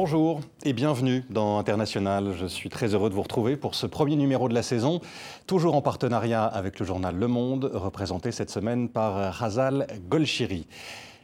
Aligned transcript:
Bonjour 0.00 0.42
et 0.62 0.74
bienvenue 0.74 1.24
dans 1.28 1.58
International. 1.58 2.32
Je 2.38 2.46
suis 2.46 2.68
très 2.68 2.94
heureux 2.94 3.10
de 3.10 3.16
vous 3.16 3.22
retrouver 3.22 3.56
pour 3.56 3.74
ce 3.74 3.84
premier 3.84 4.14
numéro 4.14 4.48
de 4.48 4.54
la 4.54 4.62
saison, 4.62 5.00
toujours 5.48 5.74
en 5.74 5.82
partenariat 5.82 6.44
avec 6.44 6.78
le 6.78 6.86
journal 6.86 7.16
Le 7.16 7.26
Monde, 7.26 7.68
représenté 7.74 8.30
cette 8.30 8.50
semaine 8.50 8.88
par 8.88 9.42
Hazal 9.42 9.88
Golshiri. 10.08 10.68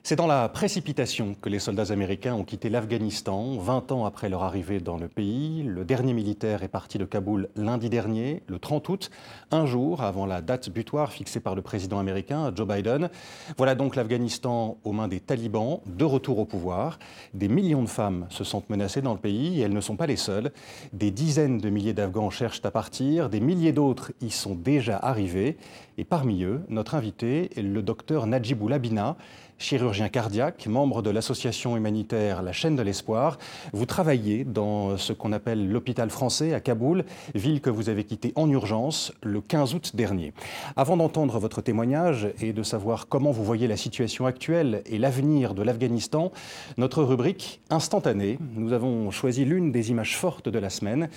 C'est 0.06 0.16
dans 0.16 0.26
la 0.26 0.50
précipitation 0.50 1.34
que 1.40 1.48
les 1.48 1.58
soldats 1.58 1.90
américains 1.90 2.34
ont 2.34 2.44
quitté 2.44 2.68
l'Afghanistan, 2.68 3.56
20 3.56 3.90
ans 3.90 4.04
après 4.04 4.28
leur 4.28 4.42
arrivée 4.42 4.78
dans 4.78 4.98
le 4.98 5.08
pays. 5.08 5.62
Le 5.62 5.86
dernier 5.86 6.12
militaire 6.12 6.62
est 6.62 6.68
parti 6.68 6.98
de 6.98 7.06
Kaboul 7.06 7.48
lundi 7.56 7.88
dernier, 7.88 8.42
le 8.46 8.58
30 8.58 8.86
août, 8.90 9.10
un 9.50 9.64
jour 9.64 10.02
avant 10.02 10.26
la 10.26 10.42
date 10.42 10.68
butoir 10.68 11.10
fixée 11.10 11.40
par 11.40 11.54
le 11.54 11.62
président 11.62 11.98
américain 11.98 12.52
Joe 12.54 12.68
Biden. 12.68 13.08
Voilà 13.56 13.74
donc 13.74 13.96
l'Afghanistan 13.96 14.76
aux 14.84 14.92
mains 14.92 15.08
des 15.08 15.20
talibans, 15.20 15.80
de 15.86 16.04
retour 16.04 16.38
au 16.38 16.44
pouvoir. 16.44 16.98
Des 17.32 17.48
millions 17.48 17.82
de 17.82 17.88
femmes 17.88 18.26
se 18.28 18.44
sentent 18.44 18.68
menacées 18.68 19.00
dans 19.00 19.14
le 19.14 19.18
pays 19.18 19.58
et 19.58 19.62
elles 19.62 19.72
ne 19.72 19.80
sont 19.80 19.96
pas 19.96 20.06
les 20.06 20.16
seules. 20.16 20.52
Des 20.92 21.12
dizaines 21.12 21.56
de 21.56 21.70
milliers 21.70 21.94
d'Afghans 21.94 22.28
cherchent 22.28 22.60
à 22.64 22.70
partir, 22.70 23.30
des 23.30 23.40
milliers 23.40 23.72
d'autres 23.72 24.12
y 24.20 24.28
sont 24.28 24.54
déjà 24.54 24.98
arrivés. 24.98 25.56
Et 25.96 26.04
parmi 26.04 26.42
eux, 26.42 26.60
notre 26.68 26.94
invité, 26.94 27.48
le 27.56 27.80
docteur 27.80 28.26
Najibou 28.26 28.68
Labina, 28.68 29.16
chirurgien 29.58 30.08
cardiaque, 30.08 30.66
membre 30.66 31.02
de 31.02 31.10
l'association 31.10 31.76
humanitaire 31.76 32.42
La 32.42 32.52
chaîne 32.52 32.76
de 32.76 32.82
l'espoir. 32.82 33.38
Vous 33.72 33.86
travaillez 33.86 34.44
dans 34.44 34.96
ce 34.96 35.12
qu'on 35.12 35.32
appelle 35.32 35.70
l'hôpital 35.70 36.10
français 36.10 36.54
à 36.54 36.60
Kaboul, 36.60 37.04
ville 37.34 37.60
que 37.60 37.70
vous 37.70 37.88
avez 37.88 38.04
quittée 38.04 38.32
en 38.36 38.48
urgence 38.50 39.12
le 39.22 39.40
15 39.40 39.74
août 39.74 39.96
dernier. 39.96 40.32
Avant 40.76 40.96
d'entendre 40.96 41.38
votre 41.38 41.60
témoignage 41.60 42.28
et 42.40 42.52
de 42.52 42.62
savoir 42.62 43.08
comment 43.08 43.30
vous 43.30 43.44
voyez 43.44 43.66
la 43.66 43.76
situation 43.76 44.26
actuelle 44.26 44.82
et 44.86 44.98
l'avenir 44.98 45.54
de 45.54 45.62
l'Afghanistan, 45.62 46.32
notre 46.76 47.02
rubrique 47.02 47.60
instantanée, 47.70 48.38
nous 48.56 48.72
avons 48.72 49.10
choisi 49.10 49.44
l'une 49.44 49.72
des 49.72 49.90
images 49.90 50.16
fortes 50.16 50.48
de 50.48 50.58
la 50.58 50.70
semaine. 50.70 51.08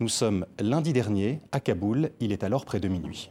Nous 0.00 0.08
sommes 0.08 0.46
lundi 0.60 0.92
dernier 0.92 1.40
à 1.52 1.60
Kaboul, 1.60 2.10
il 2.20 2.32
est 2.32 2.44
alors 2.44 2.64
près 2.64 2.80
de 2.80 2.88
minuit. 2.88 3.30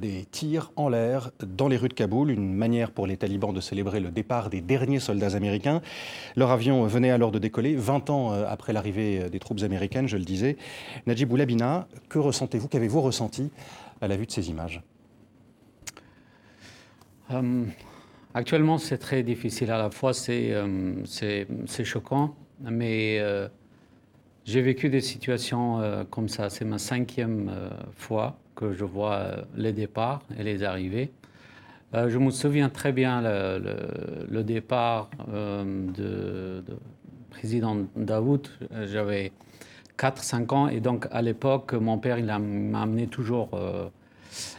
Des 0.00 0.24
tirs 0.24 0.72
en 0.76 0.88
l'air 0.88 1.30
dans 1.40 1.68
les 1.68 1.76
rues 1.76 1.88
de 1.88 1.94
Kaboul, 1.94 2.30
une 2.30 2.52
manière 2.52 2.90
pour 2.90 3.06
les 3.06 3.16
talibans 3.16 3.52
de 3.54 3.60
célébrer 3.60 4.00
le 4.00 4.10
départ 4.10 4.50
des 4.50 4.60
derniers 4.60 5.00
soldats 5.00 5.36
américains. 5.36 5.80
Leur 6.34 6.50
avion 6.50 6.86
venait 6.86 7.10
alors 7.10 7.30
de 7.30 7.38
décoller, 7.38 7.76
20 7.76 8.10
ans 8.10 8.32
euh, 8.32 8.44
après 8.48 8.72
l'arrivée 8.72 9.22
euh, 9.22 9.28
des 9.28 9.38
troupes 9.38 9.62
américaines, 9.62 10.08
je 10.08 10.16
le 10.16 10.24
disais. 10.24 10.56
Najib 11.06 11.32
Oulabina, 11.32 11.88
que 12.08 12.18
ressentez-vous, 12.18 12.68
qu'avez-vous 12.68 13.00
ressenti 13.00 13.50
à 14.00 14.08
la 14.08 14.16
vue 14.16 14.26
de 14.26 14.32
ces 14.32 14.50
images? 14.50 14.82
Euh, 17.30 17.64
Actuellement, 18.34 18.76
c'est 18.76 18.98
très 18.98 19.22
difficile. 19.22 19.70
À 19.70 19.78
la 19.78 19.90
fois, 19.90 20.12
c'est 20.12 20.52
choquant, 21.84 22.34
mais 22.60 23.18
j'ai 24.44 24.60
vécu 24.60 24.90
des 24.90 25.00
situations 25.00 26.06
comme 26.10 26.28
ça. 26.28 26.50
C'est 26.50 26.66
ma 26.66 26.76
cinquième 26.76 27.50
fois 27.96 28.36
que 28.56 28.72
je 28.72 28.84
vois 28.84 29.14
euh, 29.14 29.42
les 29.54 29.72
départs 29.72 30.22
et 30.36 30.42
les 30.42 30.64
arrivées. 30.64 31.12
Euh, 31.94 32.08
je 32.08 32.18
me 32.18 32.30
souviens 32.30 32.68
très 32.68 32.90
bien 32.90 33.22
le, 33.22 34.42
départ 34.42 35.08
euh, 35.32 35.86
de, 35.92 36.64
président 37.30 37.76
Daoud. 37.94 38.48
J'avais 38.86 39.30
4-5 39.96 40.54
ans 40.54 40.68
et 40.68 40.80
donc 40.80 41.06
à 41.12 41.22
l'époque, 41.22 41.74
mon 41.74 41.98
père 41.98 42.18
il 42.18 42.26
m'a 42.26 42.82
amené 42.82 43.06
toujours 43.06 43.50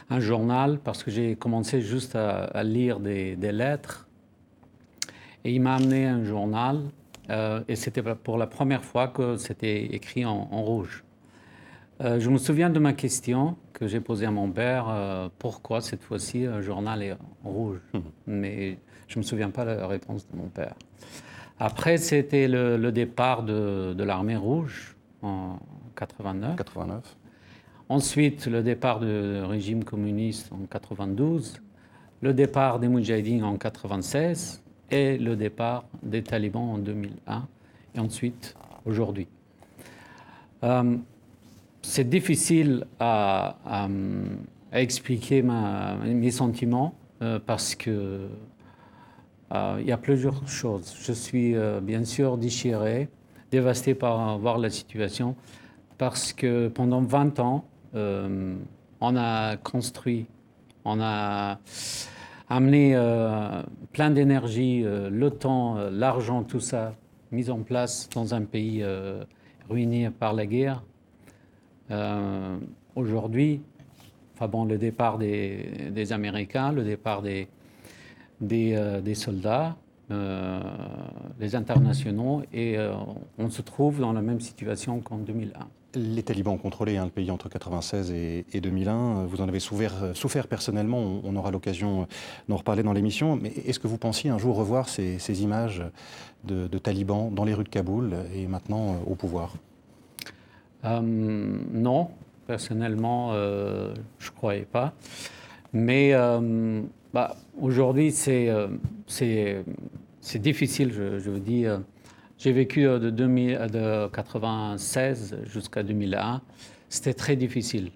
un 0.09 0.19
journal 0.19 0.79
parce 0.83 1.03
que 1.03 1.11
j'ai 1.11 1.35
commencé 1.35 1.81
juste 1.81 2.15
à, 2.15 2.63
lire 2.63 2.99
des, 2.99 3.35
lettres. 3.35 4.07
Et 5.43 5.53
il 5.53 5.61
m'a 5.61 5.75
amené 5.75 6.05
un 6.05 6.23
journal 6.23 6.81
et 7.67 7.75
c'était 7.75 8.01
pour 8.01 8.37
la 8.37 8.47
première 8.47 8.83
fois 8.83 9.07
que 9.07 9.37
c'était 9.37 9.85
écrit 9.85 10.23
en 10.23 10.45
rouge. 10.45 11.03
Euh, 12.03 12.19
je 12.19 12.29
me 12.29 12.37
souviens 12.37 12.69
de 12.69 12.77
ma 12.77 12.93
question 12.93 13.57
que 13.77 13.87
j'ai 13.87 13.99
posée 13.99 14.25
à 14.25 14.31
mon 14.31 14.49
père, 14.49 14.87
euh, 14.89 15.29
pourquoi 15.37 15.81
cette 15.81 16.01
fois-ci 16.01 16.45
un 16.45 16.61
journal 16.61 17.03
est 17.03 17.15
rouge 17.43 17.79
mhm. 17.93 18.01
Mais 18.25 18.79
je 19.07 19.15
ne 19.15 19.19
me 19.19 19.23
souviens 19.23 19.51
pas 19.51 19.65
de 19.65 19.71
la 19.71 19.85
réponse 19.85 20.27
de 20.27 20.35
mon 20.35 20.47
père. 20.47 20.73
Après, 21.59 21.97
c'était 21.97 22.47
le, 22.47 22.91
départ 22.91 23.43
de, 23.43 24.03
l'armée 24.03 24.35
rouge 24.35 24.95
en 25.21 25.59
89. 25.95 26.55
89. 26.55 27.17
Ensuite, 27.89 28.47
le 28.47 28.63
départ 28.63 28.99
du 28.99 29.41
régime 29.43 29.83
communiste 29.83 30.51
en 30.51 30.65
92, 30.65 31.61
le 32.21 32.33
départ 32.33 32.79
des 32.79 32.87
Moudjahidines 32.87 33.43
en 33.43 33.57
96 33.57 34.63
et 34.89 35.19
le 35.19 35.35
départ 35.35 35.85
des 36.01 36.23
talibans 36.23 36.69
en 36.69 36.77
2001 36.79 37.47
et 37.93 37.99
ensuite 37.99 38.55
aujourd'hui. 38.85 39.27
Euh, 40.63 40.97
c'est 41.81 42.09
difficile 42.09 42.85
à, 42.99 43.57
expliquer 44.73 45.41
mes 45.41 46.31
sentiments 46.31 46.93
euh, 47.21 47.39
parce 47.43 47.73
que 47.73 48.27
euh, 49.53 49.77
il 49.79 49.87
y 49.87 49.91
a 49.91 49.97
plusieurs 49.97 50.47
choses. 50.47 50.95
Je 51.01 51.13
suis 51.13 51.55
euh, 51.55 51.79
bien 51.81 52.03
sûr 52.03 52.37
déchiré, 52.37 53.09
dévasté 53.49 53.95
par 53.95 54.37
voir 54.37 54.57
la 54.57 54.69
situation 54.69 55.35
parce 55.97 56.33
que 56.33 56.67
pendant 56.67 57.01
20 57.01 57.39
ans, 57.39 57.65
on 57.95 59.15
a 59.15 59.57
construit, 59.57 60.27
on 60.85 60.99
a 61.01 61.57
amené 62.49 62.95
plein 63.93 64.11
d'énergie, 64.11 64.83
le 64.83 65.29
temps, 65.31 65.77
l'argent, 65.89 66.43
tout 66.43 66.59
ça, 66.59 66.93
mis 67.31 67.49
en 67.49 67.63
place 67.63 68.07
dans 68.13 68.35
un 68.35 68.43
pays 68.43 68.85
ruiné 69.67 70.11
par 70.11 70.33
la 70.33 70.45
guerre 70.45 70.83
euh, 71.91 72.57
aujourd'hui, 72.95 73.61
enfin 74.35 74.47
bon, 74.47 74.65
le 74.65 74.77
départ 74.77 75.17
des, 75.17 76.11
Américains, 76.11 76.71
le 76.71 76.83
départ 76.83 77.21
des, 77.21 77.47
des, 78.41 78.75
euh, 78.75 79.13
soldats, 79.13 79.75
euh, 80.11 80.59
les 81.39 81.55
internationaux, 81.55 82.43
et 82.53 82.77
on 83.37 83.49
se 83.49 83.61
trouve 83.61 83.99
dans 83.99 84.13
la 84.13 84.21
même 84.21 84.41
situation 84.41 84.99
qu'en 84.99 85.17
2001. 85.17 85.67
Les 85.95 86.21
talibans 86.21 86.53
ont 86.53 86.57
contrôlé 86.57 86.97
hein, 86.97 87.05
le 87.05 87.11
pays 87.11 87.31
entre 87.31 87.47
1996 87.47 88.11
et, 88.11 88.61
2001. 88.61 89.25
Vous 89.25 89.41
en 89.41 89.47
avez 89.47 89.59
souffert, 89.59 90.47
personnellement. 90.47 91.21
On, 91.23 91.35
aura 91.35 91.49
l'occasion 91.49 92.07
d'en 92.49 92.57
reparler 92.57 92.83
dans 92.83 92.93
l'émission. 92.93 93.35
Mais 93.35 93.49
est-ce 93.65 93.79
que 93.79 93.87
vous 93.87 93.97
pensiez 93.97 94.29
un 94.29 94.37
jour 94.37 94.57
revoir 94.57 94.89
ces, 94.89 95.41
images 95.41 95.83
de, 96.43 96.67
talibans 96.77 97.33
dans 97.33 97.45
les 97.45 97.53
rues 97.53 97.63
de 97.63 97.69
Kaboul 97.69 98.13
et 98.35 98.47
maintenant 98.47 98.97
au 99.07 99.15
pouvoir? 99.15 99.55
Euh, 100.95 101.01
non, 101.01 102.09
personnellement, 102.45 103.31
euh, 103.33 103.93
je 104.19 104.29
ne 104.29 104.35
croyais 104.35 104.67
pas. 104.71 104.93
Mais 105.73 106.13
euh, 106.13 106.81
bah, 107.13 107.35
aujourd'hui, 107.59 108.11
c'est 108.11 108.49
c'est 109.07 110.39
difficile, 110.39 110.91
je, 110.93 111.19
je, 111.19 111.29
vous 111.29 111.39
dis. 111.39 111.65
J'ai 112.37 112.51
vécu 112.51 112.83
de, 112.83 113.09
2000, 113.09 113.67
de 113.71 114.07
96 114.09 115.37
jusqu'à 115.45 115.83
2001. 115.83 116.41
C'était 116.89 117.13
très 117.13 117.35
difficile. 117.35 117.91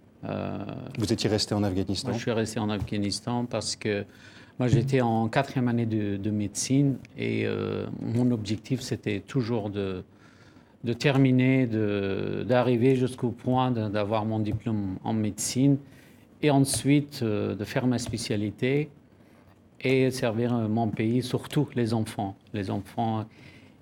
Vous 0.97 1.13
étiez 1.13 1.29
resté 1.29 1.53
en 1.53 1.63
Afghanistan? 1.63 2.13
Je 2.13 2.17
suis 2.17 2.31
resté 2.31 2.59
en 2.59 2.69
Afghanistan 2.69 3.45
parce 3.45 3.75
que 3.75 4.05
moi 4.59 4.67
j'étais 4.67 5.01
en 5.01 5.27
quatrième 5.27 5.67
année 5.67 5.85
de, 5.85 6.17
de 6.17 6.31
médecine 6.31 6.97
et 7.17 7.47
mon 8.01 8.31
objectif 8.31 8.81
c'était 8.81 9.19
toujours 9.19 9.69
de, 9.69 10.03
de 10.83 10.93
terminer, 10.93 11.67
d'arriver 12.45 12.95
jusqu'au 12.95 13.29
point 13.29 13.71
d'avoir 13.71 14.25
mon 14.25 14.39
diplôme 14.39 14.97
en 15.03 15.13
médecine 15.13 15.77
et 16.41 16.49
ensuite 16.49 17.21
euh, 17.23 17.55
de 17.55 17.63
faire 17.63 17.87
ma 17.87 17.99
spécialité 17.99 18.89
et 19.79 20.11
servir 20.11 20.53
euh, 20.55 20.67
mon 20.67 20.87
pays, 20.89 21.21
surtout 21.21 21.67
les 21.75 21.93
enfants. 21.93 22.35
Les 22.53 22.69
enfants 22.71 23.25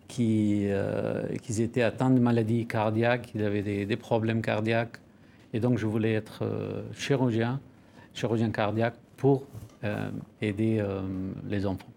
qui, 0.07 0.65
euh, 0.67 1.23
qui 1.41 1.61
étaient 1.61 1.81
atteints 1.81 2.09
de 2.09 2.19
maladies 2.19 2.65
cardiaques, 2.65 3.31
qui 3.31 3.41
avaient 3.41 3.85
des, 3.85 3.97
problèmes 3.97 4.41
cardiaques. 4.41 4.97
Et 5.53 5.59
donc 5.59 5.77
je 5.77 5.85
voulais 5.85 6.13
être 6.13 6.43
chirurgien, 6.93 7.59
chirurgien 8.13 8.51
cardiaque 8.51 8.95
pour 9.17 9.45
aider 10.41 10.83
les 11.47 11.65
enfants. 11.65 11.89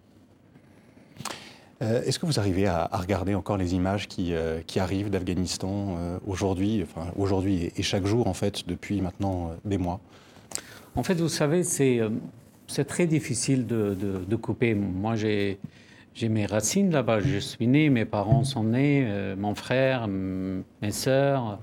Euh, 1.82 2.02
est-ce 2.04 2.18
que 2.18 2.26
vous 2.26 2.38
arrivez 2.38 2.66
à, 2.66 2.88
regarder 2.92 3.34
encore 3.34 3.56
les 3.56 3.74
images 3.74 4.06
qui, 4.06 4.32
euh, 4.32 4.60
arrivent 4.76 5.10
d'Afghanistan 5.10 5.96
euh, 5.98 6.18
aujourd'hui, 6.26 6.84
enfin 6.84 7.10
aujourd'hui 7.16 7.72
et, 7.76 7.82
chaque 7.82 8.06
jour 8.06 8.26
en 8.28 8.34
fait 8.34 8.68
depuis 8.68 9.00
maintenant 9.00 9.52
des 9.64 9.78
mois? 9.78 10.00
En 10.94 11.02
fait, 11.02 11.14
vous 11.14 11.28
savez, 11.28 11.64
c'est 11.64 12.00
c'est 12.68 12.84
très 12.84 13.06
difficile 13.06 13.66
de, 13.66 13.94
de, 13.94 14.36
couper. 14.36 14.74
Moi, 14.74 15.14
j'ai, 15.14 15.58
j'ai 16.14 16.28
mes 16.28 16.46
racines 16.46 16.90
là-bas. 16.90 17.20
Je 17.20 17.38
suis 17.38 17.66
né, 17.66 17.90
mes 17.90 18.06
parents 18.06 18.44
sont 18.44 18.64
nés, 18.64 19.06
mon 19.36 19.54
frère, 19.54 20.08
mes 20.08 20.90
sœurs, 20.90 21.58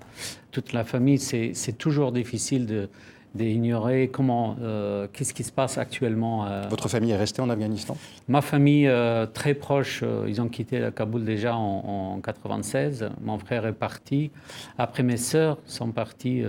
toute 0.52 0.74
la 0.74 0.84
famille. 0.84 1.18
C'est 1.18 1.78
toujours 1.78 2.12
difficile 2.12 2.68
de, 2.68 2.90
d'ignorer 3.36 4.10
comment, 4.10 4.56
euh, 4.62 5.08
qu'est-ce 5.12 5.34
qui 5.34 5.44
se 5.44 5.52
passe 5.52 5.78
actuellement. 5.78 6.46
Euh? 6.46 6.68
Votre 6.70 6.90
famille 6.90 7.12
est 7.12 7.18
restée 7.18 7.42
en 7.42 7.50
Afghanistan? 7.50 7.96
Ma 8.28 8.42
famille, 8.42 8.92
très 9.34 9.54
proche, 9.54 10.04
ils 10.28 10.42
ont 10.42 10.50
quitté 10.50 10.90
Kaboul 10.96 11.24
déjà 11.24 11.56
en, 11.56 12.16
en 12.16 12.20
96. 12.22 13.10
Mon 13.22 13.38
frère 13.40 13.66
est 13.66 13.74
parti. 13.74 14.32
Après, 14.78 15.04
mes 15.04 15.18
sœurs 15.18 15.58
sont 15.66 15.92
parties. 15.92 16.44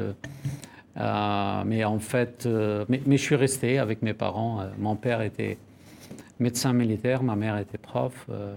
mais 0.96 1.84
en 1.84 1.98
fait, 1.98 2.48
mais, 2.88 3.00
mais, 3.06 3.16
je 3.16 3.22
suis 3.22 3.36
resté 3.36 3.78
avec 3.78 4.02
mes 4.02 4.14
parents. 4.14 4.60
mon 4.78 4.96
père 4.96 5.22
était 5.22 5.58
médecin 6.40 6.72
militaire, 6.72 7.22
ma 7.22 7.36
mère 7.36 7.58
était 7.58 7.78
prof. 7.78 8.26
Euh, 8.30 8.56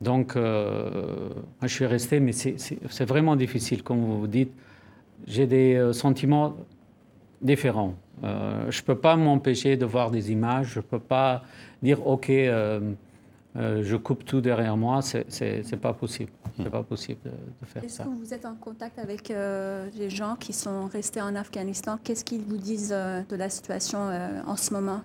donc, 0.00 0.36
euh, 0.36 1.30
je 1.62 1.68
suis 1.68 1.86
resté, 1.86 2.20
mais 2.20 2.32
c'est 2.32 3.04
vraiment 3.04 3.36
difficile, 3.36 3.82
comme 3.82 4.04
vous 4.04 4.26
dites. 4.26 4.52
J'ai 5.26 5.46
des 5.46 5.74
euh, 5.74 5.92
sentiments 7.40 7.46
différents. 7.46 7.94
je 8.22 8.80
ne 8.80 8.84
peux 8.84 8.98
pas 8.98 9.16
m'empêcher 9.16 9.76
de 9.76 9.86
voir 9.86 10.10
des 10.10 10.30
images, 10.30 10.72
je 10.74 10.78
ne 10.78 10.84
peux 10.84 10.98
pas 10.98 11.42
dire, 11.82 12.06
OK, 12.06 12.28
je 12.28 13.96
coupe 13.96 14.24
tout 14.24 14.40
derrière 14.40 14.76
moi, 14.76 15.00
c'est 15.02 15.80
pas 15.80 15.92
possible. 15.92 16.30
C'est 16.56 16.70
pas 16.70 16.82
possible 16.82 17.20
de, 17.24 17.66
faire 17.66 17.82
ça. 17.82 17.86
Est-ce 17.86 18.10
que 18.10 18.14
vous 18.14 18.34
êtes 18.34 18.44
en 18.44 18.54
contact 18.54 18.98
avec 18.98 19.28
les 19.28 20.10
gens 20.10 20.36
qui 20.38 20.52
sont 20.52 20.86
restés 20.86 21.22
en 21.22 21.34
Afghanistan? 21.34 21.98
Qu'est-ce 22.02 22.24
qu'ils 22.24 22.42
vous 22.42 22.58
disent 22.58 22.90
de 22.90 23.36
la 23.36 23.48
situation 23.48 24.10
en 24.46 24.56
ce 24.56 24.72
moment? 24.74 25.02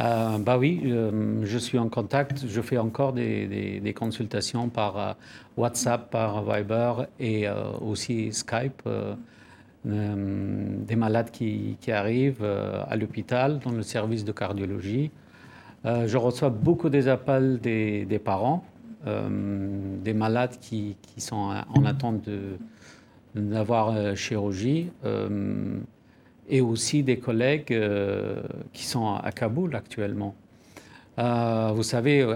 Euh, 0.00 0.38
bah 0.38 0.58
oui, 0.58 0.82
euh, 0.84 1.40
je 1.44 1.58
suis 1.58 1.78
en 1.78 1.88
contact. 1.88 2.46
Je 2.46 2.60
fais 2.60 2.78
encore 2.78 3.12
des, 3.12 3.94
consultations 3.96 4.68
par 4.68 4.96
euh, 4.98 5.12
WhatsApp, 5.56 6.10
par 6.10 6.44
Viber 6.44 7.06
et 7.18 7.46
aussi 7.80 8.32
Skype. 8.32 8.82
Des 9.84 10.96
malades 10.96 11.30
qui, 11.30 11.76
arrivent 11.88 12.44
à 12.44 12.96
l'hôpital 12.96 13.58
dans 13.60 13.70
le 13.70 13.82
service 13.82 14.24
de 14.24 14.32
cardiologie. 14.32 15.10
je 15.84 16.16
reçois 16.16 16.50
beaucoup 16.50 16.88
des 16.90 17.08
appels 17.08 17.58
des, 17.60 18.20
parents, 18.22 18.64
des 19.06 20.14
malades 20.14 20.56
qui, 20.60 20.96
sont 21.18 21.54
en 21.74 21.84
attente 21.84 22.28
d'avoir 23.34 24.16
chirurgie 24.16 24.90
et 26.48 26.60
aussi 26.60 27.02
des 27.02 27.18
collègues 27.18 27.72
euh, 27.72 28.42
qui 28.72 28.84
sont 28.84 29.14
à 29.14 29.30
Kaboul 29.32 29.76
actuellement. 29.76 30.34
Euh, 31.18 31.72
vous 31.74 31.82
savez, 31.82 32.22
euh, 32.22 32.34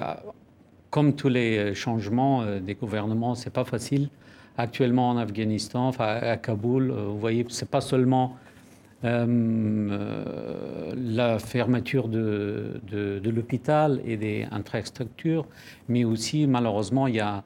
comme 0.90 1.14
tous 1.14 1.28
les 1.28 1.74
changements 1.74 2.44
des 2.60 2.74
gouvernements, 2.74 3.34
c'est 3.34 3.52
pas 3.52 3.64
facile. 3.64 4.10
Actuellement 4.58 5.08
en 5.10 5.16
Afghanistan, 5.16 5.88
enfin 5.88 6.18
à 6.20 6.36
Kaboul, 6.36 6.90
vous 6.92 7.18
voyez, 7.18 7.46
c'est 7.48 7.68
pas 7.68 7.80
seulement 7.80 8.36
la 9.02 9.18
fermeture 11.40 12.06
de, 12.06 12.80
de, 12.88 13.30
l'hôpital 13.30 14.00
et 14.04 14.16
des 14.16 14.46
infrastructures, 14.52 15.46
mais 15.88 16.04
aussi 16.04 16.46
malheureusement 16.46 17.08
il 17.08 17.16
y 17.16 17.20
a 17.20 17.42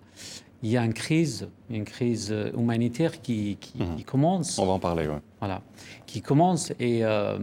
il 0.62 0.70
y 0.70 0.76
a 0.76 0.84
une 0.84 0.94
crise, 0.94 1.48
une 1.70 1.84
crise 1.84 2.34
humanitaire 2.56 3.20
qui, 3.20 3.56
qui, 3.60 3.78
mhm. 3.78 4.02
commence. 4.04 4.58
On 4.58 4.66
va 4.66 4.72
en 4.72 4.78
parler, 4.78 5.06
oui. 5.06 5.16
Voilà, 5.38 5.62
qui 6.06 6.22
commence 6.22 6.72
et 6.80 7.04
euh, 7.04 7.38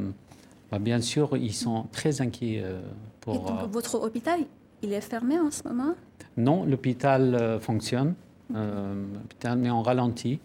bah, 0.72 0.80
bien 0.80 1.02
sûr, 1.02 1.38
ils 1.38 1.54
sont 1.54 1.86
très 1.92 2.22
inquiets 2.22 2.62
euh, 2.64 2.82
pour. 3.22 3.36
Et 3.36 3.38
donc, 3.38 3.72
votre 3.72 3.96
hôpital, 3.96 4.40
il 4.82 4.92
est 4.92 5.02
fermé 5.02 5.40
en 5.40 5.52
ce 5.52 5.62
moment? 5.68 5.94
Non, 6.36 6.66
l'hôpital 6.66 7.36
euh, 7.36 7.60
fonctionne. 7.60 8.16
L'hôpital 8.54 9.66
est 9.66 9.70
en 9.70 9.82
ralenti. 9.82 10.40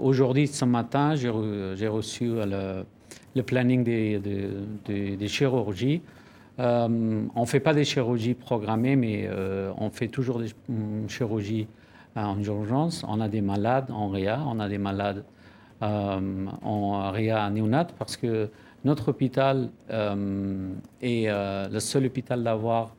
Aujourd'hui, 0.00 0.46
ce 0.46 0.64
matin, 0.64 1.14
j'ai 1.14 1.88
reçu 1.88 2.30
le, 3.34 3.42
planning 3.42 3.84
des, 3.84 5.28
chirurgies. 5.28 6.02
Euh, 6.60 7.22
on 7.34 7.40
ne 7.40 7.46
fait 7.46 7.60
pas 7.60 7.72
des 7.72 7.84
chirurgies 7.84 8.34
programmées, 8.34 8.96
mais 8.96 9.24
euh, 9.26 9.72
on 9.78 9.90
fait 9.90 10.08
toujours 10.08 10.40
des 10.40 10.48
chirurgies 11.08 11.66
euh, 12.16 12.22
en 12.22 12.38
urgence. 12.38 13.04
On 13.08 13.20
a 13.20 13.28
des 13.28 13.40
malades 13.40 13.90
en 13.90 14.08
RIA, 14.08 14.40
on 14.46 14.60
a 14.60 14.68
des 14.68 14.78
malades 14.78 15.24
en 15.82 17.10
RIA 17.10 17.48
néonat 17.48 17.86
parce 17.98 18.18
que 18.18 18.50
notre 18.84 19.08
hôpital 19.08 19.70
est 19.88 21.26
le 21.30 21.78
seul 21.78 22.04
hôpital 22.04 22.44
d'avoir 22.44 22.94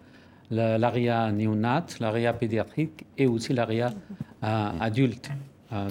l'ARIA 0.51 1.31
néonat, 1.31 1.85
l'ARIA 1.99 2.33
pédiatrique 2.33 3.05
et 3.17 3.25
aussi 3.25 3.53
l'ARIA 3.53 3.93
adulte. 4.41 5.31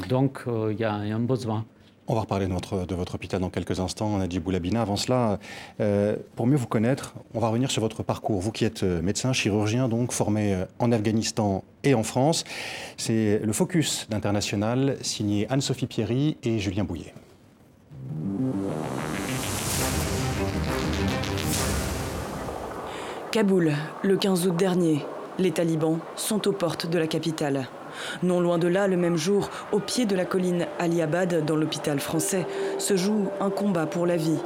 donc 0.08 0.44
il 0.46 0.78
y 0.78 0.84
a 0.84 0.92
un 0.92 1.20
besoin. 1.20 1.64
On 2.10 2.14
va 2.14 2.22
reparler 2.22 2.48
de 2.48 2.94
votre, 2.96 3.14
hôpital 3.14 3.40
dans 3.40 3.50
quelques 3.50 3.78
instants, 3.78 4.18
Nadji 4.18 4.40
Boulabina. 4.40 4.82
Avant 4.82 4.96
cela, 4.96 5.38
euh, 5.78 6.16
pour 6.34 6.48
mieux 6.48 6.56
vous 6.56 6.66
connaître, 6.66 7.14
on 7.34 7.38
va 7.38 7.46
revenir 7.46 7.70
sur 7.70 7.82
votre 7.82 8.02
parcours. 8.02 8.40
Vous 8.40 8.50
qui 8.50 8.64
êtes 8.64 8.82
euh, 8.82 9.00
médecin, 9.00 9.32
chirurgien, 9.32 9.88
donc 9.88 10.10
formé 10.10 10.54
euh, 10.54 10.64
en 10.80 10.90
Afghanistan 10.90 11.62
et 11.84 11.94
en 11.94 12.02
France. 12.02 12.42
C'est 12.96 13.40
le 13.44 13.52
Focus 13.52 14.08
d'International, 14.10 14.96
signé 15.02 15.46
Anne-Sophie 15.50 15.86
Pierry 15.86 16.36
et 16.42 16.58
Julien 16.58 16.82
Bouillet. 16.82 17.14
Kaboul, 23.32 23.70
le 24.02 24.16
15 24.16 24.48
août 24.48 24.56
dernier. 24.56 25.04
Les 25.38 25.52
talibans 25.52 26.00
sont 26.16 26.48
aux 26.48 26.52
portes 26.52 26.90
de 26.90 26.98
la 26.98 27.06
capitale. 27.06 27.68
Non 28.24 28.40
loin 28.40 28.58
de 28.58 28.66
là, 28.66 28.88
le 28.88 28.96
même 28.96 29.16
jour, 29.16 29.50
au 29.70 29.78
pied 29.78 30.04
de 30.04 30.16
la 30.16 30.24
colline 30.24 30.66
Ali 30.80 31.00
Abad, 31.00 31.44
dans 31.44 31.54
l'hôpital 31.54 32.00
français, 32.00 32.44
se 32.78 32.96
joue 32.96 33.28
un 33.40 33.50
combat 33.50 33.86
pour 33.86 34.04
la 34.04 34.16
vie. 34.16 34.40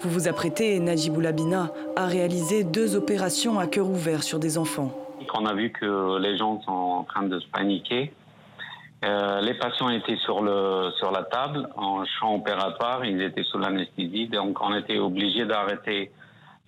Vous 0.00 0.08
vous 0.08 0.26
apprêtez, 0.26 0.80
Najibou 0.80 1.20
Labina, 1.20 1.70
à 1.94 2.06
réaliser 2.06 2.64
deux 2.64 2.96
opérations 2.96 3.58
à 3.58 3.66
cœur 3.66 3.90
ouvert 3.90 4.22
sur 4.22 4.38
des 4.38 4.56
enfants. 4.56 4.90
On 5.34 5.44
a 5.44 5.52
vu 5.52 5.70
que 5.70 6.18
les 6.18 6.38
gens 6.38 6.62
sont 6.62 6.72
en 6.72 7.04
train 7.04 7.24
de 7.24 7.38
se 7.38 7.46
paniquer. 7.48 8.10
Euh, 9.04 9.42
les 9.42 9.54
patients 9.54 9.90
étaient 9.90 10.16
sur, 10.16 10.40
le, 10.40 10.92
sur 10.98 11.10
la 11.10 11.24
table, 11.24 11.68
en 11.76 12.06
champ 12.06 12.36
opératoire, 12.36 13.04
ils 13.04 13.20
étaient 13.20 13.42
sous 13.42 13.58
l'anesthésie, 13.58 14.28
donc 14.28 14.62
on 14.62 14.74
était 14.74 14.98
obligé 14.98 15.44
d'arrêter 15.44 16.10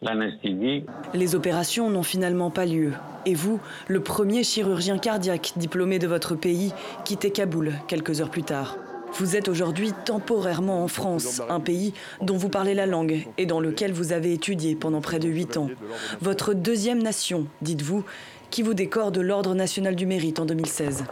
l'anesthésie. 0.03 0.85
Les 1.15 1.35
opérations 1.35 1.91
n'ont 1.91 2.03
finalement 2.03 2.51
pas 2.51 2.67
lieu. 2.67 2.93
Et 3.27 3.35
vous, 3.35 3.61
le 3.89 4.01
premier 4.01 4.45
chirurgien 4.45 4.99
cardiaque 4.99 5.53
diplômé 5.57 5.99
de 5.99 6.07
votre 6.07 6.35
pays, 6.35 6.73
quittez 7.05 7.31
Kaboul 7.31 7.73
quelques 7.89 8.21
heures 8.21 8.31
plus 8.31 8.43
tard. 8.43 8.77
Vous 9.17 9.37
êtes 9.37 9.49
aujourd'hui 9.49 9.93
temporairement 10.05 10.83
en 10.83 10.89
France, 10.89 11.41
un 11.49 11.61
pays 11.61 11.95
dont 12.21 12.37
vous 12.37 12.49
parlez 12.49 12.75
la 12.75 12.87
langue 12.87 13.29
et 13.39 13.47
dans 13.47 13.61
lequel 13.61 13.93
vous 13.93 14.13
avez 14.13 14.33
étudié 14.33 14.75
pendant 14.75 15.01
près 15.01 15.21
de 15.21 15.29
huit 15.29 15.57
ans. 15.57 15.71
Votre 16.21 16.53
deuxième 16.53 17.01
nation, 17.01 17.47
dites-vous, 17.63 18.05
qui 18.51 18.63
vous 18.63 18.75
décore 18.75 19.13
de 19.13 19.21
l'Ordre 19.21 19.55
national 19.55 19.95
du 19.95 20.05
mérite 20.05 20.41
en 20.41 20.47
2016. 20.47 21.05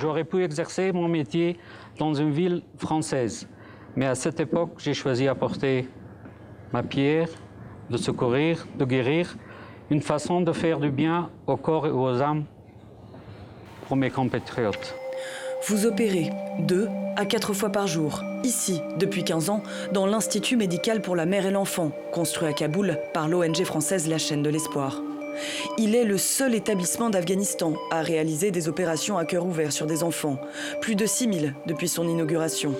J'aurais 0.00 0.24
pu 0.24 0.42
exercer 0.42 0.90
mon 0.92 1.06
métier 1.06 1.58
dans 1.98 2.14
une 2.14 2.30
ville 2.30 2.62
française, 2.78 3.46
mais 3.94 4.06
à 4.06 4.14
cette 4.14 4.40
époque, 4.40 4.70
j'ai 4.78 4.94
choisi 4.94 5.28
à 5.28 5.34
porter 5.34 5.86
ma 6.72 6.82
pierre, 6.82 7.28
de 7.90 7.96
secourir, 7.96 8.66
de 8.78 8.84
guérir, 8.84 9.36
une 9.90 10.02
façon 10.02 10.40
de 10.40 10.52
faire 10.52 10.78
du 10.78 10.90
bien 10.90 11.30
au 11.46 11.56
corps 11.56 11.86
et 11.86 11.90
aux 11.90 12.22
âmes 12.22 12.44
pour 13.86 13.96
mes 13.96 14.10
compatriotes. 14.10 14.94
Vous 15.66 15.84
opérez 15.84 16.30
deux 16.60 16.88
à 17.16 17.26
quatre 17.26 17.52
fois 17.52 17.70
par 17.70 17.86
jour, 17.86 18.22
ici, 18.44 18.80
depuis 18.98 19.24
15 19.24 19.50
ans, 19.50 19.62
dans 19.92 20.06
l'Institut 20.06 20.56
médical 20.56 21.02
pour 21.02 21.16
la 21.16 21.26
mère 21.26 21.44
et 21.44 21.50
l'enfant, 21.50 21.92
construit 22.12 22.48
à 22.48 22.52
Kaboul 22.52 22.98
par 23.12 23.28
l'ONG 23.28 23.64
française 23.64 24.08
La 24.08 24.18
Chaîne 24.18 24.42
de 24.42 24.48
l'Espoir. 24.48 25.02
Il 25.78 25.94
est 25.94 26.04
le 26.04 26.18
seul 26.18 26.54
établissement 26.54 27.10
d'Afghanistan 27.10 27.74
à 27.90 28.02
réaliser 28.02 28.50
des 28.50 28.68
opérations 28.68 29.18
à 29.18 29.24
cœur 29.24 29.44
ouvert 29.46 29.72
sur 29.72 29.86
des 29.86 30.02
enfants, 30.02 30.38
plus 30.80 30.94
de 30.94 31.06
6000 31.06 31.54
depuis 31.66 31.88
son 31.88 32.08
inauguration. 32.08 32.74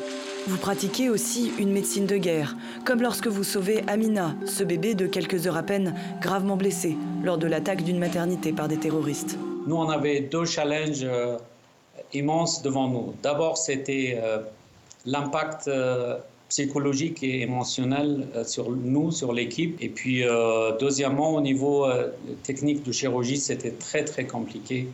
Vous 0.47 0.57
pratiquez 0.57 1.11
aussi 1.11 1.53
une 1.59 1.71
médecine 1.71 2.07
de 2.07 2.17
guerre, 2.17 2.57
comme 2.87 3.03
lorsque 3.03 3.27
vous 3.27 3.45
sauvez 3.45 3.83
Amina, 3.87 4.35
ce 4.47 4.65
bébé 4.65 4.95
de 4.95 5.07
quelques 5.07 5.47
heures 5.47 5.57
à 5.57 5.63
peine, 5.63 5.95
gravement 6.21 6.57
blessé 6.57 6.97
lors 7.23 7.37
de 7.37 7.47
l'attaque 7.47 7.85
d'une 7.85 7.99
maternité 7.99 8.53
par 8.53 8.67
des 8.67 8.79
terroristes. 8.79 9.39
Nous, 9.67 9.77
on 9.77 9.91
avait 9.91 10.21
deux 10.21 10.47
challenges 10.47 11.05
euh, 11.05 11.37
immenses 12.15 12.63
devant 12.63 12.89
nous. 12.89 13.15
D'abord, 13.23 13.59
c'était 13.59 14.19
euh, 14.23 14.39
l'impact 15.05 15.69
euh, 15.69 16.17
psychologique 16.49 17.23
et 17.23 17.43
émotionnel 17.43 18.27
sur 18.45 18.71
nous, 18.71 19.11
sur 19.11 19.35
l'équipe. 19.35 19.77
Et 19.81 19.89
puis, 19.89 20.25
deuxièmement, 20.81 21.37
au 21.37 21.41
niveau 21.41 21.87
technique 22.43 22.83
de 22.83 22.91
chirurgie, 22.91 23.37
c'était 23.37 23.71
très, 23.71 24.05
très 24.05 24.27
compliqué. 24.27 24.89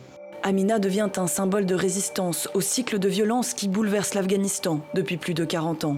Amina 0.47 0.79
devient 0.79 1.09
un 1.17 1.27
symbole 1.27 1.65
de 1.65 1.75
résistance 1.75 2.47
au 2.53 2.61
cycle 2.61 2.99
de 2.99 3.09
violence 3.09 3.53
qui 3.53 3.67
bouleverse 3.67 4.13
l'Afghanistan 4.13 4.79
depuis 4.93 5.17
plus 5.17 5.33
de 5.33 5.43
40 5.43 5.83
ans. 5.83 5.97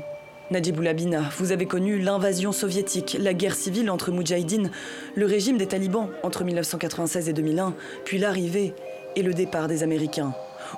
Najib 0.49 0.75
Boulabina, 0.75 1.29
vous 1.37 1.51
avez 1.51 1.67
connu 1.67 1.99
l'invasion 1.99 2.51
soviétique, 2.51 3.15
la 3.19 3.35
guerre 3.35 3.53
civile 3.53 3.91
entre 3.91 4.09
Moudjahidines, 4.09 4.71
le 5.13 5.27
régime 5.27 5.59
des 5.59 5.67
talibans 5.67 6.09
entre 6.23 6.43
1996 6.43 7.29
et 7.29 7.33
2001, 7.33 7.75
puis 8.05 8.17
l'arrivée 8.17 8.73
et 9.15 9.21
le 9.21 9.35
départ 9.35 9.67
des 9.67 9.83
Américains. 9.83 10.33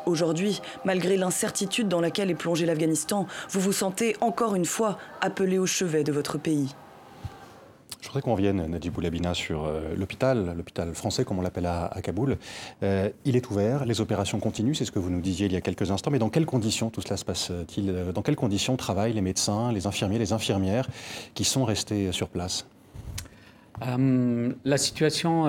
Aujourd'hui, 0.06 0.60
malgré 0.84 1.16
l'incertitude 1.16 1.88
dans 1.88 2.02
laquelle 2.02 2.30
est 2.30 2.36
plongé 2.36 2.66
l'Afghanistan, 2.66 3.26
vous 3.52 3.62
vous 3.62 3.72
sentez 3.72 4.18
encore 4.20 4.56
une 4.56 4.66
fois 4.66 4.98
appelé 5.22 5.58
au 5.58 5.66
chevet 5.66 6.04
de 6.04 6.12
votre 6.12 6.38
pays. 6.38 6.76
Je 8.02 8.08
voudrais 8.08 8.24
qu'on 8.24 8.34
vienne, 8.34 8.66
Najib 8.66 8.94
Boulabina, 8.94 9.36
sur 9.36 9.66
euh, 9.66 9.94
l'hôpital, 9.96 10.56
l'hôpital 10.58 10.92
français, 10.96 11.24
comme 11.24 11.38
on 11.38 11.44
l'appelle 11.44 11.68
à, 11.68 11.92
Kaboul. 12.02 12.38
Euh, 12.82 13.10
il 13.26 13.36
est 13.36 13.52
ouvert, 13.52 13.86
les 13.86 14.02
opérations 14.02 14.40
continuent, 14.40 14.74
c'est 14.74 14.86
ce 14.86 14.92
que 14.92 14.98
vous 14.98 15.12
nous 15.12 15.22
disiez 15.22 15.46
il 15.46 15.54
y 15.54 15.56
a 15.56 15.62
quelques 15.62 15.92
instants, 15.92 16.10
mais 16.10 16.18
dans 16.18 16.30
quelles 16.30 16.48
conditions 16.48 16.90
tout 16.90 17.02
cela 17.02 17.16
se 17.16 17.24
passe-t-il? 17.24 17.90
Euh, 17.92 18.12
Dans 18.12 18.24
quelles 18.24 18.36
conditions 18.36 18.76
travaillent 18.76 19.14
les 19.14 19.22
médecins, 19.22 19.72
les 19.72 19.86
infirmiers, 19.86 20.18
les 20.18 20.34
infirmières 20.34 20.88
qui 21.36 21.44
sont 21.44 21.64
restés 21.64 22.12
sur 22.12 22.28
place? 22.28 22.66
La 24.64 24.78
situation 24.78 25.46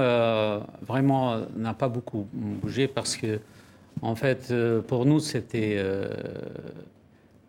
vraiment 0.86 1.40
n'a 1.54 1.74
pas 1.74 1.88
beaucoup 1.88 2.26
bougé 2.32 2.88
parce 2.88 3.16
que, 3.16 3.40
en 4.00 4.14
fait, 4.14 4.54
pour 4.86 5.04
nous, 5.04 5.20
c'était 5.20 5.82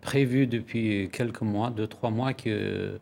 prévu 0.01 0.45
depuis 0.45 1.10
quelques 1.13 1.41
mois, 1.41 1.69
deux, 1.69 1.88
trois 1.88 2.10
mois, 2.10 2.33
que 2.33 3.00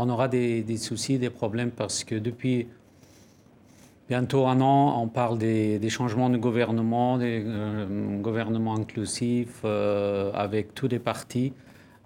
on 0.00 0.08
aura 0.08 0.28
des, 0.28 0.76
soucis, 0.78 1.18
des 1.18 1.28
problèmes 1.30 1.70
parce 1.70 2.04
que 2.04 2.14
depuis 2.14 2.66
bientôt 4.08 4.46
un 4.46 4.60
an, 4.62 5.00
on 5.00 5.08
parle 5.08 5.38
des, 5.38 5.90
changements 5.90 6.30
de 6.30 6.38
gouvernement, 6.38 7.18
des 7.18 7.42
euh, 7.44 8.18
gouvernements 8.20 8.74
inclusifs 8.76 9.60
euh, 9.64 10.32
avec 10.32 10.74
tous 10.74 10.88
les 10.88 10.98
partis. 10.98 11.52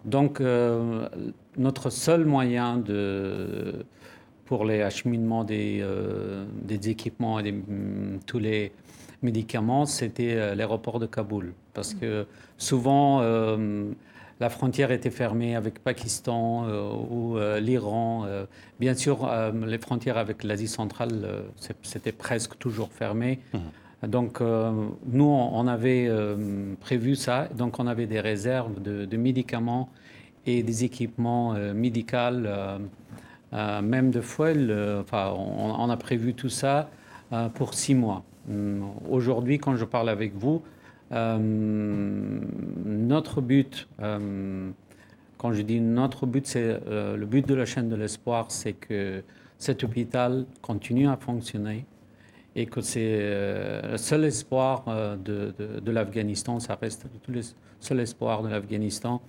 Donc, 0.04 0.40
euh, 0.40 1.08
notre 1.56 1.88
seul 1.88 2.24
moyen 2.24 2.78
de, 2.78 3.86
pour 4.44 4.64
les 4.64 4.82
acheminements 4.82 5.44
des, 5.44 5.84
des 6.62 6.88
équipements 6.90 7.38
et 7.38 7.54
tous 8.26 8.40
les 8.40 8.72
médicaments, 9.22 9.86
c'était 9.86 10.54
l'aéroport 10.56 10.98
de 10.98 11.06
Kaboul. 11.06 11.54
Parce 11.72 11.94
que 11.94 12.26
souvent, 12.58 13.22
la 14.40 14.50
frontière 14.50 14.90
était 14.90 15.10
fermée 15.10 15.54
avec 15.54 15.78
Pakistan 15.78 16.66
euh, 16.66 16.92
ou 17.10 17.38
euh, 17.38 17.60
l'Iran. 17.60 18.24
Euh, 18.26 18.46
bien 18.80 18.94
sûr, 18.94 19.30
les 19.66 19.78
frontières 19.78 20.18
avec 20.18 20.42
l'Asie 20.42 20.68
centrale, 20.68 21.44
c'était 21.82 22.12
presque 22.12 22.58
toujours 22.58 22.90
fermé. 22.92 23.40
Mmh. 23.52 23.58
Donc, 24.08 24.40
nous, 24.40 25.24
on 25.24 25.66
avait 25.66 26.10
prévu 26.80 27.16
ça. 27.16 27.48
Donc, 27.56 27.78
on 27.78 27.86
avait 27.86 28.04
des 28.04 28.20
réserves 28.20 28.82
de, 28.82 29.16
médicaments 29.16 29.88
et 30.44 30.62
des 30.62 30.84
équipements 30.84 31.54
médicaux, 31.72 32.42
même 33.52 34.10
de 34.10 34.20
foil. 34.20 35.00
enfin, 35.00 35.32
on, 35.34 35.88
a 35.88 35.96
prévu 35.96 36.34
tout 36.34 36.50
ça 36.50 36.90
pour 37.54 37.72
six 37.72 37.94
mois. 37.94 38.24
Mmh. 38.46 38.82
Aujourd'hui, 39.08 39.58
quand 39.58 39.76
je 39.76 39.86
parle 39.86 40.10
avec 40.10 40.34
vous, 40.34 40.62
notre 41.10 43.40
but, 43.40 43.88
euh, 44.00 44.70
quand 45.38 45.52
je 45.52 45.62
dis 45.62 45.80
notre 45.80 46.26
but, 46.26 46.46
c'est 46.46 46.80
euh, 46.86 47.16
le 47.16 47.26
but 47.26 47.46
de 47.46 47.54
la 47.54 47.66
chaîne 47.66 47.88
de 47.88 47.96
l'espoir, 47.96 48.50
c'est 48.50 48.72
que 48.72 49.22
cet 49.58 49.84
hôpital 49.84 50.46
continue 50.62 51.08
à 51.08 51.16
fonctionner 51.16 51.86
et 52.56 52.66
que 52.66 52.80
c'est 52.80 53.18
le 53.18 53.96
seul 53.96 54.24
espoir 54.24 54.84
de, 55.18 55.52
de, 55.58 55.90
l'Afghanistan, 55.90 56.60
ça 56.60 56.78
reste 56.80 57.04
le 57.26 57.40
seul 57.80 57.98
espoir 57.98 58.44
de 58.44 58.48
l'Afghanistan. 58.48 59.20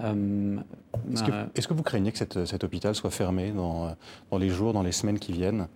Est-ce 0.00 1.66
que, 1.66 1.74
vous 1.74 1.82
craignez 1.82 2.12
que 2.12 2.44
cet 2.44 2.62
hôpital 2.62 2.94
soit 2.94 3.10
fermé 3.10 3.50
dans, 3.50 3.96
dans, 4.30 4.38
les 4.38 4.50
jours, 4.50 4.72
dans 4.72 4.84
les 4.84 4.92
semaines 4.92 5.18
qui 5.18 5.32
viennent? 5.32 5.66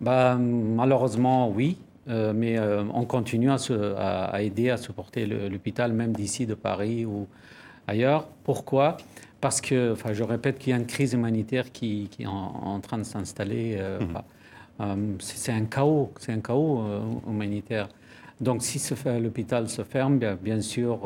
Bah, 0.00 0.36
Malheureusement, 0.36 1.50
oui. 1.50 1.76
Euh, 2.08 2.32
mais 2.32 2.56
euh, 2.56 2.84
on 2.94 3.04
continue 3.04 3.50
à, 3.50 4.42
aider 4.42 4.70
à 4.70 4.76
supporter 4.76 5.26
l'hôpital, 5.26 5.92
même 5.92 6.12
d'ici, 6.12 6.46
de 6.46 6.54
Paris 6.54 7.04
ou 7.04 7.26
ailleurs. 7.86 8.28
Pourquoi? 8.44 8.96
Parce 9.40 9.60
que, 9.60 9.92
enfin, 9.92 10.12
je 10.12 10.22
répète 10.22 10.58
qu'il 10.58 10.70
y 10.70 10.72
a 10.72 10.76
une 10.76 10.86
crise 10.86 11.12
humanitaire 11.14 11.72
qui, 11.72 12.08
est 12.18 12.26
en, 12.26 12.80
train 12.80 12.98
de 12.98 13.04
s'installer. 13.04 13.76
Euh, 13.78 14.00
mhm. 14.80 15.16
c'est 15.20 15.52
un 15.52 15.64
chaos, 15.64 16.12
c'est 16.18 16.32
un 16.32 16.40
chaos 16.40 16.82
humanitaire. 17.26 17.88
Donc, 18.40 18.62
si 18.62 18.80
l'hôpital 19.20 19.68
se 19.68 19.82
ferme, 19.82 20.18
bien, 20.18 20.36
bien 20.36 20.60
sûr, 20.60 21.00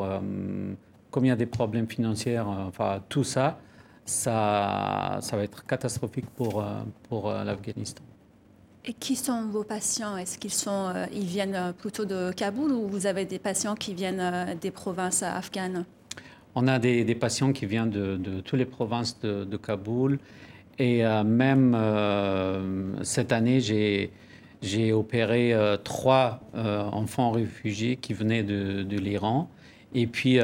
comme 1.09 1.25
il 1.25 1.29
y 1.29 1.31
a 1.31 1.35
des 1.35 1.45
problèmes 1.45 1.87
financiers, 1.87 2.39
enfin, 2.39 3.01
tout 3.09 3.23
ça, 3.23 3.57
ça, 4.05 5.17
ça 5.21 5.37
va 5.37 5.43
être 5.43 5.65
catastrophique 5.65 6.29
pour, 6.35 6.63
pour 7.09 7.31
l'Afghanistan. 7.31 8.03
Et 8.83 8.93
qui 8.93 9.15
sont 9.15 9.43
vos 9.45 9.63
patients? 9.63 10.17
Est-ce 10.17 10.39
qu'ils 10.39 10.53
sont, 10.53 10.91
euh, 10.95 11.05
ils 11.13 11.25
viennent 11.25 11.55
euh, 11.55 11.71
plutôt 11.71 12.05
de 12.05 12.31
Kaboul 12.31 12.71
ou 12.71 12.87
vous 12.87 13.05
avez 13.05 13.25
des 13.25 13.37
patients 13.37 13.75
qui 13.75 13.93
viennent 13.93 14.19
euh, 14.19 14.55
des 14.59 14.71
provinces 14.71 15.21
afghanes? 15.21 15.85
On 16.55 16.67
a 16.67 16.79
des, 16.79 17.15
patients 17.15 17.53
qui 17.53 17.67
viennent 17.67 17.91
de, 17.91 18.41
toutes 18.41 18.59
les 18.59 18.65
provinces 18.65 19.19
de, 19.21 19.57
Kaboul. 19.57 20.19
Et 20.79 21.01
même 21.23 21.77
cette 23.03 23.31
année, 23.31 23.61
j'ai 23.61 24.91
opéré 24.91 25.55
trois 25.85 26.41
enfants 26.53 27.31
réfugiés 27.31 27.95
qui 27.95 28.13
venaient 28.13 28.43
de, 28.43 28.83
de 28.83 28.97
l'Iran. 28.97 29.49
Et 29.93 30.07
puis, 30.07 30.39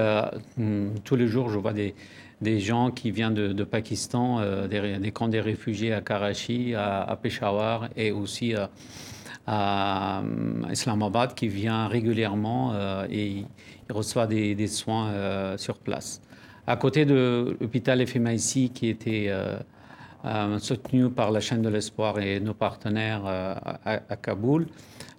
hmm, 0.55 0.91
tous 1.03 1.17
les 1.17 1.27
jours, 1.27 1.49
je 1.49 1.59
vois 1.59 1.73
des, 1.73 1.93
des 2.41 2.59
gens 2.59 2.91
qui 2.91 3.11
viennent 3.11 3.33
de, 3.33 3.63
Pakistan, 3.63 4.39
euh, 4.39 4.67
des, 4.67 5.11
camps 5.11 5.27
des 5.27 5.41
réfugiés 5.41 5.93
à 5.93 6.01
Karachi, 6.01 6.75
à, 6.75 7.17
Peshawar 7.21 7.89
et 7.95 8.11
aussi 8.11 8.53
à, 9.47 10.21
Islamabad 10.71 11.33
qui 11.33 11.47
vient 11.47 11.87
régulièrement 11.87 12.73
euh, 12.73 13.07
et 13.09 13.45
il 13.89 13.93
reçoit 13.93 14.27
des, 14.27 14.67
soins 14.67 15.07
euh, 15.07 15.57
sur 15.57 15.77
place. 15.77 16.21
À 16.67 16.75
côté 16.75 17.05
de 17.05 17.57
l'hôpital 17.61 18.05
FMIC 18.05 18.73
qui 18.73 18.89
était 18.89 19.31
soutenu 20.59 21.09
par 21.09 21.31
la 21.31 21.39
chaîne 21.39 21.61
de 21.61 21.69
l'espoir 21.69 22.19
et 22.19 22.41
nos 22.41 22.53
partenaires 22.53 23.25
à, 23.25 24.15
Kaboul, 24.17 24.67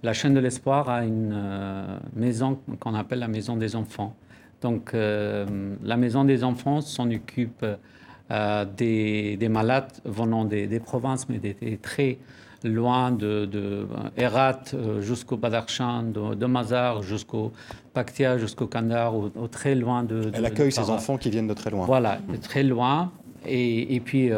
la 0.02 0.12
chaîne 0.12 0.34
de 0.34 0.40
l'espoir 0.40 0.90
a 0.90 1.06
une 1.06 1.98
maison 2.14 2.60
qu'on 2.78 2.94
appelle 2.94 3.20
la 3.20 3.28
maison 3.28 3.56
des 3.56 3.76
enfants 3.76 4.14
donc, 4.60 4.92
euh, 4.94 5.76
la 5.82 5.96
maison 5.96 6.24
des 6.24 6.42
enfants 6.42 6.80
s'en 6.80 7.10
occupe 7.10 7.64
euh, 8.30 8.64
des, 8.76 9.48
malades 9.48 9.92
venant 10.04 10.44
des, 10.44 10.80
provinces, 10.80 11.28
mais 11.28 11.38
des, 11.38 11.78
très 11.78 12.18
loin 12.64 13.12
de, 13.12 13.46
de 13.46 13.86
Herat 14.16 14.62
euh, 14.74 15.00
jusqu'au 15.00 15.36
Badakhshan, 15.36 16.04
de, 16.34 16.46
Mazar 16.46 17.02
jusqu'au 17.02 17.52
Paktia, 17.94 18.36
jusqu'au 18.36 18.66
Kandahar, 18.66 19.16
ou, 19.16 19.30
très 19.48 19.76
loin 19.76 20.02
de. 20.02 20.30
Elle 20.34 20.44
accueille 20.44 20.72
ces 20.72 20.90
enfants 20.90 21.18
qui 21.18 21.30
viennent 21.30 21.46
de 21.46 21.54
très 21.54 21.70
loin. 21.70 21.86
Voilà, 21.86 22.18
de 22.28 22.36
très 22.36 22.64
loin. 22.64 23.12
Et, 23.46 24.00
puis, 24.04 24.30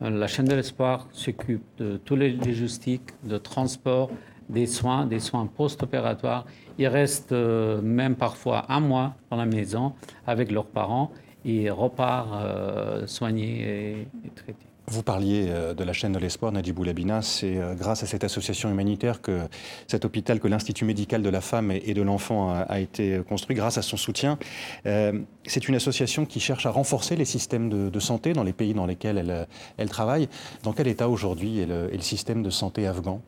la 0.00 0.26
chaîne 0.26 0.46
de 0.46 0.54
l'espoir 0.54 1.06
s'occupe 1.12 1.62
de 1.78 1.96
tous 2.04 2.16
les 2.16 2.32
logistiques, 2.32 3.10
de 3.22 3.38
transport, 3.38 4.10
des 4.48 4.66
soins, 4.66 5.06
des 5.06 5.20
soins 5.20 5.46
post-opératoires. 5.46 6.44
Ils 6.78 6.86
restent 6.86 7.32
euh, 7.32 7.82
même 7.82 8.14
parfois 8.14 8.66
un 8.68 8.80
mois 8.80 9.14
dans 9.30 9.36
la 9.36 9.46
maison 9.46 9.92
avec 10.26 10.52
leurs 10.52 10.66
parents 10.66 11.10
et 11.44 11.70
repartent 11.70 12.30
euh, 12.34 13.06
soignés 13.06 14.06
et, 14.24 14.30
traités. 14.34 14.66
Vous 14.86 15.02
parliez 15.02 15.48
euh, 15.48 15.74
de 15.74 15.84
la 15.84 15.92
chaîne 15.92 16.12
de 16.12 16.18
l'espoir, 16.18 16.52
Najib 16.52 16.78
Labina. 16.78 17.20
C'est 17.20 17.58
grâce 17.76 18.04
à 18.04 18.06
cette 18.06 18.22
association 18.22 18.70
humanitaire 18.70 19.20
que 19.20 19.40
cet 19.88 20.04
hôpital, 20.04 20.38
que 20.38 20.46
l'Institut 20.46 20.84
médical 20.84 21.20
de 21.20 21.28
la 21.28 21.40
femme 21.40 21.72
et 21.72 21.94
de 21.94 22.02
l'enfant 22.02 22.50
a, 22.50 22.78
été 22.78 23.20
construit, 23.28 23.56
grâce 23.56 23.76
à 23.76 23.82
son 23.82 23.96
soutien. 23.96 24.38
c'est 24.84 25.68
une 25.68 25.74
association 25.74 26.24
qui 26.24 26.40
cherche 26.40 26.64
à 26.64 26.70
renforcer 26.70 27.16
les 27.16 27.24
systèmes 27.26 27.90
de, 27.90 28.00
santé 28.00 28.32
dans 28.32 28.44
les 28.44 28.54
pays 28.54 28.72
dans 28.72 28.86
lesquels 28.86 29.46
elle 29.76 29.90
travaille. 29.90 30.28
Dans 30.62 30.72
quel 30.72 30.86
état 30.86 31.08
aujourd'hui 31.08 31.60
est 31.60 31.66
le 31.66 32.00
système 32.00 32.42
de 32.42 32.50
santé 32.50 32.86
afghan? 32.86 33.20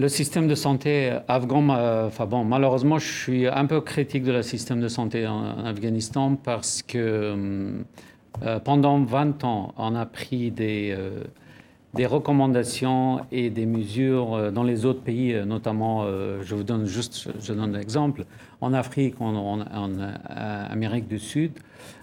Le 0.00 0.08
système 0.08 0.48
de 0.48 0.54
santé 0.54 1.12
afghan, 1.28 1.68
euh, 1.70 2.06
enfin 2.06 2.24
bon, 2.24 2.42
malheureusement, 2.42 2.98
je 2.98 3.12
suis 3.12 3.46
un 3.46 3.66
peu 3.66 3.80
critique 3.82 4.24
de 4.24 4.32
le 4.32 4.42
système 4.42 4.80
de 4.80 4.88
santé 4.88 5.26
en, 5.26 5.64
Afghanistan 5.64 6.36
parce 6.42 6.82
que 6.82 6.98
euh, 6.98 7.72
euh, 8.42 8.58
pendant 8.60 9.02
20 9.02 9.44
ans, 9.44 9.74
on 9.76 9.94
a 9.94 10.06
pris 10.06 10.50
des, 10.50 10.96
recommandations 11.94 13.20
et 13.30 13.50
des 13.50 13.66
mesures 13.66 14.50
dans 14.52 14.62
les 14.62 14.86
autres 14.86 15.02
pays, 15.02 15.34
notamment, 15.44 16.06
je 16.40 16.54
vous 16.54 16.62
donne 16.62 16.86
juste, 16.86 17.28
je 17.40 17.52
donne 17.52 17.74
un 17.74 17.78
exemple, 17.78 18.24
en 18.60 18.72
Afrique, 18.72 19.20
en 19.20 19.60
Amérique 20.70 21.08
du 21.08 21.18
Sud. 21.18 21.52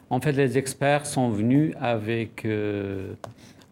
En 0.09 0.19
fait, 0.19 0.33
les 0.33 0.57
experts 0.57 1.05
sont 1.05 1.29
venus 1.29 1.73
avec 1.79 2.45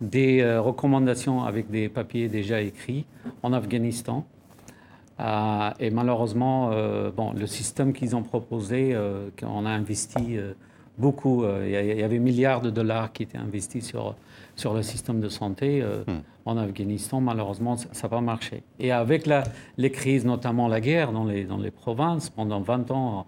des 0.05 0.41
euh, 0.41 0.61
recommandations 0.61 1.43
avec 1.43 1.69
des 1.69 1.89
papiers 1.89 2.27
déjà 2.27 2.61
écrits 2.61 3.05
en 3.43 3.53
Afghanistan. 3.53 4.25
Euh, 5.19 5.71
et 5.79 5.89
malheureusement, 5.89 6.69
euh, 6.71 7.11
bon, 7.11 7.33
le 7.33 7.47
système 7.47 7.93
qu'ils 7.93 8.15
ont 8.15 8.23
proposé, 8.23 8.95
qu'on 9.39 9.65
a 9.65 9.69
investi 9.69 10.37
beaucoup. 10.97 11.45
Il 11.63 11.69
y 11.69 12.03
avait 12.03 12.19
milliards 12.19 12.61
de 12.61 12.69
dollars 12.69 13.11
qui 13.11 13.23
étaient 13.23 13.37
investis 13.37 13.85
sur, 13.85 14.15
sur 14.55 14.73
le 14.73 14.81
système 14.81 15.19
de 15.19 15.29
santé 15.29 15.81
hmm. 15.81 16.11
en 16.45 16.57
Afghanistan. 16.57 17.19
Malheureusement, 17.21 17.77
ça 17.77 17.87
n'a 18.03 18.09
pas 18.09 18.21
marché. 18.21 18.63
Et 18.79 18.91
avec 18.91 19.25
la, 19.25 19.43
les 19.77 19.91
crises, 19.91 20.25
notamment 20.25 20.67
la 20.67 20.81
guerre 20.81 21.11
dans 21.11 21.25
les, 21.25 21.43
dans 21.45 21.57
les 21.57 21.71
provinces, 21.71 22.29
pendant 22.29 22.61
20 22.61 22.91
ans, 22.91 23.25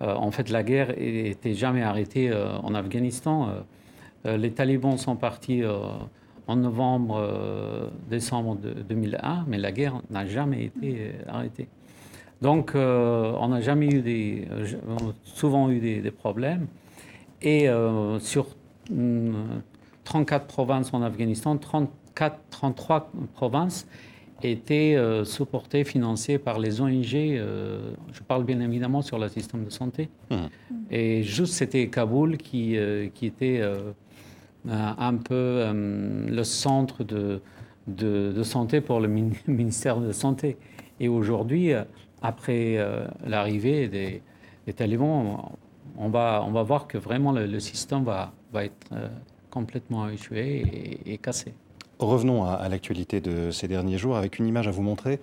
en 0.00 0.30
fait, 0.30 0.50
la 0.50 0.62
guerre 0.62 0.94
n'était 0.96 1.54
jamais 1.54 1.82
arrêtée 1.82 2.32
en 2.62 2.74
Afghanistan. 2.74 3.64
Les 4.24 4.52
talibans 4.52 4.96
sont 4.96 5.16
partis 5.16 5.62
en 6.46 6.56
novembre, 6.56 7.16
euh, 7.18 7.88
décembre 8.08 8.56
de 8.56 8.74
2001, 8.74 9.44
mais 9.48 9.58
la 9.58 9.72
guerre 9.72 10.00
n'a 10.10 10.26
jamais 10.26 10.64
été 10.64 10.96
euh, 10.98 11.12
arrêtée. 11.28 11.68
Donc, 12.42 12.74
euh, 12.74 13.32
on 13.40 13.48
n'a 13.48 13.60
jamais 13.60 13.86
eu 13.86 14.02
des, 14.02 14.46
souvent 15.22 15.70
eu 15.70 15.78
des, 15.78 16.10
problèmes. 16.10 16.66
Et 17.40 17.68
sur 18.20 18.46
34 20.04 20.44
mm, 20.44 20.46
provinces 20.46 20.92
en 20.92 21.02
Afghanistan, 21.02 21.56
34, 21.56 22.38
33 22.50 23.12
provinces 23.34 23.86
étaient 24.42 24.98
supportées, 25.24 25.84
financées 25.84 26.38
par 26.38 26.58
les 26.58 26.80
ONG. 26.82 27.04
je 27.04 28.22
parle 28.26 28.44
bien 28.44 28.60
évidemment 28.60 29.00
sur 29.00 29.18
le 29.18 29.28
système 29.28 29.64
de 29.64 29.70
santé. 29.70 30.10
Mmh. 30.30 30.36
Et 30.90 31.22
juste, 31.22 31.54
c'était 31.54 31.88
Kaboul 31.88 32.36
qui, 32.36 32.76
qui 33.14 33.26
était 33.26 33.60
euh, 33.60 33.92
un 34.68 35.16
peu 35.16 35.34
euh, 35.34 36.26
le 36.28 36.44
centre 36.44 37.04
de, 37.04 38.42
santé 38.42 38.80
pour 38.80 39.00
le 39.00 39.08
ministère 39.46 40.00
de 40.00 40.12
Santé. 40.12 40.56
Et 41.00 41.08
aujourd'hui, 41.08 41.72
euh, 41.72 41.84
après 42.22 42.78
l'arrivée 43.26 43.88
des, 43.88 44.22
des, 44.66 44.72
talibans, 44.72 45.52
on 45.98 46.08
va, 46.08 46.42
on 46.46 46.52
va 46.52 46.62
voir 46.62 46.86
que 46.88 46.96
vraiment 46.96 47.32
le, 47.32 47.60
système 47.60 48.04
va, 48.04 48.32
va 48.50 48.64
être 48.64 48.90
complètement 49.50 50.08
échoué 50.08 51.00
et 51.04 51.18
cassé. 51.18 51.52
Revenons 52.04 52.44
à, 52.44 52.68
l'actualité 52.68 53.20
de 53.20 53.50
ces 53.50 53.66
derniers 53.66 53.98
jours 53.98 54.16
avec 54.16 54.38
une 54.38 54.46
image 54.46 54.68
à 54.68 54.70
vous 54.70 54.82
montrer, 54.82 55.20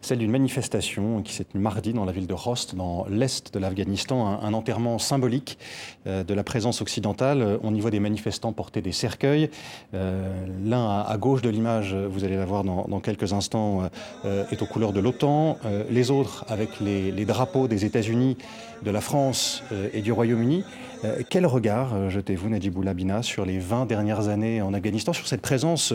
celle 0.00 0.18
d'une 0.18 0.30
manifestation 0.30 1.22
qui 1.22 1.32
s'est 1.32 1.44
tenue 1.44 1.62
mardi 1.62 1.92
dans 1.92 2.04
la 2.04 2.12
ville 2.12 2.26
de 2.26 2.34
Rost, 2.34 2.74
dans 2.74 3.06
l'est 3.08 3.54
de 3.54 3.58
l'Afghanistan, 3.58 4.40
un, 4.42 4.52
enterrement 4.52 4.98
symbolique 4.98 5.58
euh, 6.06 6.24
de 6.24 6.34
la 6.34 6.42
présence 6.42 6.80
occidentale. 6.82 7.58
On 7.62 7.74
y 7.74 7.80
voit 7.80 7.90
des 7.90 8.00
manifestants 8.00 8.52
porter 8.52 8.82
des 8.82 8.92
cercueils. 8.92 9.50
Euh, 9.94 10.46
l'un 10.64 11.00
à, 11.00 11.16
gauche 11.16 11.42
de 11.42 11.48
l'image, 11.48 11.94
vous 11.94 12.24
allez 12.24 12.36
la 12.36 12.44
voir 12.44 12.64
dans, 12.64 13.00
quelques 13.00 13.32
instants, 13.32 13.88
euh, 14.24 14.44
est 14.50 14.62
aux 14.62 14.66
couleurs 14.66 14.92
de 14.92 15.00
l'OTAN. 15.00 15.58
les 15.90 16.10
autres 16.10 16.44
avec 16.48 16.80
les, 16.80 17.12
les 17.12 17.24
drapeaux 17.24 17.68
des 17.68 17.84
États-Unis, 17.84 18.36
de 18.82 18.90
la 18.90 19.00
France 19.00 19.62
et 19.92 20.02
du 20.02 20.12
Royaume-Uni. 20.12 20.64
Euh, 21.04 21.22
quel 21.28 21.46
regard 21.46 21.94
euh, 21.94 22.08
jetez-vous, 22.08 22.48
Najibou 22.48 22.82
Labina, 22.82 23.22
sur 23.22 23.44
les 23.44 23.58
20 23.58 23.86
dernières 23.86 24.28
années 24.28 24.62
en 24.62 24.72
Afghanistan, 24.74 25.12
sur 25.12 25.26
cette 25.26 25.42
présence 25.42 25.92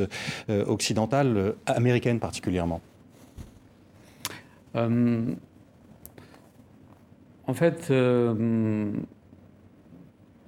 euh, 0.50 0.66
occidentale, 0.66 1.56
américaine 1.66 2.20
particulièrement? 2.20 2.82
En 4.74 5.36
fait, 7.54 7.88
il 7.90 7.96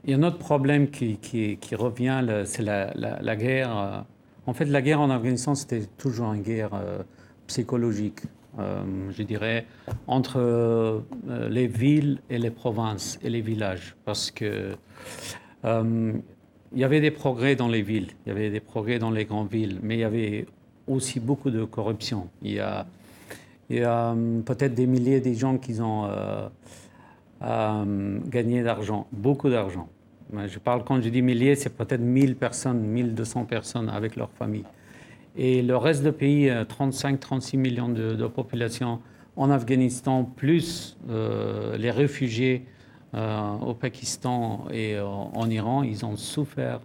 y 0.07 0.13
a 0.13 0.17
un 0.17 0.23
autre 0.23 0.37
problème 0.37 0.89
qui, 0.89 1.57
revient, 1.73 2.23
c'est 2.45 2.61
la, 2.63 3.35
guerre. 3.35 4.05
En 4.45 4.53
fait, 4.53 4.63
la 4.65 4.81
guerre 4.81 5.01
en 5.01 5.09
Afghanistan, 5.09 5.55
c'était 5.55 5.87
toujours 5.97 6.31
une 6.31 6.41
guerre 6.41 6.71
psychologique. 7.47 8.21
Euh, 8.59 8.83
je 9.09 9.23
dirais, 9.23 9.65
entre 10.05 10.37
euh, 10.37 10.99
les 11.49 11.65
villes 11.65 12.19
et 12.29 12.37
les 12.37 12.51
provinces 12.51 13.17
et 13.23 13.29
les 13.29 13.41
villages. 13.41 13.95
Parce 14.05 14.29
que 14.29 14.75
euh, 15.65 16.13
il 16.71 16.79
y 16.79 16.83
avait 16.83 17.01
des 17.01 17.09
progrès 17.09 17.55
dans 17.55 17.67
les 17.67 17.81
villes, 17.81 18.09
il 18.25 18.29
y 18.29 18.31
avait 18.31 18.51
des 18.51 18.59
progrès 18.59 18.99
dans 18.99 19.09
les 19.09 19.25
grandes 19.25 19.49
villes, 19.49 19.79
mais 19.81 19.95
il 19.95 20.01
y 20.01 20.03
avait 20.03 20.45
aussi 20.87 21.19
beaucoup 21.19 21.49
de 21.49 21.63
corruption. 21.63 22.29
Il 22.43 22.51
y 22.51 22.59
a, 22.59 22.85
peut-être 24.45 24.75
des 24.75 24.85
milliers 24.85 25.19
de 25.19 25.33
gens 25.33 25.57
qui 25.57 25.79
ont 25.81 26.07
gagné 27.41 28.61
d'argent, 28.61 29.07
beaucoup 29.11 29.49
d'argent. 29.49 29.87
Je 30.47 30.59
parle, 30.59 30.83
quand 30.83 31.01
je 31.01 31.09
dis 31.09 31.21
milliers, 31.21 31.55
c'est 31.55 31.75
peut-être 31.75 32.01
1000 32.01 32.35
personnes, 32.35 32.81
1200 32.81 33.45
personnes 33.45 33.89
avec 33.89 34.15
leur 34.15 34.29
famille. 34.31 34.65
Et 35.35 35.63
le 35.63 35.75
reste 35.77 36.03
du 36.03 36.11
pays, 36.11 36.47
35-36 36.47 37.55
euh, 37.55 37.59
millions 37.59 37.89
de, 37.89 38.27
population 38.27 38.99
en 39.35 39.49
Afghanistan, 39.49 40.23
plus 40.23 40.95
euh, 41.09 41.75
les 41.77 41.89
réfugiés 41.89 42.65
euh, 43.15 43.53
au 43.65 43.73
Pakistan 43.73 44.65
et 44.71 44.99
en 44.99 45.49
Iran, 45.49 45.81
ils 45.81 46.05
ont 46.05 46.17
souffert. 46.17 46.81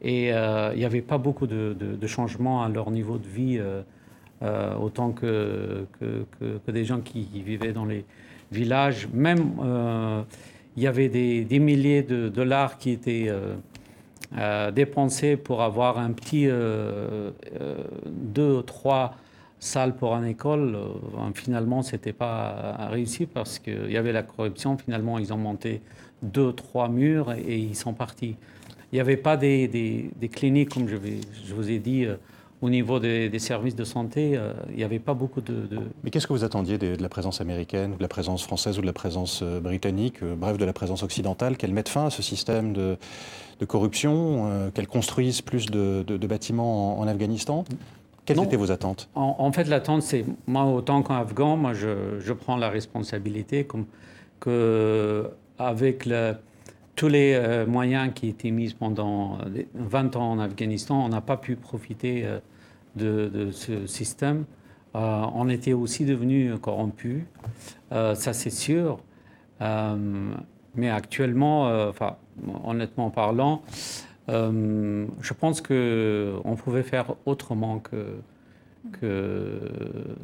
Et 0.00 0.28
il 0.28 0.78
n'y 0.78 0.84
avait 0.84 1.02
pas 1.02 1.18
beaucoup 1.18 1.46
de, 1.46 2.06
changements 2.06 2.62
à 2.62 2.68
leur 2.68 2.90
niveau 2.90 3.18
de 3.18 3.26
vie, 3.26 3.60
autant 4.80 5.10
que, 5.10 5.86
que, 6.00 6.70
des 6.70 6.84
gens 6.84 7.00
qui, 7.00 7.26
vivaient 7.44 7.72
dans 7.72 7.84
les 7.84 8.04
villages. 8.52 9.08
Même, 9.12 9.54
il 10.76 10.82
y 10.84 10.86
avait 10.86 11.08
des, 11.08 11.58
milliers 11.58 12.02
de 12.02 12.28
dollars 12.28 12.78
qui 12.78 12.90
étaient 12.90 13.28
euh, 14.36 14.70
dépenser 14.70 15.38
pour 15.38 15.62
avoir 15.62 15.98
un 15.98 16.12
petit 16.12 16.48
euh, 16.48 17.30
euh, 17.60 17.82
deux 18.06 18.58
ou 18.58 18.62
trois 18.62 19.14
salles 19.58 19.96
pour 19.96 20.14
une 20.14 20.26
école, 20.26 20.76
finalement, 21.34 21.82
ce 21.82 21.92
n'était 21.92 22.12
pas 22.12 22.76
réussi 22.90 23.26
parce 23.26 23.58
qu'il 23.58 23.90
y 23.90 23.96
avait 23.96 24.12
la 24.12 24.22
corruption. 24.22 24.76
Finalement, 24.76 25.18
ils 25.18 25.32
ont 25.32 25.38
monté 25.38 25.80
deux, 26.22 26.52
trois 26.52 26.88
murs 26.88 27.32
et, 27.32 27.56
ils 27.56 27.74
sont 27.74 27.94
partis. 27.94 28.36
Il 28.92 28.96
n'y 28.96 29.00
avait 29.00 29.16
pas 29.16 29.36
des, 29.36 29.66
des, 29.66 30.28
cliniques, 30.28 30.74
comme 30.74 30.88
je, 30.88 30.96
vous 31.54 31.70
ai 31.70 31.78
dit, 31.80 32.06
au 32.60 32.70
niveau 32.70 32.98
des, 32.98 33.38
services 33.38 33.76
de 33.76 33.84
santé. 33.84 34.38
il 34.70 34.76
n'y 34.76 34.84
avait 34.84 34.98
pas 34.98 35.14
beaucoup 35.14 35.40
de. 35.40 35.68
Mais 36.02 36.10
qu'est-ce 36.10 36.26
que 36.26 36.32
vous 36.32 36.44
attendiez 36.44 36.78
de, 36.78 37.00
la 37.00 37.08
présence 37.08 37.40
américaine, 37.40 37.96
de 37.96 38.02
la 38.02 38.08
présence 38.08 38.42
française 38.42 38.78
ou 38.78 38.80
de 38.80 38.86
la 38.86 38.92
présence 38.92 39.42
britannique, 39.42 40.24
bref, 40.24 40.58
de 40.58 40.64
la 40.64 40.72
présence 40.72 41.02
occidentale, 41.02 41.56
qu'elle 41.56 41.72
mette 41.72 41.88
fin 41.88 42.06
à 42.06 42.10
ce 42.10 42.22
système 42.22 42.72
de 42.72 42.96
de 43.58 43.64
corruption, 43.64 44.46
euh, 44.46 44.70
qu'elle 44.70 44.86
construise 44.86 45.42
plus 45.42 45.66
de, 45.66 46.04
bâtiments 46.26 46.98
en, 46.98 47.06
Afghanistan? 47.08 47.64
Quelles 48.24 48.42
étaient 48.42 48.56
vos 48.56 48.70
attentes? 48.70 49.08
En, 49.14 49.50
fait, 49.52 49.64
l'attente, 49.64 50.02
c'est 50.02 50.24
moi, 50.46 50.64
autant 50.64 51.02
qu'Afghan, 51.02 51.56
moi, 51.56 51.72
je, 51.72 52.32
prends 52.32 52.56
la 52.56 52.68
responsabilité 52.68 53.64
comme 53.64 53.86
que 54.40 55.30
avec 55.58 56.04
tous 56.98 57.08
les 57.08 57.34
euh, 57.34 57.64
moyens 57.64 58.12
qui 58.12 58.28
étaient 58.28 58.50
mis 58.50 58.74
pendant 58.74 59.38
20 59.74 60.16
ans 60.16 60.32
en 60.32 60.38
Afghanistan, 60.40 61.04
on 61.04 61.08
n'a 61.08 61.20
pas 61.20 61.36
pu 61.36 61.54
profiter 61.54 62.24
euh, 62.26 62.40
de, 62.96 63.50
ce 63.52 63.86
système. 63.86 64.44
on 64.94 65.48
était 65.48 65.74
aussi 65.74 66.04
devenu 66.04 66.58
corrompus, 66.58 67.22
ça 67.90 68.32
c'est 68.32 68.50
sûr. 68.50 68.98
mais 70.74 70.90
actuellement, 70.90 71.92
honnêtement 72.64 73.10
parlant, 73.10 73.62
euh, 74.28 75.06
je 75.20 75.32
pense 75.32 75.60
qu'on 75.60 76.56
pouvait 76.56 76.82
faire 76.82 77.14
autrement 77.24 77.78
que, 77.78 78.18
que 79.00 79.60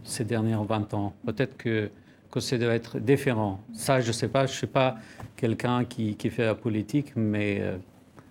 ces 0.04 0.24
dernières 0.24 0.64
20 0.64 0.94
ans. 0.94 1.14
Peut-être 1.24 1.56
que, 1.56 1.90
que 2.34 2.40
ça 2.40 2.58
doit 2.58 2.74
être 2.74 2.98
différent. 2.98 3.60
Ça, 3.72 4.00
je 4.00 4.08
ne 4.08 4.12
sais 4.12 4.28
pas, 4.28 4.46
je 4.46 4.52
ne 4.52 4.56
suis 4.56 4.66
pas 4.66 4.96
quelqu'un 5.36 5.84
qui, 5.84 6.16
qui, 6.16 6.30
fait 6.30 6.44
la 6.44 6.54
politique, 6.54 7.12
mais 7.14 7.60
euh, 7.60 7.76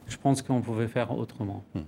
je 0.08 0.18
pense 0.18 0.42
qu'on 0.42 0.62
pouvait 0.62 0.88
faire 0.88 1.12
autrement. 1.12 1.64
Hmm. 1.74 1.82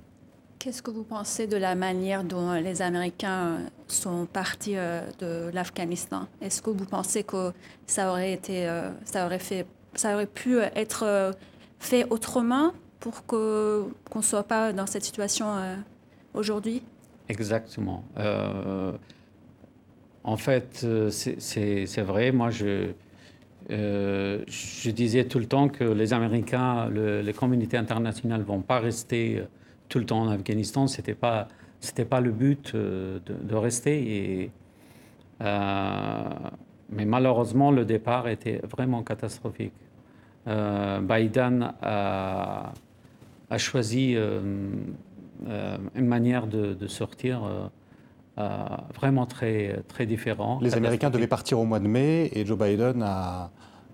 Qu'est-ce 0.57 0.81
que 0.81 0.91
vous 0.91 1.03
pensez 1.03 1.45
de 1.45 1.57
la 1.57 1.75
manière 1.75 2.23
dont 2.23 2.53
les 2.53 2.81
Américains 2.81 3.57
sont 3.87 4.25
partis 4.25 4.77
euh, 4.77 5.01
de 5.19 5.51
l'Afghanistan? 5.53 6.27
Est-ce 6.41 6.61
que 6.61 6.69
vous 6.69 6.85
pensez 6.85 7.23
que 7.23 7.51
ça 7.85 8.09
aurait 8.09 8.31
été, 8.31 8.67
ça 9.03 9.25
aurait 9.25 9.39
fait, 9.39 9.67
ça 9.93 10.13
aurait 10.13 10.25
pu 10.25 10.57
être 10.59 11.35
fait 11.79 12.05
autrement 12.09 12.71
pour 12.99 13.25
qu'on 13.25 13.91
ne 14.15 14.21
soit 14.21 14.43
pas 14.43 14.73
dans 14.73 14.87
cette 14.87 15.03
situation 15.03 15.47
euh, 15.57 15.75
aujourd'hui? 16.33 16.81
Exactement. 17.29 18.03
Euh, 18.17 18.91
en 20.25 20.37
fait, 20.37 20.81
euh, 20.83 21.09
c'est 21.09 22.01
vrai. 22.01 22.31
Moi, 22.31 22.49
je, 22.49 22.91
je 23.69 24.89
disais 24.91 25.25
tout 25.25 25.39
le 25.39 25.45
temps 25.45 25.69
que 25.69 25.83
les 25.83 26.13
Américains, 26.13 26.89
les 26.89 27.33
communautés 27.33 27.77
internationales 27.77 28.41
ne 28.41 28.45
vont 28.45 28.61
pas 28.61 28.79
rester 28.79 29.41
tout 29.87 29.99
le 29.99 30.05
temps 30.05 30.21
en 30.21 30.29
Afghanistan. 30.29 30.87
Ce 30.87 30.97
n'était 30.97 31.13
pas, 31.13 31.47
pas 32.09 32.19
le 32.19 32.31
but 32.31 32.75
de, 32.75 33.55
rester. 33.55 34.51
Mais 36.89 37.05
malheureusement, 37.05 37.71
le 37.71 37.85
départ 37.85 38.27
était 38.27 38.61
vraiment 38.69 39.03
catastrophique. 39.03 39.73
Euh, 40.47 41.01
Biden 41.01 41.73
a, 41.81 42.71
choisi 43.57 44.15
euh, 44.15 44.69
euh, 45.47 45.77
une 45.95 46.05
manière 46.07 46.45
de, 46.45 46.87
sortir 46.87 47.69
vraiment 48.37 49.25
très, 49.25 49.81
très 49.87 50.05
différente. 50.05 50.61
Les 50.61 50.75
Américains 50.75 51.09
devaient 51.09 51.27
partir 51.27 51.59
au 51.59 51.65
mois 51.65 51.79
de 51.79 51.87
mai 51.87 52.29
et 52.33 52.45
Joe 52.45 52.57
Biden 52.57 53.01
a, 53.01 53.49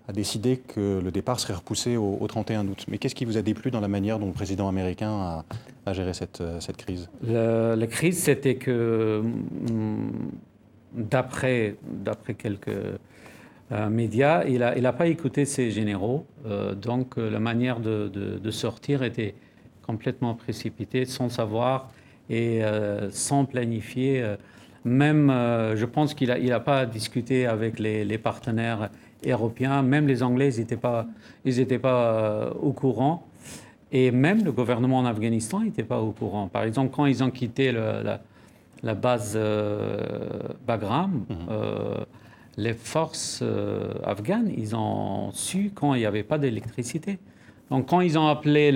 a 0.07 0.13
décidé 0.13 0.57
que 0.57 0.99
le 1.03 1.11
départ 1.11 1.39
serait 1.39 1.53
repoussé 1.53 1.97
au, 1.97 2.25
31 2.27 2.67
août. 2.67 2.85
Mais 2.89 2.97
qu'est-ce 2.97 3.15
qui 3.15 3.25
vous 3.25 3.37
a 3.37 3.41
déplu 3.41 3.71
dans 3.71 3.79
la 3.79 3.87
manière 3.87 4.19
dont 4.19 4.27
le 4.27 4.33
président 4.33 4.67
américain 4.67 5.43
a, 5.85 5.93
géré 5.93 6.13
cette, 6.13 6.43
cette 6.59 6.77
crise? 6.77 7.09
La 7.23 7.87
crise, 7.87 8.19
c'était 8.19 8.55
que, 8.55 9.21
hum, 9.21 10.11
d'après 10.93 11.75
quelques 12.37 12.69
euh, 13.71 13.89
médias, 13.89 14.43
il 14.45 14.59
n'a 14.59 14.77
il 14.77 14.85
a 14.85 14.93
pas 14.93 15.07
écouté 15.07 15.45
ses 15.45 15.71
généraux. 15.71 16.25
Euh, 16.45 16.75
donc 16.75 17.15
la 17.17 17.39
manière 17.39 17.79
de, 17.79 18.09
de, 18.09 18.51
sortir 18.51 19.03
était 19.03 19.33
complètement 19.85 20.35
précipitée, 20.35 21.05
sans 21.05 21.29
savoir 21.29 21.89
et 22.31 22.61
sans 23.11 23.45
planifier 23.45 24.23
même, 24.83 25.29
euh, 25.29 25.75
je 25.75 25.85
pense 25.85 26.13
qu'il 26.13 26.29
n'a 26.29 26.39
il 26.39 26.51
a 26.51 26.59
pas 26.59 26.85
discuté 26.85 27.45
avec 27.45 27.79
les, 27.79 28.17
partenaires 28.17 28.89
européens. 29.25 29.81
Même 29.83 30.07
les 30.07 30.23
Anglais, 30.23 30.53
ils 30.55 30.59
n'étaient 30.59 30.77
pas, 30.77 31.05
ils 31.45 31.59
étaient 31.59 31.79
pas 31.79 32.13
euh, 32.13 32.51
au 32.61 32.71
courant. 32.71 33.27
Et 33.91 34.09
même 34.11 34.43
le 34.43 34.51
gouvernement 34.51 34.99
en 34.99 35.05
Afghanistan 35.05 35.59
n'était 35.59 35.83
pas 35.83 35.99
au 35.99 36.11
courant. 36.11 36.47
Par 36.47 36.63
exemple, 36.63 36.93
quand 36.95 37.05
ils 37.05 37.23
ont 37.23 37.29
quitté 37.29 37.71
la, 37.71 38.95
base 38.95 39.33
euh, 39.35 39.99
Bagram, 40.65 41.25
mhm. 41.29 42.05
les 42.55 42.73
forces 42.73 43.43
afghanes, 44.03 44.49
ils 44.57 44.75
ont 44.77 45.31
su 45.33 45.71
quand 45.75 45.93
il 45.93 45.99
n'y 45.99 46.05
avait 46.05 46.23
pas 46.23 46.37
d'électricité. 46.37 47.19
Donc 47.69 47.89
quand 47.89 47.99
ils 47.99 48.17
ont 48.17 48.27
appelé 48.27 48.71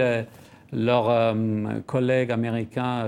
leurs 0.75 1.35
collègues 1.85 2.31
américains 2.31 3.05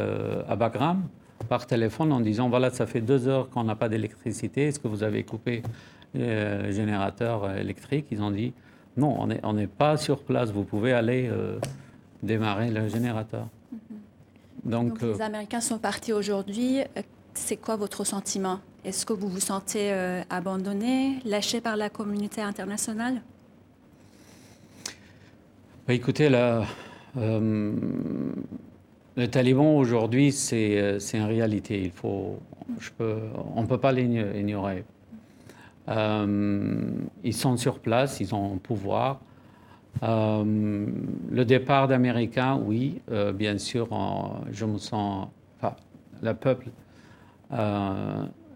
à 0.47 0.56
Bagram, 0.56 1.03
par 1.47 1.65
téléphone 1.65 2.12
en 2.12 2.19
disant 2.19 2.49
voilà, 2.49 2.69
ça 2.69 2.86
fait 2.86 3.01
deux 3.01 3.27
heures 3.27 3.49
qu'on 3.49 3.63
n'a 3.63 3.75
pas 3.75 3.89
d'électricité, 3.89 4.67
est-ce 4.67 4.80
que 4.80 4.88
vous 4.88 5.03
avez 5.03 5.23
coupé 5.23 5.63
euh, 6.15 6.63
le 6.63 6.71
générateur 6.71 7.51
électrique? 7.58 8.08
Ils 8.12 8.21
ont 8.21 8.32
dit 8.32 8.53
non, 8.95 9.15
on 9.19 9.27
n'est 9.27 9.39
on 9.43 9.67
pas 9.67 9.97
sur 9.97 10.23
place, 10.23 10.51
vous 10.51 10.63
pouvez 10.63 10.93
aller 10.93 11.30
euh, 11.32 11.60
démarrer 12.23 12.71
le 12.71 12.88
générateur. 12.88 13.47
Mm-hmm. 13.73 14.69
Donc, 14.69 15.01
les 15.01 15.21
euh, 15.21 15.25
Américains 15.25 15.62
sont 15.62 15.77
partis 15.77 16.13
aujourd'hui. 16.13 16.82
C'est 17.34 17.58
quoi 17.58 17.75
votre 17.75 18.03
sentiment? 18.03 18.60
Est-ce 18.84 19.06
que 19.06 19.13
vous 19.13 19.27
vous 19.27 19.39
sentez 19.39 19.91
abandonné, 20.30 21.19
lâché 21.25 21.62
par 21.62 21.77
la 21.77 21.89
communauté 21.89 22.41
internationale? 22.41 23.21
Bah, 25.88 25.93
Écoutez, 25.93 26.30
là, 27.17 27.71
le 29.17 29.27
taliban 29.27 29.75
aujourd'hui, 29.75 30.32
c'est 30.32 30.99
une 31.13 31.23
réalité. 31.23 31.82
Il 31.82 31.91
faut, 31.91 32.39
on 33.56 33.62
ne 33.62 33.67
peut 33.67 33.80
pas 33.80 33.91
l'ignorer. 33.91 34.84
Euh, 35.89 36.91
ils 37.23 37.34
sont 37.34 37.58
sur 37.58 37.80
place, 37.80 38.19
ils 38.19 38.36
ont 38.36 38.53
un 38.53 38.58
pouvoir. 38.58 39.19
Euh, 40.03 40.86
le 41.32 41.45
départ 41.45 41.88
d'Américains, 41.88 42.60
oui, 42.63 43.01
euh, 43.12 43.32
bien 43.32 43.58
sûr, 43.58 43.89
je 44.51 44.65
me 44.65 44.77
sens. 44.77 45.27
Enfin, 45.58 45.75
le 46.21 46.34
peuple, 46.34 46.67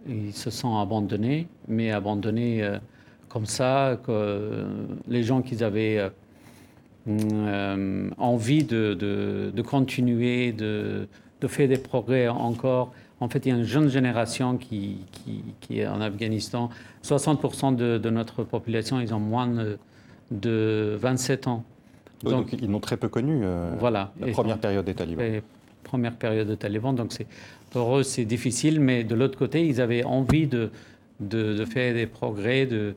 ils 0.07 0.33
se 0.33 0.49
sont 0.49 0.77
abandonnés, 0.77 1.47
mais 1.67 1.91
abandonnés 1.91 2.77
comme 3.29 3.45
ça, 3.45 3.97
que 4.05 4.65
les 5.07 5.23
gens 5.23 5.41
qu'ils 5.41 5.63
avaient 5.63 6.11
euh, 7.07 8.09
envie 8.17 8.63
de, 8.63 8.93
de, 8.93 9.61
continuer, 9.61 10.51
de, 10.51 11.07
de, 11.41 11.47
faire 11.47 11.67
des 11.67 11.77
progrès 11.77 12.27
encore. 12.27 12.93
En 13.19 13.29
fait, 13.29 13.45
il 13.45 13.49
y 13.49 13.51
a 13.51 13.55
une 13.55 13.63
jeune 13.63 13.89
génération 13.89 14.57
qui, 14.57 14.97
qui, 15.61 15.79
est 15.79 15.87
en 15.87 16.01
Afghanistan. 16.01 16.69
60% 17.03 17.75
de, 17.75 18.09
notre 18.09 18.43
population, 18.43 18.99
ils 18.99 19.13
ont 19.13 19.19
moins 19.19 19.47
de, 20.31 20.97
27 20.99 21.47
ans. 21.47 21.63
Donc, 22.23 22.53
ils 22.53 22.69
n'ont 22.69 22.79
très 22.79 22.97
peu 22.97 23.09
connu 23.09 23.41
euh, 23.43 23.71
voilà, 23.79 24.11
la 24.19 24.27
première 24.31 24.59
période 24.59 24.85
des 24.85 24.93
talibans. 24.93 25.41
Première 25.83 26.13
période 26.13 26.47
des 26.47 26.57
talibans. 26.57 26.95
Donc 26.95 27.11
pour 27.71 27.97
eux, 27.97 28.03
c'est 28.03 28.25
difficile, 28.25 28.79
mais 28.79 29.03
de 29.03 29.15
l'autre 29.15 29.37
côté, 29.39 29.65
ils 29.65 29.81
avaient 29.81 30.03
envie 30.03 30.45
de, 30.45 30.69
de, 31.19 31.65
faire 31.65 31.93
des 31.93 32.05
progrès, 32.05 32.65
de, 32.65 32.95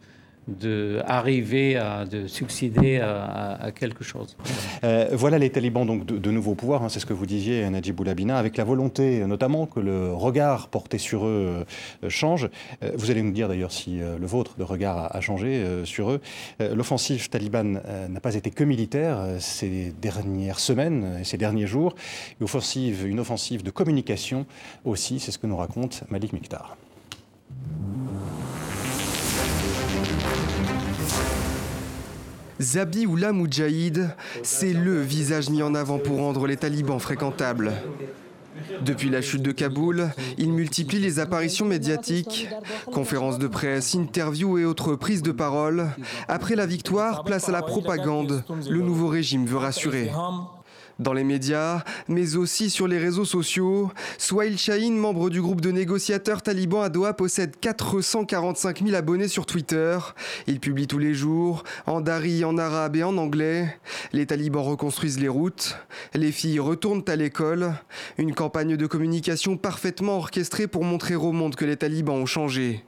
d'arriver 0.48 1.76
à 1.76 2.04
de 2.04 2.26
succéder 2.26 2.98
à, 2.98 3.70
quelque 3.74 4.04
chose. 4.04 4.36
Euh, 4.82 5.08
voilà 5.12 5.38
les 5.38 5.50
talibans 5.50 5.86
donc 5.86 6.04
de, 6.04 6.30
nouveau 6.30 6.52
au 6.52 6.54
pouvoir, 6.54 6.82
hein, 6.82 6.88
c'est 6.88 7.00
ce 7.00 7.06
que 7.06 7.12
vous 7.12 7.26
disiez 7.26 7.68
Najib 7.70 7.94
Boulabina, 7.94 8.36
avec 8.38 8.56
la 8.56 8.64
volonté 8.64 9.24
notamment 9.26 9.66
que 9.66 9.80
le 9.80 10.12
regard 10.12 10.68
porté 10.68 10.98
sur 10.98 11.26
eux 11.26 11.64
euh, 12.04 12.08
change. 12.08 12.48
Euh, 12.82 12.92
vous 12.96 13.10
allez 13.10 13.22
nous 13.22 13.32
dire 13.32 13.48
d'ailleurs 13.48 13.72
si 13.72 13.98
le 13.98 14.26
vôtre 14.26 14.56
de 14.58 14.62
regard 14.62 15.14
a, 15.14 15.20
changé 15.20 15.64
sur 15.84 16.10
eux. 16.10 16.20
L'offensive 16.60 17.30
talibane 17.30 17.80
n'a 18.08 18.20
pas 18.20 18.34
été 18.34 18.50
que 18.50 18.64
militaire 18.64 19.18
ces 19.38 19.94
dernières 20.00 20.58
semaines 20.58 21.18
et 21.20 21.24
ces 21.24 21.38
derniers 21.38 21.66
jours. 21.66 21.94
Une 22.40 22.44
offensive, 22.44 23.06
une 23.06 23.20
offensive 23.20 23.62
de 23.62 23.70
communication 23.70 24.46
aussi, 24.84 25.20
c'est 25.20 25.30
ce 25.30 25.38
que 25.38 25.46
nous 25.46 25.56
raconte 25.56 26.04
Malik 26.10 26.32
Zabiullah 32.60 33.32
Moudjahid, 33.32 34.10
c'est 34.42 34.72
le 34.72 35.00
visage 35.00 35.50
mis 35.50 35.62
en 35.62 35.74
avant 35.74 35.98
pour 35.98 36.18
rendre 36.18 36.46
les 36.46 36.56
talibans 36.56 37.00
fréquentables. 37.00 37.72
Depuis 38.82 39.10
la 39.10 39.20
chute 39.20 39.42
de 39.42 39.52
Kaboul, 39.52 40.10
il 40.38 40.52
multiplie 40.52 41.00
les 41.00 41.18
apparitions 41.18 41.66
médiatiques, 41.66 42.48
conférences 42.92 43.38
de 43.38 43.48
presse, 43.48 43.94
interviews 43.94 44.58
et 44.58 44.64
autres 44.64 44.94
prises 44.94 45.22
de 45.22 45.32
parole. 45.32 45.88
Après 46.28 46.54
la 46.54 46.66
victoire, 46.66 47.24
place 47.24 47.48
à 47.48 47.52
la 47.52 47.62
propagande. 47.62 48.44
Le 48.68 48.80
nouveau 48.80 49.08
régime 49.08 49.46
veut 49.46 49.58
rassurer 49.58 50.10
dans 50.98 51.12
les 51.12 51.24
médias, 51.24 51.82
mais 52.08 52.36
aussi 52.36 52.70
sur 52.70 52.88
les 52.88 52.98
réseaux 52.98 53.24
sociaux. 53.24 53.90
Swail 54.18 54.56
Shahin, 54.58 54.92
membre 54.92 55.30
du 55.30 55.40
groupe 55.40 55.60
de 55.60 55.70
négociateurs 55.70 56.42
talibans 56.42 56.82
à 56.82 56.88
Doha, 56.88 57.12
possède 57.14 57.56
445 57.60 58.84
000 58.84 58.94
abonnés 58.94 59.28
sur 59.28 59.46
Twitter. 59.46 59.98
Il 60.46 60.60
publie 60.60 60.86
tous 60.86 60.98
les 60.98 61.14
jours, 61.14 61.64
en 61.86 62.00
dari, 62.00 62.44
en 62.44 62.58
arabe 62.58 62.96
et 62.96 63.02
en 63.02 63.16
anglais. 63.16 63.78
Les 64.12 64.26
talibans 64.26 64.64
reconstruisent 64.64 65.20
les 65.20 65.28
routes. 65.28 65.76
Les 66.14 66.32
filles 66.32 66.60
retournent 66.60 67.04
à 67.08 67.16
l'école. 67.16 67.74
Une 68.18 68.34
campagne 68.34 68.76
de 68.76 68.86
communication 68.86 69.56
parfaitement 69.56 70.16
orchestrée 70.16 70.66
pour 70.66 70.84
montrer 70.84 71.14
au 71.14 71.32
monde 71.32 71.56
que 71.56 71.64
les 71.64 71.76
talibans 71.76 72.16
ont 72.16 72.26
changé. 72.26 72.84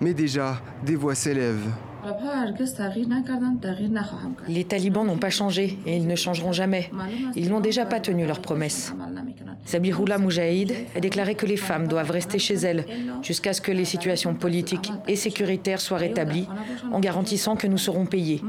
Mais 0.00 0.14
déjà, 0.14 0.60
des 0.84 0.96
voix 0.96 1.14
s'élèvent. 1.14 1.68
Les 4.48 4.64
talibans 4.64 5.06
n'ont 5.06 5.18
pas 5.18 5.30
changé 5.30 5.78
et 5.86 5.96
ils 5.96 6.06
ne 6.06 6.16
changeront 6.16 6.52
jamais. 6.52 6.90
Ils 7.36 7.50
n'ont 7.50 7.60
déjà 7.60 7.84
pas 7.84 8.00
tenu 8.00 8.26
leurs 8.26 8.40
promesses. 8.40 8.94
Zabihullah 9.66 10.18
Moujahid 10.18 10.74
a 10.96 11.00
déclaré 11.00 11.34
que 11.34 11.46
les 11.46 11.58
femmes 11.58 11.86
doivent 11.86 12.10
rester 12.10 12.38
chez 12.38 12.54
elles 12.54 12.86
jusqu'à 13.22 13.52
ce 13.52 13.60
que 13.60 13.72
les 13.72 13.84
situations 13.84 14.34
politiques 14.34 14.90
et 15.06 15.16
sécuritaires 15.16 15.80
soient 15.80 15.98
rétablies 15.98 16.48
en 16.90 17.00
garantissant 17.00 17.56
que 17.56 17.66
nous 17.66 17.78
serons 17.78 18.06
payés. 18.06 18.42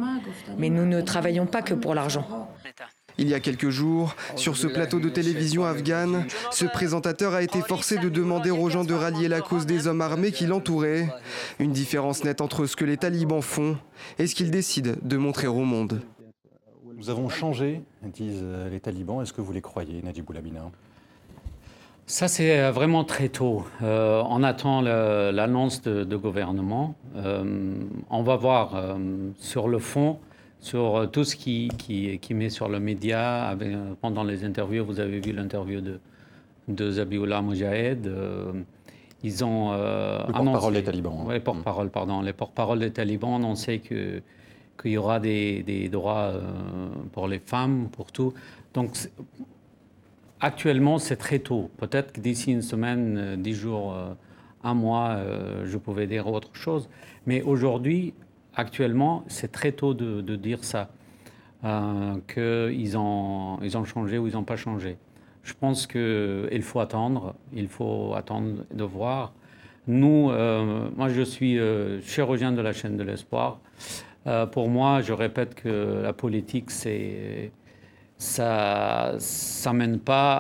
Mais 0.58 0.70
nous 0.70 0.86
ne 0.86 1.02
travaillons 1.02 1.46
pas 1.46 1.62
que 1.62 1.74
pour 1.74 1.94
l'argent. 1.94 2.48
Il 3.18 3.28
y 3.28 3.34
a 3.34 3.40
quelques 3.40 3.70
jours, 3.70 4.16
sur 4.36 4.58
ce 4.58 4.68
plateau 4.68 5.00
de 5.00 5.10
télévision 5.10 5.66
afghane, 5.66 6.26
ce 6.52 6.66
présentateur 6.66 7.34
a 7.34 7.44
été 7.44 7.62
forcé 7.62 7.98
de 7.98 8.10
demander 8.10 8.52
aux 8.52 8.70
gens 8.70 8.84
de 8.84 8.94
rallier 8.94 9.28
la 9.28 9.42
cause 9.42 9.66
des 9.66 9.88
hommes 9.88 10.02
armés 10.02 10.32
qui 10.32 10.46
l'entouraient. 10.46 11.08
Une 11.60 11.72
différence 11.72 12.24
nette 12.24 12.42
entre 12.42 12.66
ce 12.66 12.76
que 12.76 12.86
les 12.86 12.98
talibans 12.98 13.42
font 13.42 13.78
et 14.20 14.28
ce 14.28 14.36
qu'ils 14.36 14.52
décident 14.52 14.94
de 15.02 15.18
montrer 15.18 15.48
au 15.48 15.64
monde. 15.64 16.02
Nous 16.98 17.10
avons 17.10 17.30
changé, 17.30 17.82
disent 18.04 18.46
les 18.70 18.80
talibans. 18.80 19.22
Est-ce 19.22 19.34
que 19.34 19.42
vous 19.42 19.54
les 19.54 19.62
croyez, 19.62 20.02
Najib 20.04 20.26
Boulabina? 20.26 20.72
Ça, 22.12 22.28
c'est 22.28 22.60
euh, 22.60 22.72
vraiment 22.72 23.06
très 23.06 23.30
tôt. 23.30 23.66
Euh, 23.82 24.22
on 24.28 24.44
attend 24.44 24.82
l'annonce 24.82 25.82
de, 25.82 26.16
gouvernement. 26.18 26.96
Euh, 27.16 27.74
on 28.10 28.22
va 28.22 28.36
voir 28.36 28.98
sur 29.40 29.70
le 29.70 29.80
fond 29.80 30.20
sur 30.62 30.96
euh, 30.96 31.08
tout 31.08 31.24
ce 31.24 31.36
qui, 31.36 31.70
qui, 31.78 32.20
qui, 32.20 32.34
met 32.34 32.50
sur 32.50 32.70
le 32.70 32.80
média. 32.80 33.52
Euh, 33.52 33.94
pendant 34.00 34.24
les 34.24 34.46
interviews, 34.46 34.86
vous 34.86 35.00
avez 35.00 35.20
vu 35.20 35.34
l'interview 35.34 35.82
de, 35.82 36.00
de 36.68 36.92
Zabiullah 36.92 37.42
Mojahed. 37.42 38.08
Euh, 38.08 38.54
ils 39.24 39.44
ont 39.44 39.72
le 39.74 40.32
porte-parole 40.32 40.74
des 40.74 40.84
talibans. 40.84 41.26
Oui, 41.28 41.40
porte-parole, 41.40 41.90
pardon. 41.90 42.22
Les 42.22 42.34
porte-parole 42.34 42.80
des 42.80 42.92
talibans 42.92 43.44
on 43.44 43.54
sait 43.54 43.78
que 43.78 44.22
qu'il 44.82 44.92
y 44.94 44.98
aura 44.98 45.20
des, 45.20 45.62
des 45.62 45.90
droits 45.90 46.34
pour 47.12 47.28
les 47.28 47.38
femmes, 47.38 47.90
pour 47.92 48.12
tout. 48.12 48.34
Donc, 48.74 48.98
actuellement, 50.40 50.98
c'est 50.98 51.18
très 51.18 51.38
tôt. 51.38 51.70
Peut-être 51.78 52.14
que 52.14 52.20
d'ici 52.20 52.52
une 52.52 52.64
semaine, 52.64 53.36
dix 53.40 53.54
jours, 53.54 53.96
un 54.64 54.74
mois, 54.74 55.20
je 55.66 55.78
pouvais 55.78 56.08
dire 56.08 56.26
autre 56.26 56.56
chose. 56.56 56.90
Mais 57.28 57.44
aujourd'hui, 57.44 58.16
actuellement, 58.56 59.24
c'est 59.28 59.52
très 59.52 59.72
tôt 59.72 59.94
de, 59.94 60.36
dire 60.36 60.64
ça, 60.64 60.90
euh, 61.64 62.16
qu'ils 62.28 62.98
ont, 62.98 63.60
changé 63.86 64.18
ou 64.18 64.28
ils 64.28 64.34
n'ont 64.34 64.44
pas 64.44 64.58
changé. 64.58 64.98
Je 65.44 65.54
pense 65.54 65.88
qu'il 65.88 66.62
faut 66.62 66.80
attendre, 66.80 67.36
il 67.54 67.68
faut 67.68 68.14
attendre 68.16 68.64
de 68.74 68.84
voir. 68.84 69.34
Nous, 69.88 70.32
moi, 70.96 71.10
je 71.10 71.24
suis 71.24 71.60
chirurgien 72.04 72.52
de 72.52 72.62
la 72.62 72.74
chaîne 72.74 72.96
de 72.98 73.04
l'espoir. 73.04 73.60
pour 74.52 74.70
moi, 74.70 75.02
je 75.02 75.14
répète 75.14 75.56
que 75.56 76.02
la 76.04 76.14
politique, 76.14 76.70
ça 76.70 76.92
ne 79.16 79.72
mène 79.74 79.98
pas 80.00 80.38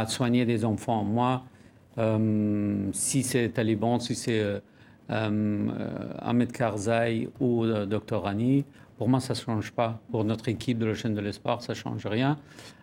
à, 0.00 0.06
soigner 0.06 0.44
des 0.44 0.64
enfants. 0.64 1.02
Moi, 1.02 1.42
si 2.92 3.24
c'est 3.24 3.48
Taliban, 3.48 3.98
si 3.98 4.14
c'est 4.14 4.62
Ahmed 5.08 6.52
Karzai 6.52 7.28
ou 7.40 7.64
Dr 7.66 8.22
Rani, 8.22 8.64
pour 8.98 9.08
moi, 9.08 9.20
ça 9.20 9.34
ne 9.34 9.38
change 9.38 9.72
pas. 9.72 10.00
Pour 10.10 10.24
notre 10.24 10.48
équipe 10.48 10.78
de 10.78 10.86
la 10.86 10.94
chaîne 10.94 11.14
de 11.14 11.20
l'espoir, 11.20 11.62
ça 11.62 11.74
ne 11.74 11.76
change 11.76 12.06
rien. 12.06 12.38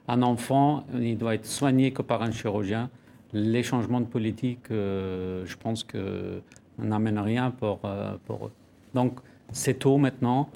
Un 0.08 0.22
enfant, 0.22 0.86
il 0.94 1.18
doit 1.18 1.36
être 1.36 1.46
soigné 1.46 1.92
que 1.92 2.02
par 2.02 2.22
un 2.22 2.32
chirurgien. 2.32 2.90
Les 3.34 3.64
changements 3.64 4.00
de 4.00 4.06
politique, 4.06 4.70
euh, 4.70 5.44
je 5.46 5.58
pense 5.58 5.84
que 5.84 6.42
n'amènent 6.78 7.20
rien 7.20 7.50
pour, 7.50 7.80
euh, 7.86 8.16
pour 8.26 8.48
eux. 8.48 8.52
Donc, 8.94 9.20
c'est 9.52 9.80
tôt 9.80 9.98
maintenant. 9.98 10.50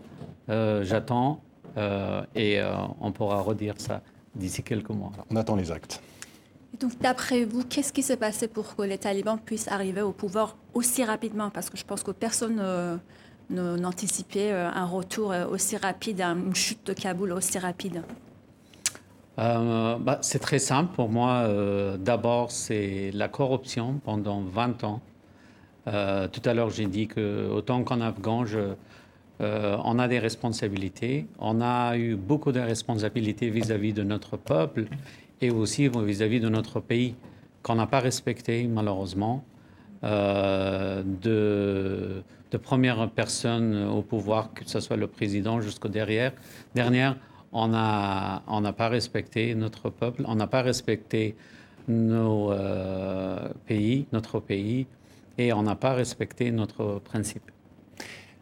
Euh, 0.50 0.84
j'attends 0.84 1.42
et 2.36 2.60
on 3.00 3.12
pourra 3.12 3.40
redire 3.42 3.76
ça 3.78 4.02
d'ici 4.34 4.64
quelques 4.64 4.90
mois. 4.90 5.12
On 5.30 5.36
attend 5.36 5.56
les 5.56 5.72
actes. 5.72 6.02
Donc, 6.80 7.00
d'après 7.00 7.44
vous, 7.44 7.64
qu'est-ce 7.64 7.92
qui 7.92 8.04
s'est 8.04 8.18
passé 8.18 8.48
pour 8.48 8.76
que 8.76 8.84
les 8.84 8.98
talibans 8.98 9.40
puissent 9.40 9.68
arriver 9.68 10.02
au 10.02 10.12
pouvoir 10.12 10.58
aussi 10.74 11.04
rapidement? 11.04 11.50
Parce 11.50 11.70
que 11.70 11.78
je 11.78 11.84
pense 11.84 12.04
que 12.04 12.12
personne 12.12 12.62
n'anticipait 13.50 14.52
euh, 14.52 14.70
un 14.70 14.86
retour 14.86 15.32
euh, 15.32 15.48
aussi 15.48 15.78
rapide, 15.78 16.22
une 16.22 16.56
chute 16.56 16.86
de 16.86 16.94
Kaboul 16.94 17.32
aussi 17.32 17.58
rapide 17.58 18.04
euh, 19.40 19.98
bah, 19.98 20.20
C'est 20.22 20.40
très 20.40 20.60
simple 20.60 20.94
pour 20.96 21.10
moi. 21.10 21.48
D'abord, 22.00 22.52
c'est 22.52 23.12
la 23.14 23.28
corruption 23.28 24.00
pendant 24.04 24.42
20 24.42 24.84
ans. 24.84 25.02
tout 25.86 26.42
à 26.46 26.54
l'heure, 26.54 26.70
j'ai 26.70 26.88
dit 26.88 27.08
que 27.08 27.50
autant 27.50 27.84
qu'en 27.84 28.02
Afghan, 28.02 28.46
on 29.40 30.00
a 30.00 30.08
des 30.08 30.20
responsabilités. 30.20 31.28
On 31.40 31.62
a 31.62 31.96
eu 31.98 32.16
beaucoup 32.16 32.52
de 32.52 32.60
responsabilités 32.60 33.50
vis-à-vis 33.50 33.94
de 33.94 34.04
notre 34.04 34.38
peuple 34.38 34.88
et 35.42 35.52
aussi 35.52 35.90
vis-à-vis 35.90 36.40
de 36.40 36.50
notre 36.50 36.80
pays 36.80 37.16
qu'on 37.64 37.76
n'a 37.76 37.88
pas 37.88 38.00
respecté 38.00 38.68
malheureusement. 38.68 39.44
de 40.04 42.24
de 42.52 42.58
première 42.58 43.10
personne 43.10 43.88
au 43.88 44.02
pouvoir, 44.02 44.54
que 44.54 44.68
ce 44.68 44.80
soit 44.80 44.98
le 44.98 45.08
président 45.08 45.62
jusqu'au 45.62 45.90
derrière. 45.90 46.34
Dernière, 46.76 47.18
on 47.52 47.68
n'a 47.68 48.44
on 48.48 48.62
pas 48.74 48.90
respecté 48.90 49.56
notre 49.56 49.90
peuple, 49.90 50.24
on 50.28 50.36
n'a 50.36 50.48
pas 50.48 50.62
respecté 50.62 51.36
nos 51.88 52.52
euh, 52.52 53.50
pays, 53.66 54.08
notre 54.12 54.40
pays, 54.40 54.88
et 55.38 55.54
on 55.54 55.64
n'a 55.64 55.76
pas 55.76 55.94
respecté 55.94 56.52
notre 56.52 57.00
principe. 57.00 57.52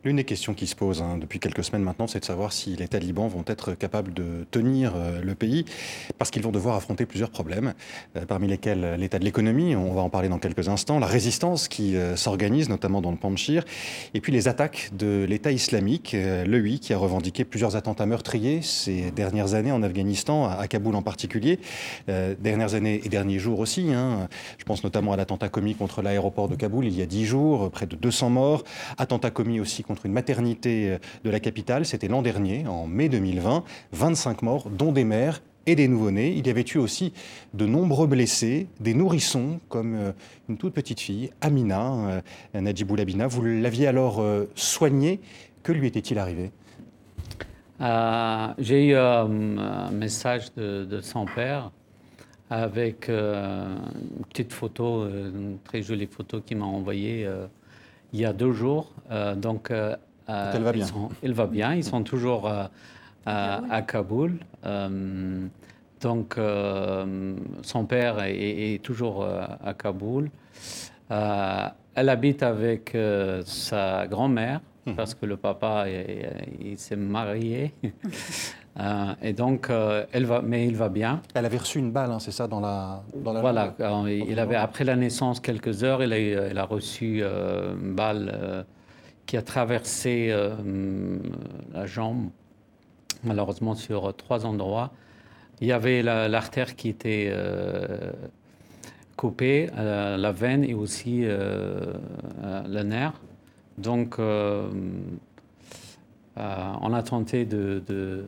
L'une 0.06 0.18
des 0.18 0.24
questions 0.24 0.54
qui 0.54 0.68
se 0.68 0.76
posent 0.76 1.02
hein, 1.02 1.18
depuis 1.18 1.39
quelques 1.39 1.63
semaines 1.63 1.82
maintenant, 1.82 2.06
c'est 2.06 2.20
de 2.20 2.26
savoir 2.26 2.54
si 2.54 2.76
les 2.76 2.88
talibans 2.88 3.28
vont 3.28 3.44
être 3.48 3.74
capables 3.74 4.13
de 4.13 4.46
tenir 4.52 4.94
euh, 4.96 5.20
le 5.20 5.34
pays, 5.34 5.65
parce 6.20 6.30
qu'ils 6.30 6.44
vont 6.44 6.52
devoir 6.52 6.76
affronter 6.76 7.08
plusieurs 7.08 7.32
problèmes, 7.32 7.74
euh, 8.15 8.24
parmi 8.28 8.48
lesquels 8.48 8.98
l'état 9.00 9.18
de 9.18 9.24
l'économie, 9.24 9.76
on 9.76 9.96
va 9.96 10.02
en 10.02 10.12
parler 10.12 10.30
dans 10.30 10.38
quelques 10.38 10.70
instants, 10.70 11.00
la 11.00 11.08
résistance 11.08 11.68
qui 11.68 11.96
euh, 11.96 12.15
s'organise, 12.15 12.70
notamment 12.70 13.02
dans 13.02 13.10
le 13.10 13.18
Panchir, 13.18 13.65
et 14.13 14.22
puis 14.22 14.32
les 14.32 14.48
attaques 14.48 14.91
de 14.96 15.26
l'État 15.28 15.52
islamique, 15.52 16.12
le 16.13 16.60
lui, 16.60 16.80
qui 16.80 16.94
a 16.94 17.00
revendiqué 17.00 17.44
plusieurs 17.44 17.76
attentats 17.76 18.06
meurtriers 18.06 18.62
ces 18.62 19.10
dernières 19.10 19.56
années 19.56 19.72
en 19.72 19.82
Afghanistan, 19.82 20.48
à 20.48 20.68
Kaboul 20.68 20.96
en 20.96 21.02
particulier, 21.02 21.60
dernières 22.08 22.76
années 22.76 23.02
et 23.04 23.10
derniers 23.10 23.39
jours 23.39 23.60
aussi. 23.60 23.91
Hein. 23.91 24.28
Je 24.60 24.63
pense 24.65 24.84
notamment 24.84 25.13
à 25.13 25.18
l'attentat 25.18 25.50
commis 25.50 25.74
contre 25.74 26.02
l'aéroport 26.02 26.48
de 26.48 26.56
Kaboul 26.56 26.86
il 26.86 26.96
y 26.96 27.02
a 27.02 27.06
dix 27.06 27.26
jours, 27.26 27.72
près 27.72 27.88
de 27.88 27.96
200 27.96 28.30
morts, 28.30 28.63
attentat 28.98 29.32
commis 29.32 29.60
aussi 29.60 29.84
contre 29.84 29.94
une 30.03 30.12
maternité 30.12 30.91
euh, 30.91 30.97
de 31.23 31.29
la 31.29 31.39
capitale. 31.39 31.86
C'était 31.86 32.08
l'an 32.08 32.21
dernier, 32.21 32.67
en 32.67 32.88
mai 32.88 33.10
2020. 33.10 33.63
25 33.93 34.41
morts, 34.41 34.69
dont 34.69 34.91
des 34.91 35.03
mères 35.03 35.41
et 35.65 35.75
des 35.75 35.88
nouveau-nés. 35.88 36.34
Il 36.36 36.45
y 36.45 36.49
avait 36.49 36.65
eu 36.73 36.77
aussi 36.77 37.13
de 37.53 37.65
nombreux 37.65 38.08
blessés, 38.08 38.67
des 38.79 38.93
nourrissons, 38.93 39.60
comme 39.69 39.95
euh, 39.95 40.12
une 40.49 40.58
toute 40.58 40.73
petite 40.73 40.99
fille, 40.99 41.31
Amina, 41.41 42.21
euh, 42.55 42.62
Najibou 42.62 42.95
Labina. 42.95 43.27
Vous 43.27 43.43
l'aviez 43.43 43.88
alors 43.88 44.23
soignée. 44.55 45.19
Que 45.63 45.71
lui 45.71 45.88
était-il 45.88 46.19
arrivé? 46.19 46.51
J'ai 48.60 48.88
eu 48.88 48.95
un 48.95 49.91
message 49.91 50.53
de, 50.55 50.99
son 51.01 51.25
père 51.25 51.71
avec 52.49 53.10
une 53.10 54.25
petite 54.29 54.53
photo, 54.53 55.08
une 55.08 55.58
très 55.63 55.81
jolie 55.81 56.05
photo 56.05 56.39
qu'il 56.41 56.58
m'a 56.58 56.65
envoyée 56.65 57.27
il 58.15 58.21
y 58.21 58.25
a 58.25 58.32
deux 58.32 58.54
jours. 58.54 58.93
Euh, 59.12 59.36
donc, 59.36 59.71
euh, 59.71 59.95
elle 60.28 60.63
va 60.63 60.71
bien. 60.71 60.88
il 61.21 61.34
va 61.34 61.47
bien. 61.47 61.73
Ils 61.73 61.84
sont 61.84 62.01
toujours 62.01 62.47
euh, 62.47 62.63
à, 63.25 63.82
Kaboul. 63.82 64.39
donc, 66.01 66.36
son 66.38 67.86
père 67.86 68.23
est, 68.23 68.82
toujours 68.82 69.25
à 69.25 69.73
Kaboul. 69.73 70.30
elle 71.10 72.10
habite 72.10 72.41
avec 72.41 72.97
sa 73.45 74.08
grand-mère 74.08 74.62
mhm. 74.86 74.95
parce 74.95 75.13
que 75.13 75.25
le 75.25 75.36
papa 75.38 75.86
il 75.89 76.78
s'est 76.78 76.95
marié. 76.95 77.73
Euh, 78.78 79.14
et 79.22 79.34
donc, 79.34 79.70
euh, 79.70 80.06
elle 80.12 80.26
va, 80.26 80.42
mais 80.42 80.68
il 80.68 80.76
va 80.76 80.90
bien. 80.90 81.22
Elle 81.34 81.46
avait 81.46 81.58
reçu 81.58 81.80
une 81.80 81.92
balle, 81.92 82.12
hein, 82.12 82.20
c'est 82.20 82.32
ça, 82.32 82.48
dans 82.48 82.60
la, 82.60 83.04
dans 83.16 83.32
la 83.32 83.40
Voilà, 83.40 83.74
il 84.08 84.38
avait, 84.40 84.56
après 84.56 84.84
la 84.84 84.96
naissance, 84.98 85.40
quelques 85.40 85.84
heures, 85.84 86.04
elle 86.04 86.14
a, 86.14 86.18
elle 86.18 86.58
a 86.58 86.66
reçu 86.66 87.20
euh, 87.22 87.74
une 87.76 87.94
balle 87.96 88.66
qui 89.26 89.38
a 89.38 89.42
traversé 89.42 90.32
la 91.74 91.86
jambe, 91.88 92.30
malheureusement 93.24 93.74
sur 93.74 94.16
trois 94.16 94.46
endroits. 94.46 94.92
Il 95.62 95.68
y 95.68 95.72
avait 95.72 96.04
l'artère 96.04 96.76
qui 96.76 96.90
était 96.90 97.34
coupée, 99.16 99.72
la 99.76 100.32
veine 100.32 100.64
et 100.64 100.76
aussi 100.76 101.24
le 101.24 102.84
nerf. 102.84 103.20
Donc, 103.80 104.20
on 104.20 104.84
a 106.38 107.04
tenté 107.04 107.46
de 107.46 108.26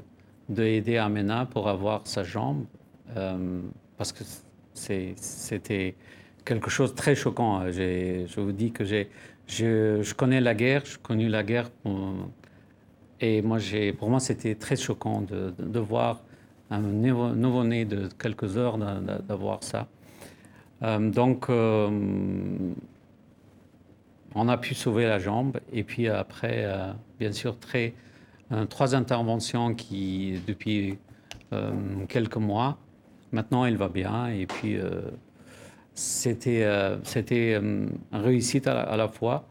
d'aider 0.50 0.98
Amena 0.98 1.46
pour 1.46 1.68
avoir 1.68 2.02
sa 2.06 2.24
jambe, 2.24 2.66
euh, 3.16 3.62
parce 3.98 4.12
que 4.12 4.24
c'était 4.74 5.96
quelque 6.46 6.70
chose 6.70 6.92
de 6.92 6.96
très 6.96 7.16
choquant. 7.16 7.70
Je 7.72 8.40
vous 8.40 8.52
dis 8.52 8.72
que 8.72 8.84
je, 8.86 10.14
connais 10.14 10.42
la 10.42 10.56
guerre, 10.56 10.86
je 10.86 10.98
connu 10.98 11.28
la 11.28 11.44
guerre, 11.44 11.70
et 13.20 13.42
moi, 13.42 13.58
pour 13.98 14.10
moi, 14.10 14.20
c'était 14.20 14.56
très 14.56 14.76
choquant 14.76 15.22
de, 15.22 15.80
voir 15.80 16.22
un 16.70 16.80
nouveau-né 16.80 17.86
de 17.86 18.10
quelques 18.20 18.58
heures 18.58 18.78
d'avoir 18.78 19.64
ça. 19.64 19.88
Euh, 20.84 21.10
donc, 21.10 21.50
euh, 21.50 21.90
on 24.36 24.48
a 24.48 24.58
pu 24.58 24.76
sauver 24.76 25.08
la 25.08 25.18
jambe, 25.18 25.58
et 25.74 25.84
puis 25.84 26.08
après, 26.08 26.66
bien 27.20 27.32
sûr, 27.32 27.58
très 27.58 27.94
trois 28.70 28.96
interventions 28.96 29.76
qui, 29.76 30.40
depuis 30.48 30.98
euh, 31.54 31.72
quelques 32.08 32.38
mois, 32.38 32.78
maintenant 33.32 33.66
elle 33.66 33.78
va 33.78 33.90
bien. 33.90 34.28
Et 34.28 34.46
puis, 34.46 34.78
euh, 34.78 35.02
c'était 35.94 36.68
c'était 37.04 37.56
une 37.56 37.90
réussite 38.12 38.68
à 38.68 38.96
la, 38.96 39.08
fois. 39.08 39.46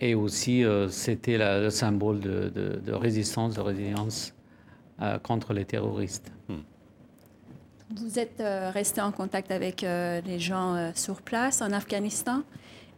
Et 0.00 0.14
aussi, 0.14 0.64
c'était 0.88 1.36
le 1.38 1.70
symbole 1.70 2.20
de, 2.20 2.92
résistance, 2.92 3.54
de 3.54 3.60
résilience 3.60 4.32
contre 5.24 5.52
les 5.52 5.64
terroristes. 5.64 6.30
Hmm. 6.48 6.60
Vous 7.96 8.20
êtes 8.20 8.40
resté 8.72 9.00
en 9.00 9.10
contact 9.10 9.50
avec 9.50 9.82
les 9.82 10.38
gens 10.38 10.92
sur 10.94 11.22
place 11.22 11.60
en 11.60 11.72
Afghanistan. 11.72 12.44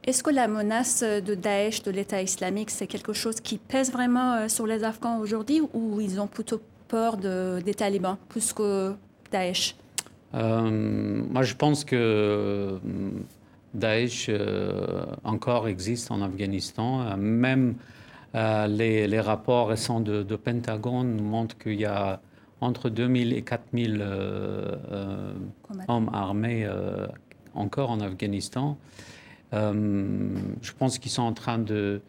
Est-ce 0.04 0.22
que 0.22 0.30
la 0.30 0.48
menace 0.48 1.02
de 1.02 1.34
Daesh, 1.34 1.82
de 1.82 1.90
l'État 1.90 2.22
islamique, 2.22 2.70
c'est 2.70 2.86
quelque 2.86 3.12
chose 3.12 3.40
qui 3.40 3.58
pèse 3.58 3.92
vraiment 3.92 4.34
euh, 4.34 4.48
sur 4.48 4.66
les 4.66 4.84
Afghans 4.84 5.18
aujourd'hui 5.18 5.60
ou 5.74 6.00
ils 6.00 6.20
ont 6.20 6.26
plutôt 6.26 6.60
peur 6.88 7.16
de, 7.16 7.60
des 7.64 7.74
talibans 7.74 8.16
plus 8.28 8.52
que 8.52 8.94
Daesh? 9.30 9.76
Euh, 10.34 11.22
Moi, 11.30 11.42
je 11.42 11.54
pense 11.54 11.84
que 11.84 11.96
euh, 11.96 12.78
Daesh 13.74 14.30
encore 15.24 15.68
existe 15.68 16.10
en 16.10 16.22
Afghanistan. 16.22 17.16
Même 17.16 17.74
les, 18.34 19.20
rapports 19.20 19.68
récents 19.68 20.00
de, 20.00 20.22
de 20.22 20.36
Pentagone 20.36 21.20
montrent 21.20 21.58
qu'il 21.58 21.80
y 21.80 21.84
a 21.84 22.20
entre 22.60 22.88
2000 22.88 23.34
et 23.34 23.42
4000 23.42 24.02
hommes 25.88 26.10
armés 26.12 26.66
encore 27.54 27.90
en 27.90 28.00
Afghanistan. 28.00 28.78
Euh, 29.52 30.36
je 30.62 30.72
pense 30.72 30.98
qu'ils 30.98 31.10
sont 31.10 31.22
en 31.22 31.32
train 31.32 31.58
de, 31.58 32.00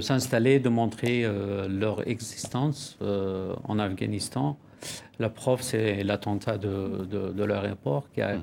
s'installer, 0.00 0.60
de 0.60 0.68
montrer 0.68 1.24
euh, 1.24 1.68
leur 1.68 2.06
existence 2.06 2.98
euh, 3.02 3.54
en 3.64 3.78
Afghanistan. 3.78 4.58
La 5.18 5.28
preuve, 5.30 5.62
c'est 5.62 6.02
l'attentat 6.04 6.58
de, 6.58 7.44
l'aéroport 7.44 8.10
qui 8.12 8.22
a, 8.22 8.38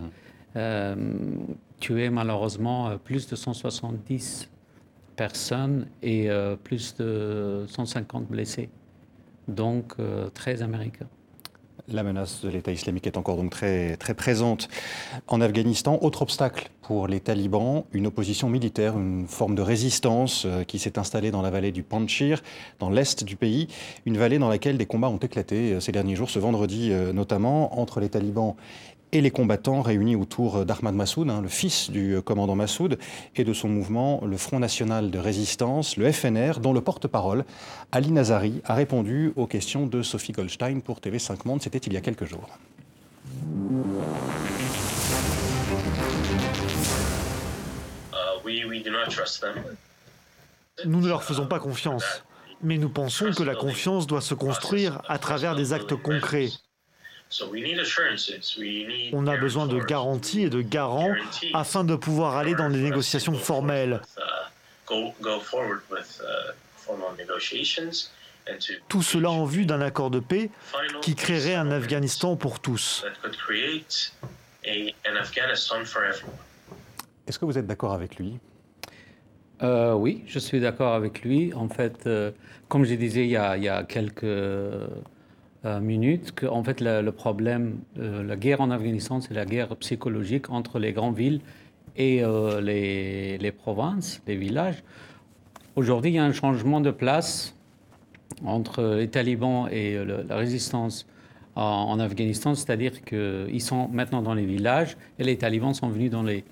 tué 1.80 2.10
malheureusement 2.10 2.98
plus 2.98 3.28
de 3.28 3.36
170 3.36 4.50
personnes 5.16 5.88
et 6.02 6.30
plus 6.64 6.96
de 6.96 7.66
150 7.68 8.28
blessés. 8.28 8.70
Donc 9.48 9.96
très 10.34 10.62
américains. 10.62 11.08
La 11.88 12.04
menace 12.04 12.42
de 12.42 12.50
l'État 12.50 12.72
islamique 12.72 13.08
est 13.08 13.18
encore 13.18 13.38
donc 13.38 13.52
très, 13.52 13.96
très 13.98 14.14
présente 14.14 14.68
en 15.28 15.40
Afghanistan. 15.40 16.00
Autre 16.02 16.24
obstacle 16.24 16.70
pour 16.82 17.08
les 17.08 17.20
talibans, 17.20 17.84
une 17.94 18.08
opposition 18.08 18.50
militaire, 18.50 18.98
une 18.98 19.28
forme 19.28 19.56
de 19.56 19.62
résistance 19.62 20.44
euh, 20.46 20.64
qui 20.64 20.80
s'est 20.80 20.98
installée 20.98 21.32
dans 21.32 21.42
la 21.42 21.50
vallée 21.50 21.72
du 21.72 21.84
Panchir, 21.84 22.42
dans 22.80 22.90
l'est 22.90 23.24
du 23.24 23.36
pays, 23.36 23.68
une 24.06 24.18
vallée 24.18 24.40
dans 24.40 24.50
laquelle 24.50 24.78
des 24.78 24.86
combats 24.86 25.10
ont 25.10 25.18
éclaté 25.18 25.74
euh, 25.74 25.80
ces 25.80 25.92
derniers 25.92 26.16
jours, 26.16 26.30
ce 26.30 26.40
vendredi 26.40 26.90
euh, 26.92 27.14
notamment, 27.14 27.80
entre 27.80 28.00
les 28.00 28.10
talibans 28.10 28.56
et 29.12 29.22
les 29.22 29.32
combattants 29.32 29.82
réunis 29.82 30.16
autour 30.16 30.66
d'Ahmad 30.66 30.94
Massoud, 30.94 31.30
hein, 31.30 31.42
le 31.42 31.48
fils 31.48 31.90
du 31.90 32.22
commandant 32.22 32.56
Massoud, 32.56 32.98
et 33.36 33.44
de 33.44 33.54
son 33.54 33.70
mouvement, 33.70 34.22
le 34.26 34.38
Front 34.38 34.60
National 34.60 35.12
de 35.12 35.20
Résistance, 35.20 35.98
le 35.98 36.12
FNR, 36.12 36.60
dont 36.62 36.74
le 36.74 36.82
porte-parole, 36.82 37.46
Ali 37.92 38.12
Nazari, 38.12 38.62
a 38.66 38.74
répondu 38.74 39.34
aux 39.36 39.48
questions 39.48 39.88
de 39.88 40.02
Sophie 40.02 40.34
Goldstein 40.34 40.82
pour 40.82 41.00
TV5 41.00 41.38
Monde. 41.46 41.62
C'était 41.62 41.78
il 41.80 41.94
y 41.94 41.98
a 41.98 42.02
quelques 42.02 42.26
jours. 42.26 42.50
Nous 50.86 51.02
ne 51.02 51.08
leur 51.08 51.24
faisons 51.24 51.48
pas 51.48 51.60
confiance, 51.60 52.24
mais 52.62 52.78
nous 52.78 52.90
pensons 52.90 53.32
que 53.32 53.44
la 53.44 53.56
confiance 53.56 54.08
doit 54.08 54.22
se 54.22 54.34
construire 54.34 55.02
à 55.08 55.18
travers 55.18 55.56
des 55.56 55.74
actes 55.74 55.96
concrets 55.96 56.50
on 59.14 59.28
a 59.28 59.38
besoin 59.38 59.68
de 59.68 59.80
garanties 59.80 60.44
et 60.44 60.50
de 60.50 60.62
garants 60.62 61.14
afin 61.54 61.84
de 61.84 61.96
pouvoir 61.96 62.38
aller 62.38 62.56
dans 62.56 62.70
des 62.70 62.82
négociations 62.82 63.34
formelles. 63.34 64.02
Uh, 64.18 64.22
Tout 68.88 69.02
cela 69.02 69.30
en 69.30 69.46
vue 69.46 69.66
d'un 69.66 69.82
accord 69.82 70.10
de 70.10 70.20
paix 70.20 70.50
qui 71.02 71.16
créerait 71.16 71.56
un 71.56 71.72
Afghanistan 71.72 72.38
pour 72.38 72.62
tous. 72.62 73.06
Est-ce 77.28 77.40
que 77.40 77.46
vous 77.46 77.58
êtes 77.58 77.68
d'accord 77.68 77.94
avec 77.94 78.16
lui? 78.16 78.40
Euh, 79.64 79.94
Oui, 79.94 80.24
je 80.28 80.40
suis 80.40 80.62
d'accord 80.62 80.94
avec 80.94 81.24
lui. 81.24 81.54
En 81.54 81.68
fait, 81.68 82.08
euh, 82.08 82.32
comme 82.70 82.86
je 82.86 82.94
disais 82.96 83.24
il 83.24 83.32
y 83.32 83.38
a, 83.38 83.58
il 83.58 83.64
y 83.64 83.70
a 83.70 83.84
quelques 83.84 84.24
euh, 84.24 84.88
minutes 85.64 86.32
que 86.34 86.46
en 86.46 86.64
fait 86.64 86.82
le, 86.82 87.10
problème, 87.12 87.80
euh, 88.00 88.24
la 88.24 88.36
guerre 88.36 88.62
en 88.62 88.72
Afghanistan, 88.72 89.22
c'est 89.22 89.34
la 89.34 89.46
guerre 89.46 89.76
psychologique 89.78 90.50
entre 90.50 90.80
les 90.80 90.94
grandes 90.94 91.16
villes 91.16 91.42
et 91.96 92.24
euh, 92.24 92.62
les, 92.62 93.38
les, 93.38 93.52
provinces, 93.52 94.22
les 94.28 94.36
villages. 94.36 94.84
Aujourd'hui, 95.76 96.12
il 96.12 96.14
y 96.16 96.20
a 96.20 96.24
un 96.24 96.32
changement 96.32 96.80
de 96.80 96.92
place 96.92 97.56
entre 98.46 98.98
les 98.98 99.08
talibans 99.08 99.68
et 99.72 99.98
la 100.06 100.36
résistance 100.36 101.08
en, 101.56 102.00
Afghanistan, 102.00 102.54
c'est-à-dire 102.54 103.04
qu'ils 103.04 103.62
sont 103.62 103.88
maintenant 103.88 104.22
dans 104.22 104.36
les 104.36 104.46
villages 104.46 104.96
et 105.18 105.24
les 105.24 105.38
talibans 105.38 105.74
sont 105.74 105.90
venus 105.90 106.12
dans 106.12 106.22
les, 106.22 106.44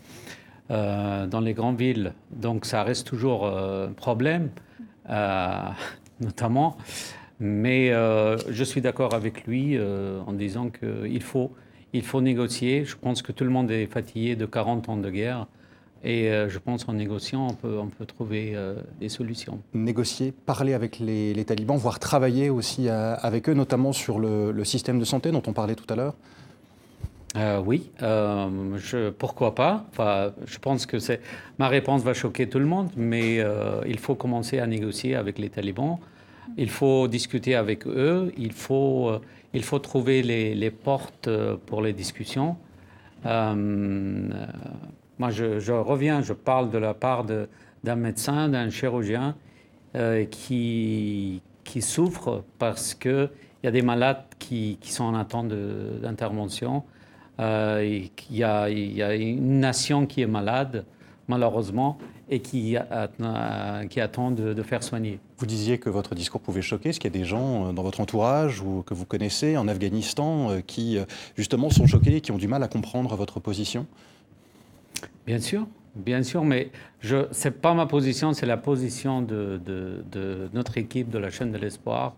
dans 0.69 1.41
les 1.43 1.53
grandes 1.53 1.77
villes. 1.77 2.13
Donc 2.31 2.65
ça 2.65 2.81
reste 2.81 3.05
toujours 3.05 3.45
un 3.45 3.91
problème, 3.93 4.49
notamment 6.19 6.77
mais 7.39 7.91
euh, 7.91 8.37
je 8.49 8.63
suis 8.63 8.81
d'accord 8.81 9.13
avec 9.13 9.45
lui 9.45 9.77
euh, 9.77 10.19
en 10.25 10.33
disant 10.33 10.69
qu'il 10.69 11.21
faut, 11.21 11.51
il 11.93 12.03
faut 12.03 12.21
négocier. 12.21 12.85
Je 12.85 12.95
pense 12.95 13.21
que 13.21 13.31
tout 13.31 13.43
le 13.43 13.49
monde 13.49 13.71
est 13.71 13.87
fatigué 13.87 14.35
de 14.35 14.45
40 14.45 14.89
ans 14.89 14.97
de 14.97 15.09
guerre. 15.09 15.47
Et 16.03 16.29
euh, 16.29 16.49
je 16.49 16.59
pense 16.59 16.83
qu'en 16.83 16.93
négociant, 16.93 17.47
on 17.49 17.53
peut, 17.53 17.79
on 17.79 17.87
peut 17.87 18.05
trouver 18.05 18.55
des 18.99 19.09
solutions. 19.09 19.59
Négocier, 19.73 20.31
parler 20.31 20.73
avec 20.73 20.99
les, 20.99 21.43
talibans, 21.45 21.77
voire 21.77 21.99
travailler 21.99 22.49
aussi 22.49 22.89
avec 22.89 23.49
eux, 23.49 23.53
notamment 23.53 23.91
sur 23.91 24.19
le, 24.19 24.63
système 24.63 24.99
de 24.99 25.05
santé 25.05 25.31
dont 25.31 25.43
on 25.47 25.53
parlait 25.53 25.75
tout 25.75 25.91
à 25.91 25.95
l'heure 25.95 26.15
oui, 27.65 27.91
je, 27.99 29.09
pourquoi 29.09 29.55
pas? 29.55 29.85
Enfin, 29.91 30.31
Je 30.45 30.57
pense 30.57 30.85
que 30.85 30.95
ma 31.59 31.67
réponse 31.67 32.01
va 32.01 32.13
choquer 32.13 32.47
tout 32.47 32.59
le 32.59 32.65
monde, 32.65 32.89
mais 32.95 33.43
il 33.85 33.99
faut 33.99 34.15
commencer 34.15 34.59
à 34.59 34.67
négocier 34.67 35.15
avec 35.15 35.37
les 35.37 35.49
talibans 35.49 35.99
il 36.57 36.69
faut 36.69 37.07
discuter 37.07 37.55
avec 37.55 37.87
eux, 37.87 38.31
il 38.37 38.53
faut, 38.53 39.09
euh, 39.09 39.19
il 39.53 39.63
faut 39.63 39.79
trouver 39.79 40.21
les, 40.21 40.71
portes 40.71 41.27
euh, 41.27 41.57
pour 41.65 41.81
les 41.81 41.93
discussions. 41.93 42.57
Euh, 43.25 44.29
moi, 45.17 45.29
je, 45.29 45.71
reviens, 45.71 46.21
je 46.21 46.33
parle 46.33 46.69
de 46.69 46.77
la 46.77 46.93
part 46.93 47.25
d'un 47.25 47.95
médecin, 47.95 48.49
d'un 48.49 48.69
chirurgien 48.69 49.35
qui, 50.29 51.41
qui 51.63 51.81
souffre 51.81 52.43
parce 52.59 52.93
qu'il 52.93 53.29
y 53.63 53.67
a 53.67 53.71
des 53.71 53.81
malades 53.81 54.25
qui, 54.37 54.77
qui 54.81 54.91
sont 54.91 55.05
en 55.05 55.15
attente 55.15 55.47
d'intervention. 55.47 56.83
il, 57.39 58.11
y 58.29 58.39
y 58.39 58.43
a 58.43 59.15
une 59.15 59.59
nation 59.61 60.05
qui 60.05 60.21
est 60.21 60.27
malade, 60.27 60.83
malheureusement, 61.29 61.97
et 62.29 62.39
qui, 62.39 62.75
qui 63.89 64.01
attend 64.01 64.31
de, 64.31 64.63
faire 64.63 64.83
soigner. 64.83 65.19
Vous 65.37 65.45
disiez 65.45 65.77
que 65.77 65.89
votre 65.89 66.15
discours 66.15 66.41
pouvait 66.41 66.61
choquer. 66.61 66.89
Est-ce 66.89 66.99
qu'il 66.99 67.13
y 67.13 67.15
a 67.15 67.19
des 67.19 67.25
gens 67.25 67.67
euh, 67.67 67.71
dans 67.71 67.83
votre 67.83 67.99
entourage 67.99 68.61
ou 68.61 68.83
que 68.83 68.93
vous 68.93 69.05
connaissez 69.05 69.57
en 69.57 69.67
Afghanistan 69.67 70.49
euh, 70.49 70.61
qui, 70.65 70.97
euh, 70.97 71.05
justement, 71.35 71.69
sont 71.69 71.85
choqués 71.85 72.17
et 72.17 72.21
qui 72.21 72.31
ont 72.31 72.37
du 72.37 72.47
mal 72.47 72.63
à 72.63 72.67
comprendre 72.67 73.15
votre 73.15 73.39
position? 73.39 73.85
Bien 75.27 75.39
sûr, 75.39 75.67
bien 75.95 76.23
sûr, 76.23 76.43
mais 76.43 76.71
ce 77.01 77.27
n'est 77.43 77.51
pas 77.51 77.73
ma 77.73 77.85
position, 77.85 78.33
c'est 78.33 78.45
la 78.45 78.57
position 78.57 79.21
de, 79.21 79.59
de, 79.65 80.49
notre 80.53 80.77
équipe 80.77 81.09
de 81.09 81.17
la 81.17 81.29
chaîne 81.29 81.51
de 81.51 81.57
l'espoir 81.57 82.15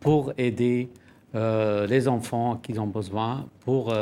pour 0.00 0.32
aider 0.38 0.88
les 1.34 2.08
enfants 2.08 2.56
qui 2.56 2.78
ont 2.78 2.86
besoin, 2.86 3.46
pour 3.60 3.92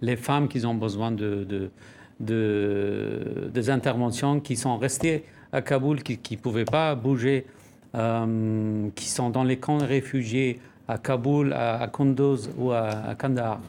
les 0.00 0.16
femmes 0.16 0.46
qui 0.46 0.64
ont 0.64 0.74
besoin 0.74 1.10
de 1.10 1.42
de, 1.42 1.70
des 2.20 3.70
interventions 3.70 4.40
qui 4.40 4.56
sont 4.56 4.76
restées 4.78 5.24
à 5.52 5.62
Kaboul, 5.62 6.02
qui 6.02 6.36
ne 6.36 6.40
pouvaient 6.40 6.64
pas 6.64 6.94
bouger, 6.94 7.46
euh, 7.94 8.88
qui 8.96 9.08
sont 9.08 9.30
dans 9.30 9.44
les 9.44 9.58
camps 9.58 9.78
de 9.78 9.84
réfugiés 9.84 10.60
à 10.88 10.98
Kaboul, 10.98 11.52
à, 11.52 11.88
Kunduz 11.88 12.50
ou 12.58 12.72
à, 12.72 13.14
Kandahar. 13.16 13.60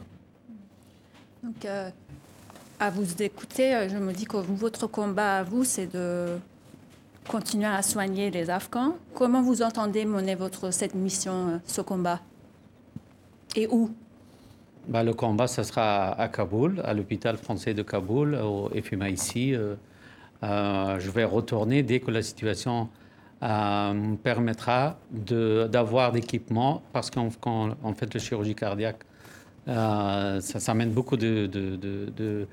Donc, 1.44 1.64
euh, 1.64 1.88
à 2.80 2.90
vous 2.90 3.22
écouter, 3.22 3.74
euh, 3.74 3.88
je 3.88 3.96
me 3.98 4.12
dis 4.12 4.24
que 4.24 4.36
votre 4.36 4.88
combat 4.88 5.38
à 5.38 5.42
vous, 5.44 5.62
c'est 5.62 5.86
de 5.86 6.36
continuer 7.28 7.66
à 7.66 7.82
soigner 7.82 8.32
les 8.32 8.50
Afghans. 8.50 8.96
Comment 9.14 9.42
vous 9.42 9.62
entendez 9.62 10.04
mener 10.04 10.34
votre, 10.34 10.72
cette 10.72 10.94
mission, 10.94 11.60
ce 11.64 11.80
combat? 11.80 12.20
Et 13.54 13.68
où? 13.68 13.90
Bah, 14.88 15.02
le 15.02 15.14
combat, 15.14 15.46
ça 15.48 15.64
sera 15.64 16.12
à 16.12 16.28
Kaboul, 16.28 16.80
à 16.84 16.94
l'hôpital 16.94 17.36
français 17.36 17.74
de 17.74 17.82
Kaboul, 17.82 18.36
au 18.36 18.70
FMA 18.70 19.10
ici. 19.10 19.54
Euh, 19.54 19.74
euh, 20.42 20.98
je 21.00 21.10
vais 21.10 21.24
retourner 21.24 21.82
dès 21.82 21.98
que 22.00 22.10
la 22.10 22.22
situation 22.22 22.88
euh, 23.42 23.92
me 23.92 24.16
permettra 24.16 24.98
d'avoir 25.10 26.12
d'équipement, 26.12 26.82
parce 26.92 27.10
qu'en 27.10 27.30
fait, 27.30 28.14
la 28.14 28.20
chirurgie 28.20 28.54
cardiaque, 28.54 29.02
ça, 29.66 30.40
amène 30.68 30.90
beaucoup 30.90 31.16
de, 31.16 31.46
de, 31.46 32.46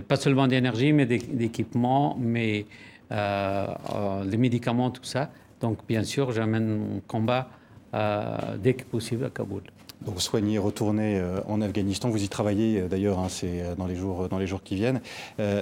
pas 0.00 0.16
seulement 0.16 0.46
d'énergie, 0.46 0.92
mais 0.92 1.06
d'équipement, 1.06 2.18
mais 2.20 2.66
des 3.10 4.36
médicaments, 4.36 4.90
tout 4.90 5.04
ça. 5.04 5.30
Donc, 5.62 5.78
bien 5.88 6.04
sûr, 6.04 6.32
j'amène 6.32 6.78
mon 6.78 7.00
combat 7.06 7.48
dès 7.92 8.74
que 8.74 8.84
possible 8.84 9.24
à 9.24 9.30
Kaboul. 9.30 9.62
Donc 10.06 10.22
soigner, 10.22 10.56
retourner 10.56 11.18
euh, 11.18 11.40
en 11.46 11.60
Afghanistan, 11.60 12.08
vous 12.08 12.22
y 12.22 12.28
travaillez 12.28 12.80
euh, 12.80 12.88
d'ailleurs, 12.88 13.18
hein, 13.18 13.26
c'est 13.28 13.60
euh, 13.60 13.74
dans 13.74 13.86
les 13.86 13.96
jours 13.96 14.28
dans 14.30 14.38
les 14.38 14.46
jours 14.46 14.62
qui 14.62 14.74
viennent. 14.74 15.00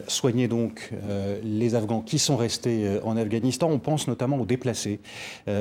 soigner 0.06 0.48
donc 0.48 0.92
les 1.42 1.74
Afghans 1.74 2.00
qui 2.00 2.18
sont 2.18 2.36
restés 2.36 2.86
en 3.04 3.16
Afghanistan. 3.16 3.68
On 3.70 3.78
pense 3.78 4.08
notamment 4.08 4.38
aux 4.38 4.46
déplacés, 4.46 5.00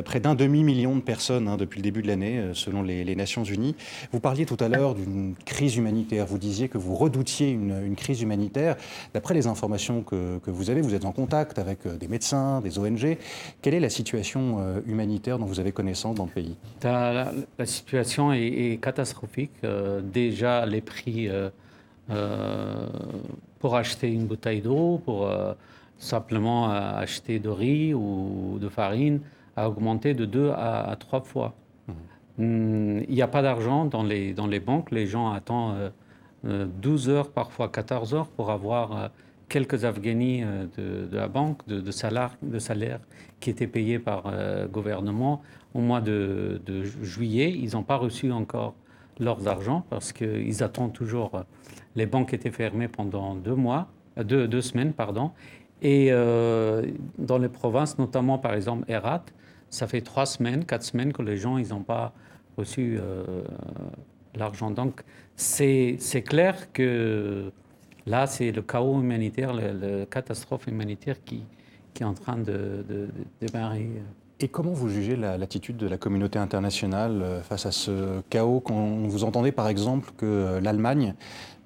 près 0.05 0.19
d'un 0.19 0.35
demi 0.35 0.63
million 0.63 0.95
de 0.95 1.01
personnes 1.01 1.47
hein, 1.47 1.57
depuis 1.57 1.77
le 1.77 1.83
début 1.83 2.01
de 2.01 2.07
l'année, 2.07 2.41
selon 2.53 2.83
les, 2.83 3.15
Nations 3.15 3.43
Unies. 3.43 3.75
Vous 4.11 4.19
parliez 4.19 4.45
tout 4.45 4.57
à 4.59 4.67
l'heure 4.67 4.95
d'une 4.95 5.33
crise 5.45 5.75
humanitaire. 5.75 6.25
Vous 6.25 6.37
disiez 6.37 6.67
que 6.67 6.77
vous 6.77 6.95
redoutiez 6.95 7.49
une, 7.49 7.95
crise 7.95 8.21
humanitaire. 8.21 8.75
D'après 9.13 9.33
les 9.33 9.47
informations 9.47 10.03
que, 10.03 10.39
vous 10.45 10.69
avez, 10.69 10.81
vous 10.81 10.93
êtes 10.93 11.05
en 11.05 11.11
contact 11.11 11.59
avec 11.59 11.87
des 11.87 12.07
médecins, 12.07 12.61
des 12.61 12.77
ONG. 12.79 13.17
Quelle 13.61 13.73
est 13.73 13.79
la 13.79 13.89
situation 13.89 14.59
humanitaire 14.85 15.39
dont 15.39 15.45
vous 15.45 15.59
avez 15.59 15.71
connaissance 15.71 16.15
dans 16.15 16.25
le 16.25 16.31
pays? 16.31 16.55
La, 16.83 17.31
situation 17.65 18.33
est 18.33 18.66
catastrophique. 18.75 19.51
Euh, 19.63 20.01
déjà, 20.01 20.65
les 20.65 20.81
prix 20.81 21.29
euh, 21.29 21.49
euh, 22.09 22.87
pour 23.59 23.75
acheter 23.75 24.11
une 24.11 24.25
bouteille 24.25 24.61
d'eau, 24.61 25.01
pour 25.05 25.29
simplement 25.97 26.69
acheter 26.69 27.39
de 27.39 27.49
riz 27.49 27.93
ou 27.93 28.57
de 28.59 28.69
farine, 28.69 29.21
a 29.55 29.67
augmenté 29.69 30.13
de 30.13 30.25
deux 30.25 30.51
à, 30.51 30.95
trois 30.99 31.21
fois. 31.21 31.55
Mmh. 31.87 31.91
hum, 32.39 33.03
il 33.07 33.15
n'y 33.15 33.21
a 33.21 33.27
pas 33.27 33.41
d'argent 33.41 33.85
dans 33.85 34.03
les, 34.03 34.33
dans 34.33 34.47
les 34.47 34.59
banques. 34.59 34.91
Les 34.91 35.07
gens 35.07 35.31
attendent 35.31 35.91
12 36.43 37.09
heures, 37.09 37.31
parfois 37.31 37.69
14 37.69 38.13
heures 38.13 38.27
pour 38.27 38.51
avoir 38.51 39.09
quelques 39.49 39.85
Afghanis 39.85 40.43
de, 40.77 41.09
la 41.11 41.27
banque, 41.27 41.67
de, 41.67 41.81
de, 41.81 41.91
salaire, 41.91 42.37
de 42.43 42.59
salaire 42.59 42.99
qui 43.39 43.49
étaient 43.49 43.67
payés 43.67 43.97
par 43.97 44.31
le 44.31 44.67
gouvernement 44.67 45.41
au 45.77 45.81
mois 45.81 46.01
de, 46.01 46.59
juillet. 47.03 47.53
Ils 47.55 47.73
n'ont 47.73 47.83
pas 47.83 47.95
reçu 47.95 48.31
encore 48.31 48.75
leurs 49.19 49.47
argent 49.47 49.85
parce 49.89 50.11
qu'ils 50.11 50.63
attendent 50.63 50.93
toujours. 50.93 51.43
Les 51.95 52.05
banques 52.05 52.33
étaient 52.33 52.51
fermées 52.51 52.87
pendant 52.87 53.35
deux 53.35 53.55
mois, 53.55 53.87
deux, 54.17 54.47
deux 54.47 54.61
semaines, 54.61 54.93
pardon. 54.93 55.31
Et 55.81 56.07
euh, 56.11 56.83
dans 57.19 57.37
les 57.37 57.49
provinces, 57.49 57.97
notamment 57.99 58.39
par 58.39 58.53
exemple 58.53 58.91
Herat, 58.91 59.25
ça 59.69 59.87
fait 59.87 60.01
trois 60.01 60.25
semaines, 60.25 60.65
quatre 60.65 60.83
semaines 60.83 61.13
que 61.13 61.21
les 61.21 61.37
gens 61.37 61.59
n'ont 61.59 61.83
pas 61.83 62.13
reçu 62.57 62.97
euh, 62.99 63.43
l'argent. 64.33 64.71
Donc 64.71 65.03
c'est 65.35 65.97
clair 66.25 66.71
que 66.73 67.51
là, 68.07 68.25
c'est 68.25 68.51
le 68.51 68.63
chaos 68.63 68.99
humanitaire, 68.99 69.53
la 69.53 70.05
catastrophe 70.07 70.65
humanitaire 70.67 71.23
qui, 71.23 71.43
qui, 71.93 72.01
est 72.01 72.05
en 72.05 72.15
train 72.15 72.37
de, 72.37 73.09
démarrer. 73.39 73.89
Et 74.39 74.47
comment 74.47 74.71
vous 74.71 74.89
jugez 74.89 75.15
l'attitude 75.15 75.77
de 75.77 75.87
la 75.87 75.97
communauté 75.97 76.37
internationale 76.37 77.21
euh, 77.21 77.41
face 77.41 77.65
à 77.65 77.71
ce 77.71 78.21
chaos 78.29 78.59
quand 78.59 79.07
vous 79.07 79.23
entendez 79.23 79.51
par 79.51 79.67
exemple 79.67 80.11
que 80.15 80.59
l'Allemagne 80.61 81.15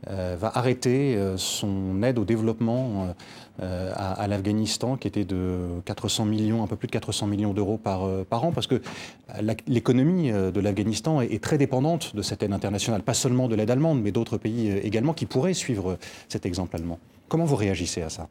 euh, 0.09 0.35
va 0.39 0.51
arrêter 0.55 1.15
euh, 1.15 1.37
son 1.37 2.01
aide 2.01 2.17
au 2.17 2.25
développement 2.25 3.13
euh, 3.61 3.93
à, 3.95 4.27
l'Afghanistan, 4.27 4.97
qui 4.97 5.07
était 5.07 5.25
de 5.25 5.79
400 5.85 6.25
millions, 6.25 6.63
un 6.63 6.67
peu 6.67 6.75
plus 6.75 6.87
de 6.87 6.91
400 6.91 7.27
millions 7.27 7.53
d'euros 7.53 7.77
par 7.77 8.01
an, 8.03 8.51
parce 8.51 8.65
que 8.65 8.81
l'économie 9.67 10.31
de 10.31 10.59
l'Afghanistan 10.59 11.21
est, 11.21 11.43
très 11.43 11.59
dépendante 11.59 12.15
de 12.15 12.23
cette 12.23 12.41
aide 12.41 12.51
internationale, 12.51 13.03
pas 13.03 13.13
seulement 13.13 13.47
de 13.47 13.53
l'aide 13.53 13.69
allemande, 13.69 14.01
mais 14.01 14.11
d'autres 14.11 14.37
pays 14.37 14.71
également 14.83 15.13
qui 15.13 15.27
pourraient 15.27 15.53
suivre 15.53 15.99
cet 16.29 16.47
exemple 16.47 16.75
allemand. 16.75 16.97
Comment 17.29 17.45
vous 17.45 17.55
réagissez 17.55 18.01
à 18.01 18.09
ça? 18.09 18.27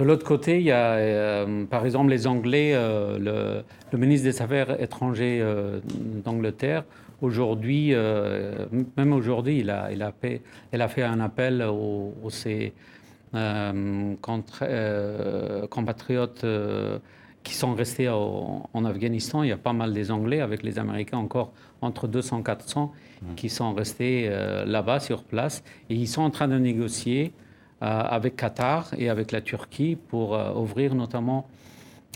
De 0.00 0.04
l'autre 0.04 0.26
côté, 0.26 0.58
il 0.58 0.64
y 0.64 0.72
a 0.72 1.46
par 1.68 1.84
exemple 1.84 2.10
les 2.10 2.26
Anglais, 2.26 2.72
le, 2.74 3.62
le, 3.92 3.98
ministre 3.98 4.24
des 4.24 4.42
Affaires 4.42 4.80
étrangères 4.82 5.46
d'Angleterre 6.24 6.84
Aujourd'hui, 7.22 7.90
euh, 7.92 8.66
même 8.96 9.12
aujourd'hui, 9.12 9.58
il 9.58 9.68
a, 9.68 9.92
il, 9.92 10.02
a 10.02 10.10
fait, 10.12 10.40
a 10.72 10.88
fait 10.88 11.02
un 11.02 11.20
appel 11.20 11.62
aux, 11.62 12.14
ses 12.30 12.72
euh, 13.34 14.14
euh, 14.62 15.66
compatriotes 15.66 16.46
qui 17.42 17.54
sont 17.54 17.74
restés 17.74 18.08
en 18.08 18.84
Afghanistan. 18.84 19.42
Il 19.42 19.50
y 19.50 19.52
a 19.52 19.58
pas 19.58 19.74
mal 19.74 19.92
des 19.92 20.10
Anglais, 20.10 20.40
avec 20.40 20.62
les 20.62 20.78
Américains 20.78 21.18
encore 21.18 21.52
entre 21.82 22.08
200 22.08 22.40
et 22.40 22.42
400 22.42 22.92
qui 23.36 23.50
sont 23.50 23.74
restés 23.74 24.30
là-bas 24.66 25.00
sur 25.00 25.24
place. 25.24 25.62
Et 25.90 25.94
ils 25.94 26.08
sont 26.08 26.22
en 26.22 26.30
train 26.30 26.48
de 26.48 26.58
négocier 26.58 27.32
avec 27.80 28.36
Qatar 28.36 28.90
et 28.98 29.08
avec 29.08 29.32
la 29.32 29.40
Turquie 29.40 29.96
pour 29.96 30.38
ouvrir 30.56 30.94
notamment 30.94 31.46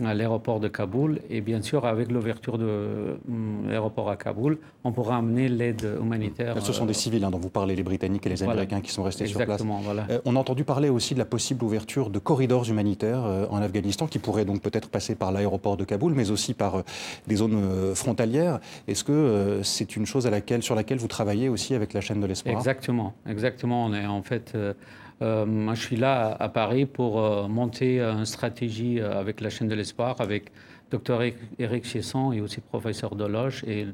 à 0.03 0.15
l'aéroport 0.15 0.59
de 0.59 0.69
Kaboul. 0.69 1.21
Et 1.31 1.41
bien 1.41 1.62
sûr, 1.62 1.87
avec 1.87 2.11
l'ouverture 2.11 2.59
de 2.59 3.17
hum, 3.29 3.69
l'aéroport 3.69 4.11
à 4.11 4.17
Kaboul, 4.17 4.59
on 4.83 4.93
pourra 4.93 5.17
amener 5.17 5.49
l'aide 5.49 5.99
humanitaire. 6.01 6.61
Ce 6.61 6.73
sont 6.73 6.85
des 6.85 6.91
euh, 6.91 6.95
civils 6.95 7.25
hein, 7.25 7.31
dont 7.31 7.39
vous 7.39 7.51
parlez, 7.51 7.77
les 7.77 7.83
Britanniques 7.83 8.27
et 8.27 8.31
les 8.31 8.43
Américains 8.43 8.81
qui 8.81 8.91
sont 8.91 9.03
restés 9.03 9.27
sur 9.27 9.45
place. 9.45 9.62
Voilà. 9.83 10.07
Euh, 10.11 10.21
on 10.25 10.37
a 10.37 10.39
entendu 10.39 10.65
parler 10.65 10.89
aussi 10.89 11.15
de 11.15 11.19
la 11.19 11.25
possible 11.25 11.65
ouverture 11.65 12.11
de 12.11 12.19
corridors 12.19 12.69
humanitaires 12.69 13.25
euh, 13.25 13.47
en 13.51 13.59
Afghanistan 13.62 14.07
qui 14.07 14.19
pourraient 14.19 14.45
donc 14.45 14.62
peut-être 14.62 14.89
passer 14.89 15.15
par 15.15 15.31
l'aéroport 15.31 15.77
de 15.77 15.85
Kaboul, 15.85 16.15
mais 16.15 16.31
aussi 16.31 16.55
par 16.55 16.83
des 17.27 17.37
zones 17.37 17.95
frontalières. 17.95 18.61
Est-ce 18.89 19.05
que 19.05 19.61
c'est 19.62 19.97
une 19.97 20.07
chose 20.07 20.27
à 20.27 20.31
laquelle, 20.31 20.62
sur 20.62 20.75
laquelle 20.75 20.99
vous 20.99 21.09
travaillez 21.09 21.49
aussi 21.49 21.75
avec 21.75 21.93
la 21.93 22.01
chaîne 22.01 22.21
de 22.21 22.27
l'espoir? 22.27 22.55
Exactement, 22.55 23.15
exactement. 23.29 23.87
On 23.87 23.95
est 23.95 24.07
en 24.07 24.23
fait 24.23 24.53
euh, 24.55 24.73
moi, 25.21 25.75
je 25.75 25.81
suis 25.81 25.97
là 25.97 26.37
à, 26.39 26.49
Paris 26.49 26.87
pour 26.87 27.21
euh, 27.21 27.49
monter 27.49 28.01
une 28.01 28.27
stratégie 28.27 29.01
euh, 29.01 29.19
avec 29.19 29.41
la 29.41 29.51
chaîne 29.51 29.69
de 29.69 29.75
l'espoir, 29.75 30.21
avec 30.21 30.51
Dr 30.91 31.23
Eric 31.59 31.85
Chiesson 31.85 32.33
et 32.33 32.41
aussi 32.41 32.61
professeur 32.61 33.15
Deloche 33.17 33.65
et 33.65 33.87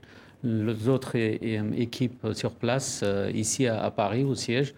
les 0.43 0.89
autres 0.89 1.17
équipes 1.17 2.29
sur 2.33 2.53
place 2.53 3.05
ici 3.35 3.67
à, 3.67 3.91
Paris 3.91 4.25
au 4.25 4.35
siège 4.35 4.75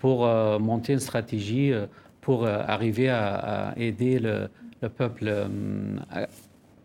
pour 0.00 0.26
monter 0.60 0.92
une 0.92 1.00
stratégie 1.00 1.72
pour 2.20 2.46
arriver 2.46 3.08
à, 3.08 3.74
aider 3.76 4.18
le, 4.18 4.48
peuple 4.88 5.32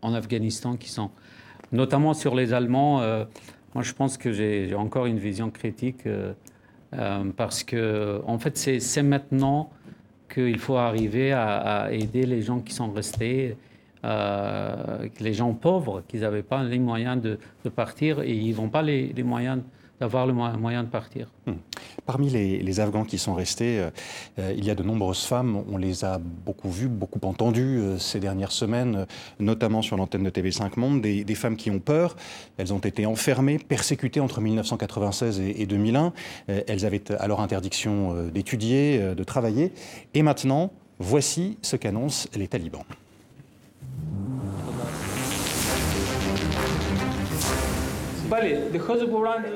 en 0.00 0.14
Afghanistan 0.14 0.76
qui 0.76 0.88
sont 0.88 1.10
notamment 1.72 2.14
sur 2.14 2.34
les 2.36 2.52
Allemands. 2.52 3.00
moi, 3.74 3.82
je 3.82 3.92
pense 3.92 4.16
que 4.16 4.32
j'ai 4.32 4.74
encore 4.74 5.06
une 5.06 5.18
vision 5.18 5.50
critique 5.50 6.04
euh, 6.94 7.24
parce 7.36 7.62
que, 7.62 8.20
en 8.26 8.38
fait, 8.38 8.56
c'est 8.56 9.02
maintenant 9.02 9.70
qu'il 10.32 10.58
faut 10.58 10.76
arriver 10.76 11.32
à, 11.32 11.88
aider 11.92 12.26
les 12.26 12.42
gens 12.42 12.60
qui 12.60 12.72
sont 12.72 12.90
restés, 12.90 13.56
euh, 14.04 15.08
les 15.20 15.34
gens 15.34 15.52
pauvres, 15.54 16.02
qui 16.08 16.18
n'avaient 16.18 16.42
pas 16.42 16.62
les 16.62 16.78
moyens 16.78 17.20
de, 17.20 17.38
partir 17.68 18.20
et 18.20 18.32
ils 18.32 18.56
n'ont 18.56 18.68
pas 18.68 18.82
les, 18.82 19.12
les 19.12 19.22
moyens 19.22 19.62
d'avoir 20.00 20.26
le 20.26 20.32
moyen 20.32 20.82
de 20.82 20.88
partir. 20.88 21.28
Hmm. 21.46 21.52
Parmi 22.06 22.30
les, 22.30 22.80
Afghans 22.80 23.04
qui 23.04 23.18
sont 23.18 23.34
restés, 23.34 23.78
euh, 23.78 23.90
euh, 24.38 24.54
il 24.56 24.64
y 24.64 24.70
a 24.70 24.74
de 24.74 24.82
nombreuses 24.82 25.24
femmes. 25.24 25.62
On 25.70 25.76
les 25.76 26.04
a 26.04 26.18
beaucoup 26.18 26.70
vues, 26.70 26.88
beaucoup 26.88 27.20
entendues 27.22 27.78
euh, 27.78 27.98
ces 27.98 28.18
dernières 28.18 28.52
semaines, 28.52 29.06
notamment 29.38 29.82
sur 29.82 29.96
l'antenne 29.98 30.24
de 30.24 30.30
TV5 30.30 30.78
Monde, 30.78 31.02
des, 31.02 31.34
femmes 31.34 31.56
qui 31.56 31.70
ont 31.70 31.78
peur. 31.78 32.16
Elles 32.56 32.72
ont 32.72 32.78
été 32.78 33.04
enfermées, 33.04 33.58
persécutées 33.58 34.20
entre 34.20 34.40
1996 34.40 35.40
et, 35.40 35.62
et 35.62 35.66
2001. 35.66 36.12
elles 36.48 36.84
avaient 36.86 37.12
alors 37.18 37.40
interdiction 37.40 38.28
d'étudier, 38.28 39.14
de 39.14 39.24
travailler. 39.24 39.72
Et 40.14 40.22
maintenant, 40.22 40.72
voici 40.98 41.58
ce 41.62 41.76
qu'annoncent 41.76 42.28
les 42.34 42.48
talibans. 42.48 42.84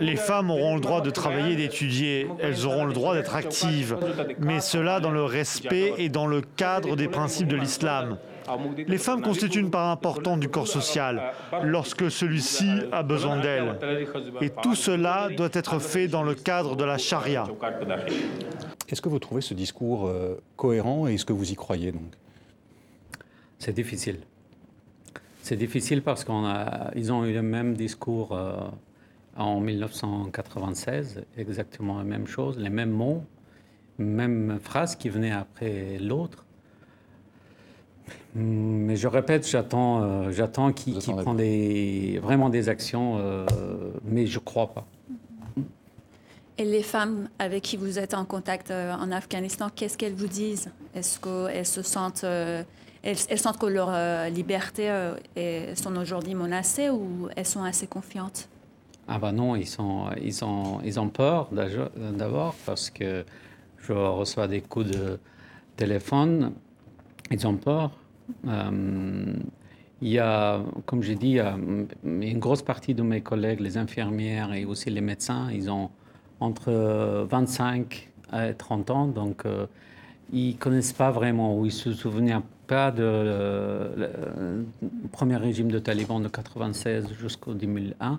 Les 0.00 0.16
femmes 0.16 0.50
auront 0.50 0.74
le 0.74 0.80
droit 0.80 1.00
de 1.00 1.10
travailler 1.10 1.52
et 1.52 1.56
d'étudier, 1.56 2.28
elles 2.40 2.66
auront 2.66 2.84
le 2.84 2.92
droit 2.92 3.14
d'être 3.14 3.34
actives, 3.34 3.96
mais 4.38 4.60
cela 4.60 5.00
dans 5.00 5.10
le 5.10 5.24
respect 5.24 5.94
et 5.98 6.08
dans 6.08 6.26
le 6.26 6.40
cadre 6.40 6.96
des 6.96 7.08
principes 7.08 7.48
de 7.48 7.56
l'islam. 7.56 8.18
Les 8.86 8.98
femmes 8.98 9.22
constituent 9.22 9.60
une 9.60 9.70
part 9.70 9.90
importante 9.90 10.40
du 10.40 10.48
corps 10.48 10.68
social 10.68 11.32
lorsque 11.62 12.10
celui-ci 12.10 12.68
a 12.92 13.02
besoin 13.02 13.40
d'elles. 13.40 13.78
Et 14.40 14.50
tout 14.50 14.74
cela 14.74 15.28
doit 15.34 15.48
être 15.52 15.78
fait 15.78 16.08
dans 16.08 16.22
le 16.22 16.34
cadre 16.34 16.76
de 16.76 16.84
la 16.84 16.98
charia. 16.98 17.44
Est-ce 18.88 19.00
que 19.00 19.08
vous 19.08 19.18
trouvez 19.18 19.40
ce 19.40 19.54
discours 19.54 20.06
euh, 20.06 20.40
cohérent 20.56 21.08
et 21.08 21.14
est-ce 21.14 21.24
que 21.24 21.32
vous 21.32 21.50
y 21.50 21.54
croyez 21.54 21.90
donc? 21.90 22.12
C'est 23.58 23.72
difficile. 23.72 24.18
C'est 25.44 25.56
difficile 25.56 26.00
parce 26.00 26.24
qu'ils 26.24 27.12
ont 27.12 27.24
eu 27.26 27.34
le 27.34 27.42
même 27.42 27.76
discours 27.76 28.32
euh, 28.32 28.56
en 29.36 29.60
1996, 29.60 31.20
exactement 31.36 31.98
la 31.98 32.04
même 32.04 32.26
chose, 32.26 32.56
les 32.56 32.70
mêmes 32.70 32.92
mots, 32.92 33.22
même 33.98 34.58
phrase 34.62 34.96
qui 34.96 35.10
venait 35.10 35.32
après 35.32 35.98
l'autre. 36.00 36.46
Mais 38.34 38.96
je 38.96 39.06
répète, 39.06 39.46
j'attends, 39.46 40.02
euh, 40.02 40.30
j'attends 40.30 40.72
qu'ils 40.72 40.96
prennent 40.96 41.36
des, 41.36 42.18
vraiment 42.22 42.48
des 42.48 42.70
actions, 42.70 43.18
euh, 43.18 43.44
mais 44.02 44.26
je 44.26 44.38
ne 44.38 44.44
crois 44.44 44.68
pas. 44.68 44.86
Et 46.56 46.64
les 46.64 46.82
femmes 46.82 47.28
avec 47.38 47.64
qui 47.64 47.76
vous 47.76 47.98
êtes 47.98 48.14
en 48.14 48.24
contact 48.24 48.70
en 48.70 49.12
Afghanistan, 49.12 49.68
qu'est-ce 49.68 49.98
qu'elles 49.98 50.14
vous 50.14 50.26
disent? 50.26 50.70
Est-ce 50.94 51.20
qu'elles 51.20 51.66
se 51.66 51.82
sentent 51.82 52.24
elles, 53.04 53.38
sentent 53.38 53.58
que 53.58 53.66
leur 53.66 53.90
euh, 53.90 54.28
liberté 54.30 54.88
euh, 54.90 55.74
sont 55.74 55.94
aujourd'hui 55.96 56.34
menacées 56.34 56.88
ou 56.88 57.28
elles 57.36 57.46
sont 57.46 57.62
assez 57.62 57.86
confiantes? 57.86 58.48
Ah 59.06 59.18
ben 59.18 59.32
non, 59.32 59.54
ils, 59.54 59.66
sont, 59.66 60.06
ils, 60.22 60.32
sont, 60.32 60.80
ils 60.82 60.98
ont 60.98 61.10
peur 61.10 61.50
d'abord 61.52 62.54
parce 62.64 62.88
que 62.88 63.24
je 63.76 63.92
reçois 63.92 64.48
des 64.48 64.62
coups 64.62 64.90
de 64.90 65.18
téléphone. 65.76 66.52
Ils 67.30 67.46
ont 67.46 67.56
peur. 67.56 67.90
Euh, 68.48 69.34
il 70.00 70.08
y 70.08 70.18
a, 70.18 70.60
comme 70.86 71.02
j'ai 71.02 71.16
dit, 71.16 71.38
une 71.38 72.38
grosse 72.38 72.62
partie 72.62 72.94
de 72.94 73.02
mes 73.02 73.20
collègues, 73.20 73.60
les 73.60 73.76
infirmières 73.76 74.54
et 74.54 74.64
aussi 74.64 74.88
les 74.88 75.00
médecins, 75.02 75.50
ils 75.52 75.70
ont 75.70 75.90
entre 76.40 77.26
25 77.30 78.10
et 78.32 78.54
30 78.54 78.90
ans, 78.90 79.06
donc 79.06 79.44
ils 80.32 80.52
ne 80.52 80.58
connaissent 80.58 80.92
pas 80.92 81.10
vraiment 81.10 81.56
ou 81.56 81.64
ils 81.64 81.72
se 81.72 81.92
souviennent 81.92 82.42
pas 82.66 82.90
du 82.90 83.02
premier 85.12 85.36
régime 85.36 85.70
de 85.70 85.78
talibans 85.78 86.22
de 86.22 86.28
96 86.28 87.12
jusqu'au 87.20 87.54
2001. 87.54 88.18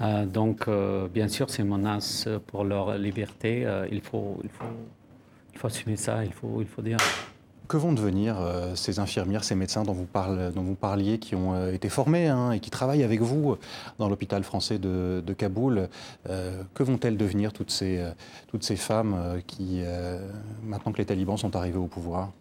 Euh, 0.00 0.26
donc, 0.26 0.66
euh, 0.68 1.08
bien 1.08 1.28
sûr, 1.28 1.50
c'est 1.50 1.62
une 1.62 1.68
menace 1.68 2.28
pour 2.46 2.64
leur 2.64 2.96
liberté. 2.98 3.64
Euh, 3.64 3.86
il, 3.90 4.00
faut, 4.00 4.38
il, 4.42 4.50
faut, 4.50 4.64
il 5.52 5.58
faut 5.58 5.66
assumer 5.66 5.96
ça, 5.96 6.24
il 6.24 6.32
faut, 6.32 6.60
il 6.60 6.66
faut 6.66 6.82
dire. 6.82 6.98
Que 7.66 7.78
vont 7.78 7.94
devenir 7.94 8.36
ces 8.74 8.98
infirmières, 8.98 9.42
ces 9.42 9.54
médecins 9.54 9.84
dont 9.84 9.94
vous, 9.94 10.06
dont 10.54 10.62
vous 10.62 10.74
parliez, 10.74 11.18
qui 11.18 11.34
ont 11.34 11.70
été 11.70 11.88
formés 11.88 12.28
hein, 12.28 12.52
et 12.52 12.60
qui 12.60 12.68
travaillent 12.68 13.04
avec 13.04 13.22
vous 13.22 13.56
dans 13.98 14.10
l'hôpital 14.10 14.44
français 14.44 14.78
de, 14.78 15.22
Kaboul 15.32 15.88
Que 16.26 16.82
vont-elles 16.82 17.16
devenir, 17.16 17.54
toutes 17.54 17.70
ces, 17.70 18.04
toutes 18.48 18.64
ces 18.64 18.76
femmes 18.76 19.40
qui, 19.46 19.80
maintenant 20.62 20.92
que 20.92 20.98
les 20.98 21.06
talibans 21.06 21.38
sont 21.38 21.56
arrivés 21.56 21.78
au 21.78 21.86
pouvoir? 21.86 22.32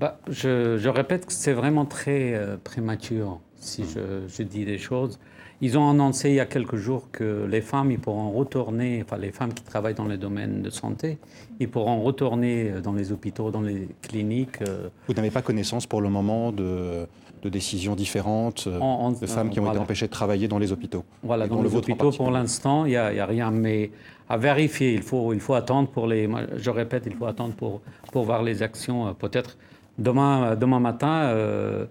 Bah, 0.00 0.18
je, 0.28 0.78
je, 0.78 0.88
répète 0.88 1.26
que 1.26 1.32
c'est 1.32 1.52
vraiment 1.52 1.84
très 1.84 2.40
prématuré 2.64 3.28
si 3.56 3.84
je, 3.84 4.26
je, 4.26 4.42
dis 4.42 4.64
des 4.64 4.78
choses. 4.78 5.18
Ils 5.62 5.76
ont 5.76 5.90
annoncé 5.90 6.30
il 6.30 6.36
y 6.36 6.40
a 6.40 6.46
quelques 6.46 6.76
jours 6.76 7.08
que 7.12 7.46
les 7.48 7.60
femmes, 7.60 7.90
ils 7.90 7.98
pourront 7.98 8.30
retourner, 8.30 9.02
enfin 9.04 9.18
les 9.18 9.30
femmes 9.30 9.52
qui 9.52 9.62
travaillent 9.62 9.94
dans 9.94 10.06
le 10.06 10.16
domaine 10.16 10.62
de 10.62 10.70
santé, 10.70 11.18
ils 11.60 11.68
pourront 11.68 12.00
retourner 12.02 12.72
dans 12.82 12.94
les 12.94 13.12
hôpitaux, 13.12 13.50
dans 13.50 13.60
les 13.60 13.88
cliniques. 14.00 14.62
Euh. 14.62 14.88
Vous 15.06 15.14
n'avez 15.14 15.30
pas 15.30 15.42
connaissance 15.42 15.86
pour 15.86 16.00
le 16.00 16.08
moment 16.08 16.50
de, 16.50 17.06
de 17.42 17.48
décisions 17.50 17.94
différentes 17.94 18.64
euh, 18.68 19.10
de 19.20 19.26
femmes 19.26 19.50
qui 19.50 19.60
ont 19.60 19.68
été 19.70 19.78
empêchées 19.78 20.06
de 20.06 20.12
travailler 20.12 20.48
dans 20.48 20.58
les 20.58 20.72
hôpitaux 20.72 21.04
Voilà, 21.22 21.46
dans, 21.46 21.62
les 21.62 21.74
hôpitaux 21.74 22.10
pour 22.10 22.30
l'instant, 22.30 22.86
il 22.86 22.90
n'y 22.90 22.96
a, 22.96 23.06
a, 23.22 23.26
rien, 23.26 23.50
mais 23.50 23.90
à 24.30 24.38
vérifier, 24.38 24.94
il 24.94 25.02
faut, 25.02 25.34
il 25.34 25.40
faut 25.40 25.54
attendre 25.54 25.90
pour 25.90 26.06
les... 26.06 26.26
Je 26.56 26.70
répète, 26.70 27.02
il 27.04 27.14
faut 27.14 27.26
attendre 27.26 27.54
pour, 27.54 27.82
pour 28.12 28.24
voir 28.24 28.42
les 28.42 28.62
actions. 28.62 29.08
Euh, 29.08 29.12
peut-être 29.12 29.58
demain, 30.00 30.80
matin 30.80 31.86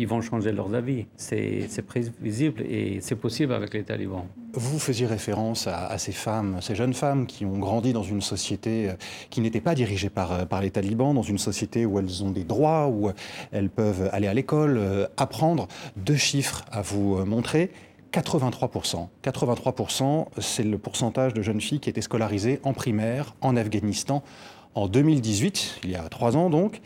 ils 0.00 0.08
vont 0.08 0.22
changer 0.22 0.50
leurs 0.52 0.74
avis. 0.74 1.04
C'est 1.16 1.84
prévisible 1.86 2.62
et 2.62 3.00
c'est 3.02 3.16
possible 3.16 3.52
avec 3.52 3.74
les 3.74 3.82
talibans. 3.82 4.24
Vous 4.54 4.78
faisiez 4.78 5.06
référence 5.06 5.66
à, 5.66 5.96
ces 5.98 6.12
femmes, 6.12 6.58
ces 6.62 6.74
jeunes 6.74 6.94
femmes 6.94 7.26
qui 7.26 7.44
ont 7.44 7.58
grandi 7.58 7.92
dans 7.92 8.02
une 8.02 8.22
société 8.22 8.88
euh, 8.88 8.94
qui 9.28 9.40
n'était 9.40 9.60
pas 9.60 9.74
dirigée 9.74 10.08
par, 10.08 10.32
euh, 10.32 10.44
par 10.44 10.62
les 10.62 10.70
talibans, 10.70 11.14
dans 11.14 11.22
une 11.22 11.38
société 11.38 11.86
où 11.86 11.98
elles 11.98 12.24
ont 12.24 12.30
des 12.30 12.44
droits, 12.44 12.88
où 12.88 13.10
elles 13.52 13.68
peuvent 13.68 14.08
aller 14.12 14.26
à 14.26 14.34
l'école, 14.34 14.78
euh, 14.78 15.06
apprendre. 15.16 15.68
Deux 15.96 16.16
chiffres 16.16 16.64
à 16.72 16.82
vous 16.82 17.24
montrer. 17.26 17.70
83%. 18.12 19.08
83%, 19.22 20.26
c'est 20.38 20.64
le 20.64 20.78
pourcentage 20.78 21.32
de 21.32 21.42
jeunes 21.42 21.60
filles 21.60 21.78
qui 21.78 21.90
étaient 21.90 22.00
scolarisées 22.00 22.58
en 22.64 22.72
primaire 22.72 23.36
en 23.40 23.54
Afghanistan 23.54 24.24
en 24.74 24.86
2018, 24.86 25.80
il 25.84 25.90
y 25.90 25.96
a 25.96 26.08
trois 26.08 26.36
ans 26.36 26.48
donc. 26.48 26.80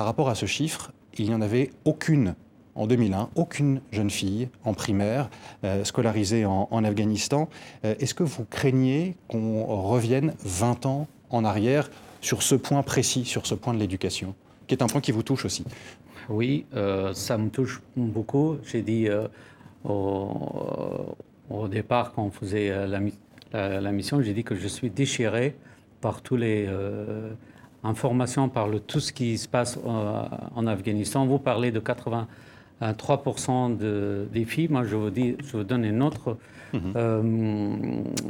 Par 0.00 0.06
rapport 0.06 0.30
à 0.30 0.34
ce 0.34 0.46
chiffre, 0.46 0.92
il 1.18 1.28
n'y 1.28 1.34
en 1.34 1.42
avait 1.42 1.72
aucune 1.84 2.34
en 2.74 2.86
2001, 2.86 3.28
aucune 3.34 3.82
jeune 3.92 4.08
fille 4.08 4.48
en 4.64 4.72
primaire 4.72 5.28
euh, 5.62 5.84
scolarisée 5.84 6.46
en, 6.46 6.84
Afghanistan. 6.84 7.50
Euh, 7.84 7.94
est-ce 8.00 8.14
que 8.14 8.22
vous 8.22 8.46
craignez 8.46 9.18
qu'on 9.28 9.62
revienne 9.62 10.32
20 10.42 10.86
ans 10.86 11.06
en 11.28 11.44
arrière 11.44 11.90
sur 12.22 12.42
ce 12.42 12.54
point 12.54 12.82
précis, 12.82 13.26
sur 13.26 13.44
ce 13.44 13.54
point 13.54 13.74
de 13.74 13.78
l'éducation, 13.78 14.34
qui 14.66 14.74
est 14.74 14.82
un 14.82 14.86
point 14.86 15.02
qui 15.02 15.12
vous 15.12 15.22
touche 15.22 15.44
aussi? 15.44 15.66
Oui, 16.30 16.64
euh, 16.74 17.12
ça 17.12 17.36
me 17.36 17.50
touche 17.50 17.82
beaucoup. 17.94 18.56
J'ai 18.64 18.80
dit 18.80 19.06
au, 19.84 21.14
départ, 21.70 22.14
quand 22.14 22.22
on 22.22 22.30
faisait 22.30 22.70
la, 22.86 23.00
la 23.52 23.92
mission, 23.92 24.22
j'ai 24.22 24.32
dit 24.32 24.44
que 24.44 24.54
je 24.54 24.66
suis 24.66 24.88
déchiré 24.88 25.56
par 26.00 26.22
tous 26.22 26.36
les 26.36 26.66
information 27.84 28.48
parle 28.48 28.80
tout 28.80 29.00
ce 29.00 29.12
qui 29.12 29.38
se 29.38 29.48
passe 29.48 29.78
euh, 29.78 30.22
en 30.54 30.66
Afghanistan. 30.66 31.26
Vous 31.26 31.38
parlez 31.38 31.70
de 31.70 31.80
83% 31.80 33.76
de, 33.76 34.28
des 34.32 34.44
filles. 34.44 34.68
Moi, 34.68 34.84
je 34.84 34.96
vous, 34.96 35.10
dis, 35.10 35.36
je 35.44 35.58
vous 35.58 35.64
donne 35.64 35.84
un 35.84 36.00
autre 36.00 36.36
mhm. 36.72 36.80
euh, 36.96 37.22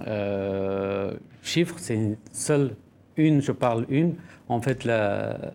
euh, 0.06 1.12
chiffre. 1.42 1.74
C'est 1.78 2.18
seule 2.32 2.74
une, 3.16 3.40
je 3.42 3.52
parle 3.52 3.86
une. 3.88 4.14
En 4.48 4.60
fait, 4.60 4.84
la, 4.84 5.52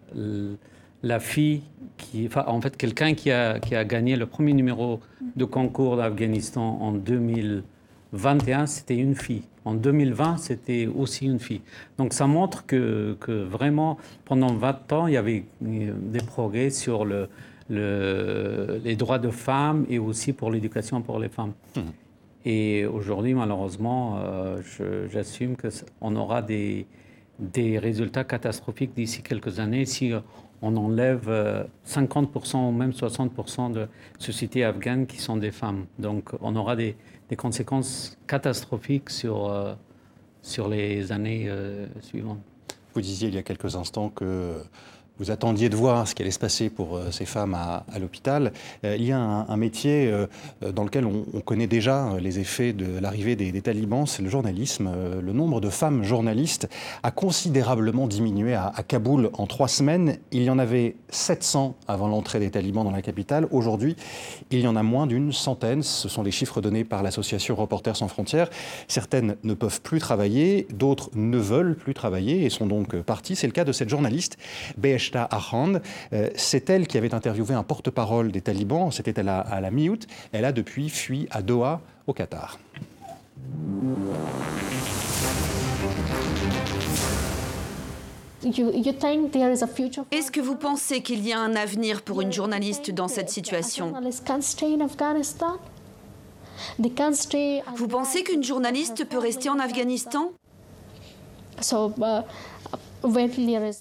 la 1.04 1.20
fille 1.20 1.64
qui, 1.98 2.28
enfin, 2.28 2.46
en 2.48 2.62
fait, 2.62 2.78
quelqu'un 2.78 3.14
qui 3.14 3.32
a, 3.32 3.60
qui 3.60 3.76
a 3.76 3.84
gagné 3.86 4.16
le 4.16 4.26
premier 4.26 4.54
numéro 4.54 5.00
de 5.36 5.46
concours 5.46 5.98
d'Afghanistan 5.98 6.78
en 6.82 6.94
2021, 8.16 8.66
c'était 8.66 8.96
une 8.96 9.16
fille. 9.16 9.44
En 9.66 9.74
2020, 9.74 10.38
c'était 10.38 10.88
aussi 10.88 11.26
une 11.26 11.40
fille. 11.40 11.62
Donc 11.98 12.14
ça 12.14 12.28
montre 12.28 12.66
que, 12.66 13.18
que, 13.20 13.32
vraiment, 13.32 13.98
pendant 14.26 14.54
20 14.54 14.94
ans, 14.94 15.08
il 15.08 15.14
y 15.14 15.18
avait 15.18 15.44
euh, 15.64 15.92
des 15.98 16.24
progrès 16.24 16.70
sur 16.70 17.04
le, 17.04 17.28
le, 17.70 18.80
les 18.84 18.96
droits 18.96 19.20
de 19.20 19.30
femmes 19.30 19.86
et 19.90 20.00
aussi 20.00 20.34
pour 20.34 20.52
l'éducation 20.52 21.02
pour 21.02 21.20
les 21.20 21.30
femmes. 21.30 21.54
Mmh. 21.76 21.82
Et 22.46 22.86
aujourd'hui, 22.86 23.34
malheureusement, 23.34 24.20
euh, 24.20 24.62
j'assume 25.12 25.56
qu'on 25.58 26.16
aura 26.16 26.44
des, 26.44 26.86
des 27.40 27.80
résultats 27.80 28.24
catastrophiques 28.24 28.94
d'ici 28.96 29.24
quelques 29.24 29.60
années 29.60 29.86
si 29.86 30.14
on 30.62 30.78
enlève 30.78 31.30
50% 31.88 32.56
euh, 32.56 32.60
ou 32.60 32.72
même 32.72 32.92
60% 32.92 33.72
de 33.72 33.88
sociétés 34.20 34.64
afghanes 34.64 35.08
qui 35.08 35.18
sont 35.18 35.38
des 35.38 35.52
femmes. 35.52 35.86
Donc 35.98 36.32
on 36.42 36.56
aura 36.56 36.76
des, 36.76 36.96
des 37.30 37.36
conséquences 37.36 38.18
catastrophiques 38.28 39.10
sur, 39.10 39.50
euh, 39.50 39.74
sur 40.42 40.68
les 40.68 41.12
années 41.12 41.46
euh, 41.48 41.88
suivantes. 42.02 42.40
Vous 42.94 43.02
disiez 43.02 43.28
il 43.28 43.36
y 43.36 43.38
a 43.38 43.44
quelques 43.44 43.76
instants 43.76 44.10
que 44.10 44.62
vous 45.18 45.32
attendiez 45.32 45.70
de 45.70 45.76
voir 45.76 46.08
ce 46.08 46.14
qui 46.16 46.22
allait 46.22 46.32
se 46.32 46.40
passer 46.40 46.70
pour 46.70 46.98
euh, 46.98 47.12
ces 47.12 47.26
femmes 47.26 47.54
à, 47.54 47.86
l'hôpital. 48.00 48.52
Euh, 48.84 48.96
il 48.98 49.06
y 49.06 49.12
a 49.12 49.20
un, 49.20 49.58
métier 49.58 50.08
euh, 50.12 50.28
dans 50.74 50.84
lequel 50.84 51.06
on, 51.06 51.24
connaît 51.42 51.68
déjà 51.68 52.10
les 52.20 52.40
effets 52.40 52.74
de 52.74 53.00
l'arrivée 53.00 53.36
des, 53.36 53.62
talibans, 53.62 54.06
c'est 54.06 54.22
le 54.22 54.30
journalisme. 54.30 54.90
Le 55.22 55.34
nombre 55.34 55.62
de 55.62 55.70
femmes 55.70 56.04
journalistes 56.04 56.68
a 57.04 57.12
considérablement 57.12 58.08
diminué 58.08 58.54
à, 58.56 58.74
Kaboul 58.88 59.30
en 59.34 59.48
trois 59.48 59.68
semaines. 59.68 60.18
Il 60.32 60.44
y 60.44 60.50
en 60.50 60.60
avait 60.60 60.96
700 61.10 61.76
avant 61.88 62.08
l'entrée 62.08 62.40
des 62.40 62.50
talibans 62.50 62.84
dans 62.84 62.92
la 62.92 63.02
capitale. 63.02 63.48
Aujourd'hui, 63.52 63.96
il 64.52 64.60
y 64.60 64.68
en 64.68 64.76
a 64.76 64.84
moins 64.84 65.08
d'une 65.08 65.32
centaine. 65.32 65.84
Ce 65.84 66.10
sont 66.10 66.24
les 66.24 66.32
chiffres 66.32 66.62
donnés 66.62 66.84
par 66.84 67.04
l'association 67.04 67.56
Reporters 67.56 67.96
sans 67.96 68.08
frontières. 68.08 68.50
Certaines 68.88 69.36
ne 69.44 69.54
peuvent 69.54 69.82
plus 69.82 70.00
travailler, 70.00 70.68
d'autres 70.74 71.10
ne 71.14 71.38
veulent 71.38 71.76
plus 71.76 71.94
travailler 71.94 72.46
et 72.46 72.50
sont 72.50 72.66
donc 72.66 72.96
parties. 73.02 73.36
C'est 73.36 73.48
le 73.48 73.54
cas 73.54 73.64
de 73.64 73.72
cette 73.72 73.90
journaliste, 73.90 74.38
BH 74.78 75.05
euh, 75.16 76.30
c'est 76.36 76.70
elle 76.70 76.88
qui 76.88 76.98
avait 76.98 77.14
interviewé 77.14 77.54
un 77.54 77.64
porte-parole 77.64 78.32
des 78.32 78.42
talibans, 78.42 78.92
c'était 78.92 79.20
à 79.20 79.24
la, 79.24 79.40
à 79.40 79.62
la 79.62 79.72
mi-août. 79.72 80.08
Elle 80.32 80.46
a 80.46 80.52
depuis 80.52 80.90
fui 80.90 81.28
à 81.32 81.42
Doha, 81.42 81.82
au 82.08 82.14
Qatar. 82.14 82.60
Est-ce 88.46 90.32
que 90.32 90.40
vous 90.40 90.56
pensez 90.56 91.02
qu'il 91.02 91.26
y 91.26 91.34
a 91.34 91.40
un 91.40 91.56
avenir 91.56 92.04
pour 92.04 92.22
une 92.22 92.32
journaliste 92.32 92.92
dans 92.92 93.08
cette 93.08 93.30
situation? 93.30 93.92
Vous 97.76 97.88
pensez 97.88 98.24
qu'une 98.24 98.44
journaliste 98.44 99.06
peut 99.06 99.18
rester 99.18 99.50
en 99.50 99.60
Afghanistan? 99.60 100.32
Uh, 101.72 101.90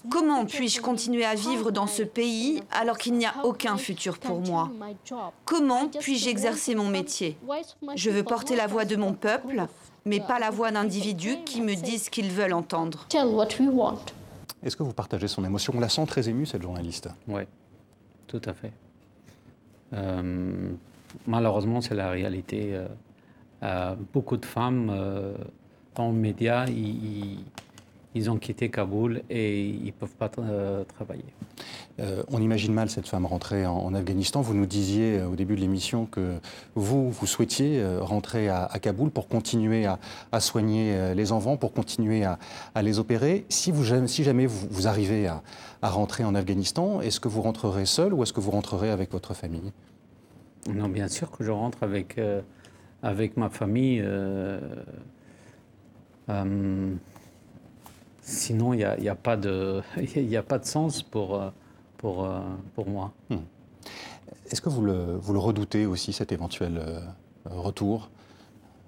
Comment 0.09 0.45
puis-je 0.45 0.81
continuer 0.81 1.25
à 1.25 1.35
vivre 1.35 1.71
dans 1.71 1.87
ce 1.87 2.03
pays 2.03 2.61
alors 2.71 2.97
qu'il 2.97 3.13
n'y 3.13 3.25
a 3.25 3.33
aucun 3.43 3.77
futur 3.77 4.17
pour 4.19 4.39
moi 4.41 4.71
Comment 5.45 5.87
puis-je 5.87 6.29
exercer 6.29 6.75
mon 6.75 6.89
métier 6.89 7.37
Je 7.95 8.09
veux 8.09 8.23
porter 8.23 8.55
la 8.55 8.67
voix 8.67 8.85
de 8.85 8.95
mon 8.95 9.13
peuple, 9.13 9.65
mais 10.05 10.19
pas 10.19 10.39
la 10.39 10.51
voix 10.51 10.71
d'individus 10.71 11.37
qui 11.45 11.61
me 11.61 11.75
disent 11.75 12.09
qu'ils 12.09 12.31
veulent 12.31 12.53
entendre. 12.53 13.07
Est-ce 14.63 14.75
que 14.75 14.83
vous 14.83 14.93
partagez 14.93 15.27
son 15.27 15.43
émotion 15.45 15.73
On 15.75 15.79
la 15.79 15.89
sent 15.89 16.05
très 16.05 16.27
émue, 16.27 16.45
cette 16.45 16.61
journaliste? 16.61 17.09
Oui, 17.27 17.43
tout 18.27 18.41
à 18.45 18.53
fait. 18.53 18.71
Euh, 19.93 20.71
malheureusement, 21.27 21.81
c'est 21.81 21.95
la 21.95 22.09
réalité. 22.09 22.73
Euh, 22.73 22.87
euh, 23.63 23.95
beaucoup 24.13 24.37
de 24.37 24.45
femmes 24.45 24.91
dans 25.95 26.11
les 26.11 26.17
médias, 26.17 26.65
ils 26.67 27.39
ils 28.15 28.31
ont 28.31 28.37
quitté 28.37 28.69
Kaboul 28.69 29.21
et 29.29 29.67
ils 29.67 29.87
ne 29.87 29.91
peuvent 29.91 30.15
pas 30.15 30.31
euh, 30.39 30.85
travailler. 30.85 31.25
Euh, 31.99 32.23
on 32.29 32.41
imagine 32.41 32.73
mal 32.73 32.89
cette 32.89 33.07
femme 33.07 33.25
rentrer 33.25 33.65
en, 33.65 33.93
Afghanistan. 33.93 34.41
Vous 34.41 34.53
nous 34.53 34.65
disiez 34.65 35.19
euh, 35.19 35.27
au 35.27 35.35
début 35.35 35.55
de 35.55 35.61
l'émission 35.61 36.05
que 36.05 36.37
vous, 36.75 37.11
vous 37.11 37.27
souhaitiez 37.27 37.85
rentrer 37.99 38.47
à, 38.47 38.69
Kaboul 38.81 39.11
pour 39.11 39.27
continuer 39.27 39.85
à, 39.85 39.99
soigner 40.39 41.13
les 41.13 41.31
enfants, 41.33 41.57
pour 41.57 41.73
continuer 41.73 42.23
à, 42.23 42.39
les 42.81 42.99
opérer. 42.99 43.45
Si, 43.49 43.71
vous, 43.71 44.07
si 44.07 44.23
jamais 44.23 44.45
vous, 44.45 44.87
arrivez 44.87 45.27
à, 45.27 45.41
rentrer 45.81 46.23
en 46.23 46.35
Afghanistan, 46.35 47.01
est-ce 47.01 47.19
que 47.19 47.27
vous 47.27 47.41
rentrerez 47.41 47.85
seul 47.85 48.13
ou 48.13 48.23
est-ce 48.23 48.33
que 48.33 48.39
vous 48.39 48.51
rentrerez 48.51 48.89
avec 48.89 49.11
votre 49.11 49.33
famille? 49.33 49.71
Non, 50.73 50.87
bien 50.87 51.09
sûr 51.09 51.29
que 51.31 51.43
je 51.43 51.51
rentre 51.51 51.83
avec, 51.83 52.19
avec 53.03 53.35
ma 53.37 53.49
famille. 53.49 54.03
Sinon, 58.25 58.73
il 58.73 58.77
n'y 58.77 59.07
a, 59.07 59.11
a, 59.11 59.15
pas 59.15 59.37
de, 59.37 59.83
a 60.35 60.41
pas 60.41 60.57
de 60.57 60.65
sens 60.65 61.03
pour, 61.03 61.35
euh, 61.35 61.49
pour, 61.97 62.25
euh, 62.25 62.39
pour 62.73 62.89
moi. 62.89 63.13
Hmm. 63.29 63.37
Est-ce 64.51 64.61
que 64.61 64.69
vous 64.69 64.81
le, 64.81 65.17
vous 65.21 65.31
le, 65.31 65.37
redoutez 65.39 65.85
aussi, 65.85 66.11
cet 66.11 66.31
éventuel 66.31 66.79
euh, 66.79 67.01
retour? 67.45 68.09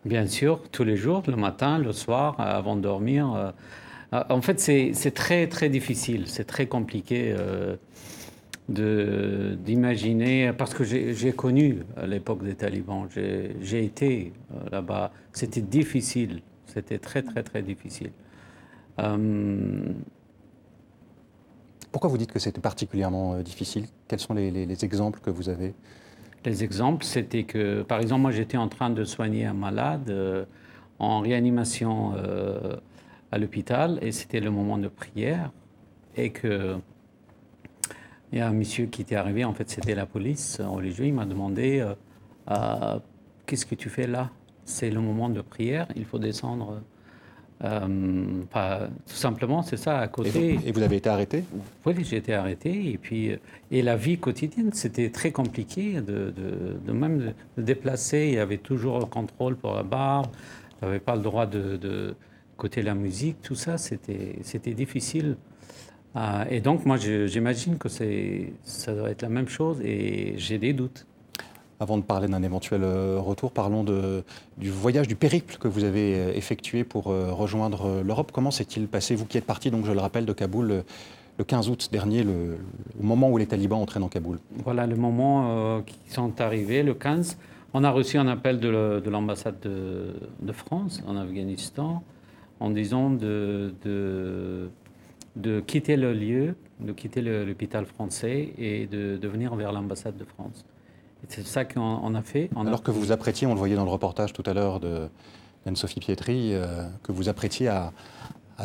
Bien 0.05 0.25
sûr, 0.25 0.63
tous 0.71 0.83
les 0.83 0.97
jours, 0.97 1.21
le 1.27 1.35
matin, 1.35 1.77
le 1.77 1.91
soir, 1.91 2.35
avant 2.39 2.75
de 2.75 2.81
dormir. 2.81 3.53
En 4.11 4.41
fait, 4.41 4.59
c'est 4.59 5.13
très 5.13 5.47
très 5.47 5.69
difficile, 5.69 6.27
c'est 6.27 6.45
très 6.45 6.65
compliqué 6.65 7.35
d'imaginer, 8.69 10.53
parce 10.57 10.73
que 10.73 10.85
j'ai 10.85 11.33
connu 11.33 11.79
l'époque 12.05 12.41
des 12.43 12.55
talibans, 12.55 13.07
j'ai 13.09 13.83
été 13.83 14.31
là-bas, 14.71 15.11
c'était 15.33 15.61
difficile, 15.61 16.41
c'était 16.67 16.99
très 16.99 17.21
très 17.21 17.43
très 17.43 17.61
difficile. 17.61 18.11
Pourquoi 21.97 22.11
vous 22.11 22.17
dites 22.19 22.31
que 22.31 22.37
c'était 22.37 22.61
particulièrement 22.61 23.33
euh, 23.33 23.41
difficile? 23.41 23.85
Quels 24.07 24.19
sont 24.19 24.35
les, 24.35 24.85
exemples 24.85 25.19
que 25.19 25.31
vous 25.31 25.49
avez? 25.49 25.73
Les 26.45 26.63
exemples, 26.63 27.03
c'était 27.03 27.43
que, 27.43 27.81
par 27.81 27.99
exemple, 27.99 28.21
moi 28.21 28.31
j'étais 28.31 28.57
en 28.57 28.67
train 28.67 28.91
de 28.91 29.03
soigner 29.03 29.45
un 29.45 29.55
malade 29.55 30.09
euh, 30.09 30.45
en 30.99 31.21
réanimation 31.21 32.13
euh, 32.15 32.75
à 33.31 33.39
l'hôpital 33.39 33.97
et 34.03 34.11
c'était 34.11 34.39
le 34.39 34.51
moment 34.51 34.77
de 34.77 34.87
prière 34.87 35.51
et 36.15 36.31
que 36.31 36.77
il 38.31 38.37
y 38.37 38.41
a 38.41 38.47
un 38.47 38.53
monsieur 38.53 38.85
qui 38.85 39.01
était 39.01 39.15
arrivé, 39.15 39.43
en 39.43 39.53
fait 39.53 39.67
c'était 39.67 39.95
la 39.95 40.05
police 40.05 40.61
religieux, 40.61 41.05
il 41.05 41.13
m'a 41.15 41.25
demandé 41.25 41.83
qu'est-ce 43.47 43.65
que 43.65 43.73
tu 43.73 43.89
fais 43.89 44.05
là 44.05 44.29
C'est 44.65 44.91
le 44.91 44.99
moment 44.99 45.29
de 45.29 45.41
prière, 45.41 45.87
il 45.95 46.05
faut 46.05 46.19
descendre 46.19 46.81
euh, 47.63 48.87
tout 49.07 49.15
simplement, 49.15 49.63
c'est 49.63 49.77
ça, 49.77 49.99
à 49.99 50.07
côté. 50.07 50.59
Et 50.65 50.71
vous, 50.71 50.81
avez 50.81 50.97
été 50.97 51.09
arrêté 51.09 51.43
Oui, 51.85 51.95
j'ai 52.03 52.17
été 52.17 52.33
arrêté. 52.33 52.91
Et 52.91 52.97
puis, 52.97 53.31
euh, 53.31 53.37
et 53.71 53.81
la 53.81 53.95
vie 53.95 54.17
quotidienne, 54.17 54.71
c'était 54.73 55.09
très 55.09 55.31
compliqué 55.31 56.01
de, 56.01 56.33
de, 56.85 56.91
même 56.91 57.33
de, 57.57 57.61
déplacer. 57.61 58.27
Il 58.27 58.35
y 58.35 58.39
avait 58.39 58.59
toujours 58.59 58.99
le 58.99 59.05
contrôle 59.05 59.55
pour 59.55 59.73
la 59.73 59.83
barre. 59.83 60.29
On 60.81 60.85
n'avait 60.85 60.99
pas 60.99 61.15
le 61.15 61.23
droit 61.23 61.47
de, 61.47 61.77
de 61.77 62.15
côté 62.57 62.83
la 62.83 62.93
musique. 62.93 63.41
Tout 63.41 63.55
ça, 63.55 63.77
c'était 63.77 64.73
difficile. 64.73 65.35
Euh, 66.15 66.45
et 66.49 66.61
donc, 66.61 66.85
moi, 66.85 66.97
j'imagine 66.97 67.77
que 67.77 67.89
ça 67.89 68.93
doit 68.93 69.09
être 69.09 69.23
la 69.23 69.29
même 69.29 69.47
chose. 69.47 69.81
Et 69.81 70.35
j'ai 70.37 70.59
des 70.59 70.73
doutes. 70.73 71.07
Avant 71.79 71.97
de 71.97 72.01
parler 72.01 72.27
d'un 72.27 72.41
éventuel 72.41 72.81
euh, 72.83 73.19
retour, 73.19 73.51
parlons 73.51 73.83
du 73.83 74.71
voyage, 74.71 75.07
du 75.07 75.15
périple 75.15 75.57
que 75.57 75.67
vous 75.67 75.83
avez 75.83 76.15
euh, 76.15 76.33
effectué 76.33 76.83
pour 76.83 77.11
euh, 77.11 77.31
rejoindre 77.31 78.01
l'Europe. 78.03 78.31
Comment 78.33 78.49
s'est-il 78.49 78.87
passé, 78.87 79.13
vous 79.13 79.25
qui 79.25 79.37
êtes 79.37 79.45
parti, 79.45 79.69
donc 79.69 79.85
je 79.85 79.91
le 79.91 79.99
rappelle, 79.99 80.25
de 80.25 80.33
Kaboul 80.33 80.83
le 81.37 81.43
15 81.43 81.69
août 81.69 81.89
dernier, 81.91 82.23
le, 82.23 82.57
moment 82.99 83.29
où 83.29 83.37
les 83.37 83.45
talibans 83.45 83.79
entraient 83.79 83.99
dans 83.99 84.09
Kaboul 84.09 84.39
Voilà, 84.63 84.87
le 84.87 84.95
moment 84.95 85.83
qui 85.85 85.99
sont 86.07 86.41
arrivés, 86.41 86.81
le 86.81 86.95
15. 86.95 87.37
On 87.75 87.83
a 87.83 87.91
reçu 87.91 88.17
un 88.17 88.27
appel 88.27 88.59
de 88.59 89.07
l'ambassade 89.07 89.59
de, 89.59 90.51
France 90.51 91.03
en 91.05 91.15
Afghanistan 91.15 92.01
en 92.59 92.71
disant 92.71 93.11
de 93.11 93.71
quitter 95.67 95.95
le 95.95 96.11
lieu, 96.11 96.55
de 96.79 96.91
quitter 96.91 97.21
l'hôpital 97.21 97.85
français 97.85 98.51
et 98.57 98.87
de 98.87 99.27
venir 99.27 99.53
vers 99.53 99.71
l'ambassade 99.71 100.17
de 100.17 100.25
France. 100.25 100.65
C'est 101.27 101.45
ça 101.45 101.65
qu'on 101.65 102.15
a 102.15 102.21
fait. 102.21 102.49
Alors 102.55 102.83
que 102.83 102.91
vous 102.91 102.99
vous 102.99 103.11
apprêtiez, 103.11 103.47
on 103.47 103.53
le 103.53 103.59
voyait 103.59 103.75
dans 103.75 103.85
le 103.85 103.91
reportage 103.91 104.33
tout 104.33 104.43
à 104.45 104.53
l'heure 104.53 104.79
de 104.79 105.09
sophie 105.75 105.99
Pietri, 105.99 106.53
euh, 106.53 106.87
que 107.03 107.11
vous 107.11 107.29
apprêtiez 107.29 107.67
à, 107.67 107.91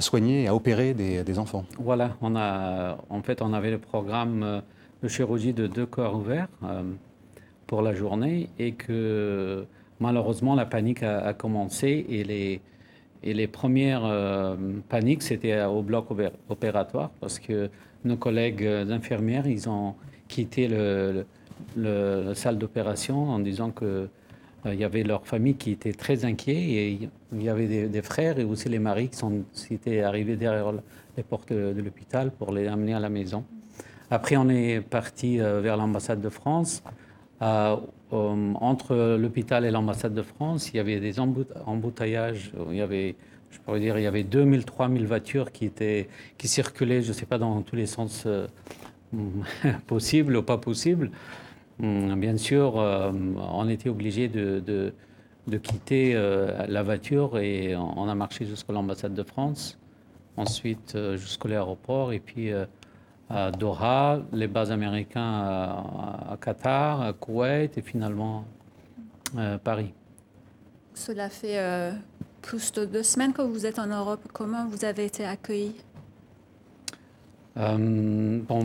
soigner, 0.01 0.47
à 0.49 0.55
opérer 0.55 0.95
des, 0.95 1.39
enfants. 1.39 1.65
Voilà, 1.79 2.17
on 2.21 2.37
a, 2.37 2.99
en 3.11 3.23
fait, 3.23 3.43
on 3.43 3.53
avait 3.53 3.71
le 3.71 3.79
programme 3.79 4.43
euh, 4.43 4.61
de 5.03 5.09
chirurgie 5.09 5.53
de 5.53 5.67
deux 5.67 5.87
corps 5.87 6.15
ouverts 6.15 6.49
euh, 6.63 6.83
pour 7.67 7.83
la 7.83 7.95
journée 7.95 8.49
et 8.59 8.73
que 8.73 9.67
malheureusement 10.01 10.55
la 10.55 10.67
panique 10.67 11.03
a, 11.03 11.33
commencé 11.35 12.07
et 12.09 12.25
les, 12.25 12.61
et 13.23 13.35
les 13.35 13.47
premières 13.47 14.57
paniques, 14.89 15.23
c'était 15.23 15.63
au 15.65 15.83
bloc 15.83 16.07
opératoire 16.49 17.11
parce 17.21 17.39
que 17.39 17.71
nos 18.05 18.17
collègues 18.17 18.65
infirmières, 18.65 19.47
ils 19.47 19.69
ont 19.69 19.95
quitté 20.29 20.69
le 20.69 21.25
la 21.77 22.35
salle 22.35 22.59
d'opération 22.59 23.31
en 23.31 23.39
disant 23.39 23.71
que 23.71 24.09
euh, 24.67 24.75
il 24.75 24.81
y 24.81 24.85
avait 24.85 25.03
leur 25.03 25.27
famille 25.27 25.55
qui 25.55 25.73
était 25.73 25.93
très 25.93 26.25
inquiet 26.25 26.55
et 26.55 27.09
il 27.33 27.43
y 27.43 27.49
avait 27.49 27.89
des, 27.89 28.03
frères 28.03 28.39
et 28.39 28.45
aussi 28.45 28.69
les 28.69 28.79
maris 28.79 29.09
qui 29.09 29.17
sont 29.17 29.43
étaient 29.71 30.03
arrivés 30.03 30.37
derrière 30.37 30.73
les 31.17 31.23
portes 31.23 31.53
de, 31.53 31.81
l'hôpital 31.81 32.31
pour 32.31 32.53
les 32.53 32.69
amener 32.69 32.95
à 32.95 33.01
la 33.01 33.09
maison. 33.09 33.45
Après, 34.11 34.37
on 34.37 34.49
est 34.49 34.81
parti 34.81 35.41
euh, 35.41 35.61
vers 35.61 35.77
l'ambassade 35.77 36.21
de 36.21 36.29
France. 36.29 36.83
Euh, 37.41 37.77
entre 38.11 39.17
l'hôpital 39.17 39.65
et 39.65 39.71
l'ambassade 39.71 40.15
de 40.15 40.23
France, 40.23 40.71
il 40.73 40.77
y 40.77 40.81
avait 40.81 41.01
des 41.01 41.19
embouteillages. 41.19 42.53
Il 42.71 42.77
y 42.77 42.83
avait, 42.83 43.17
je 43.51 43.59
pourrais 43.59 43.81
dire, 43.81 43.99
il 43.99 44.05
y 44.05 44.07
avait 44.07 44.23
2000, 44.23 44.65
3000 44.65 45.07
voitures 45.07 45.51
qui, 45.51 45.65
étaient, 45.65 46.09
qui 46.37 46.47
circulaient, 46.47 47.01
je 47.01 47.09
ne 47.09 47.15
sais 47.15 47.27
pas, 47.27 47.39
dans 47.39 47.63
tous 47.63 47.75
les 47.75 47.87
sens 47.87 48.29
possibles 49.87 50.37
ou 50.37 50.43
pas 50.43 50.59
possibles. 50.59 51.11
Hum, 51.81 52.19
bien 52.21 52.37
sûr, 52.37 52.79
euh, 52.79 53.11
on 53.37 53.69
était 53.69 53.89
obligé 53.89 54.29
de, 54.29 54.93
quitter 55.63 56.13
euh, 56.15 56.67
la 56.69 56.83
voiture 56.83 57.39
et 57.39 57.75
on 57.77 58.09
a 58.09 58.15
marché 58.15 58.45
jusqu'à 58.45 58.73
l'ambassade 58.73 59.15
de 59.15 59.23
France, 59.23 59.79
ensuite 60.37 60.95
euh, 60.95 61.17
jusqu'à 61.17 61.49
l'aéroport 61.49 62.13
et 62.13 62.21
puis 62.21 62.51
à 63.31 63.51
Doha, 63.51 64.21
les 64.33 64.47
bases 64.47 64.71
américaines 64.71 65.23
à, 65.23 66.37
Qatar, 66.41 67.01
à 67.01 67.13
Koweït 67.13 67.79
et 67.79 67.83
finalement 67.83 68.45
Paris. 69.65 69.95
Cela 70.93 71.31
fait 71.31 71.59
plus 72.43 72.71
de 72.73 72.85
deux 72.85 73.03
semaines 73.03 73.33
que 73.33 73.41
vous 73.41 73.65
êtes 73.65 73.79
en 73.79 73.87
Europe. 73.87 74.21
Comment 74.35 74.67
vous 74.67 74.85
avez 74.85 75.07
été 75.07 75.25
accueilli? 75.25 75.75
Euh, 77.59 78.41
bon, 78.49 78.65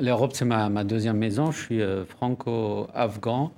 l'Europe, 0.00 0.32
c'est 0.34 0.44
ma, 0.44 0.84
deuxième 0.84 1.16
maison. 1.16 1.50
Je 1.50 1.58
suis 1.58 1.82
euh, 1.82 2.04
franco-afghan. 2.04 3.52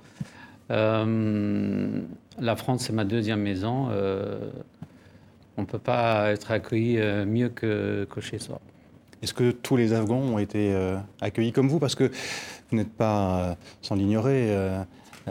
Euh, 0.71 2.01
la 2.39 2.55
France, 2.55 2.85
c'est 2.85 2.93
ma 2.93 3.05
deuxième 3.05 3.41
maison. 3.41 3.89
on 5.57 5.61
ne 5.61 5.65
peut 5.65 5.79
pas 5.79 6.31
être 6.31 6.51
accueilli 6.51 6.97
mieux 7.25 7.49
que, 7.49 8.07
chez 8.19 8.39
soi. 8.39 8.59
Est-ce 9.21 9.33
que 9.33 9.51
tous 9.51 9.77
les 9.77 9.93
Afghans 9.93 10.15
ont 10.17 10.39
été 10.39 10.75
accueillis 11.19 11.51
comme 11.51 11.67
vous? 11.67 11.79
Parce 11.79 11.95
que 11.95 12.09
vous 12.69 12.77
n'êtes 12.77 12.93
pas, 12.93 13.57
sans 13.81 13.95
l'ignorer, 13.95 14.55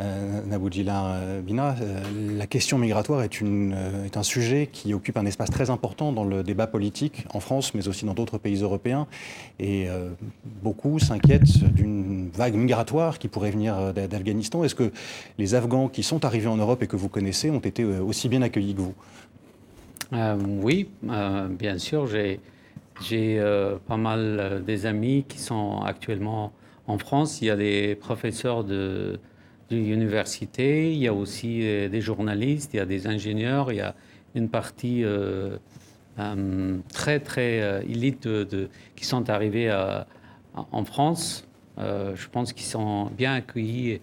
euh, 0.01 0.41
euh, 0.51 1.41
Bina, 1.41 1.77
euh, 1.81 2.01
la 2.37 2.47
question 2.47 2.79
migratoire 2.79 3.21
euh, 3.21 4.05
est, 4.05 4.17
un 4.17 4.23
sujet 4.23 4.69
qui 4.71 4.95
occupe 4.95 5.17
un 5.17 5.27
espace 5.27 5.51
très 5.51 5.71
important 5.71 6.13
dans 6.13 6.25
le 6.25 6.43
débat 6.43 6.67
politique 6.67 7.25
en 7.33 7.41
France, 7.41 7.75
mais 7.75 7.89
aussi 7.89 8.05
dans 8.05 8.15
d'autres 8.15 8.39
pays 8.39 8.63
européens. 8.63 9.07
Et 9.59 9.89
beaucoup 10.63 10.99
s'inquiètent 10.99 11.65
d'une 11.75 12.31
vague 12.31 12.55
migratoire 12.55 13.19
qui 13.19 13.29
pourrait 13.29 13.51
venir 13.51 13.93
d'Afghanistan. 13.93 14.65
Est-ce 14.65 14.75
que 14.75 14.91
les 15.39 15.55
Afghans 15.55 15.89
qui 15.89 16.03
sont 16.03 16.25
arrivés 16.25 16.49
en 16.49 16.57
Europe 16.57 16.83
et 16.83 16.87
que 16.87 16.97
vous 16.97 17.09
connaissez 17.09 17.51
ont 17.51 17.61
été 17.61 17.85
aussi 17.85 18.29
bien 18.29 18.43
accueillis 18.43 18.75
que 18.75 18.81
vous? 18.81 18.95
Oui, 20.61 20.89
bien 21.03 21.79
sûr. 21.79 22.07
J'ai 22.07 23.41
pas 23.87 23.97
mal 23.97 24.63
des 24.67 24.87
amis 24.87 25.25
qui 25.29 25.39
sont 25.39 25.81
actuellement 25.83 26.53
en 26.87 26.99
France. 26.99 27.41
Il 27.43 27.47
y 27.47 27.51
a 27.51 27.57
des 27.57 27.95
professeurs 27.95 28.65
de 28.65 29.21
l'université, 29.71 30.93
il 30.93 30.99
y 30.99 31.09
a 31.09 31.15
aussi 31.15 31.61
euh, 31.63 31.89
des 31.89 32.01
journalistes, 32.01 32.75
il 32.75 32.79
y 32.79 32.81
a 32.81 32.87
des 32.87 33.07
ingénieurs, 33.07 33.73
il 33.73 33.77
y 33.77 33.81
a 33.81 33.95
une 34.35 34.49
partie 34.49 35.05
euh, 35.05 35.57
euh, 36.19 36.79
très 36.93 37.21
très 37.21 37.85
élite 37.87 38.29
qui 38.97 39.05
sont 39.05 39.31
arrivés 39.31 39.73
en 40.55 40.85
France. 40.85 41.47
je 41.79 42.29
pense 42.29 42.53
qu'ils 42.53 42.67
sont 42.67 43.07
bien 43.07 43.35
accueillis 43.35 44.01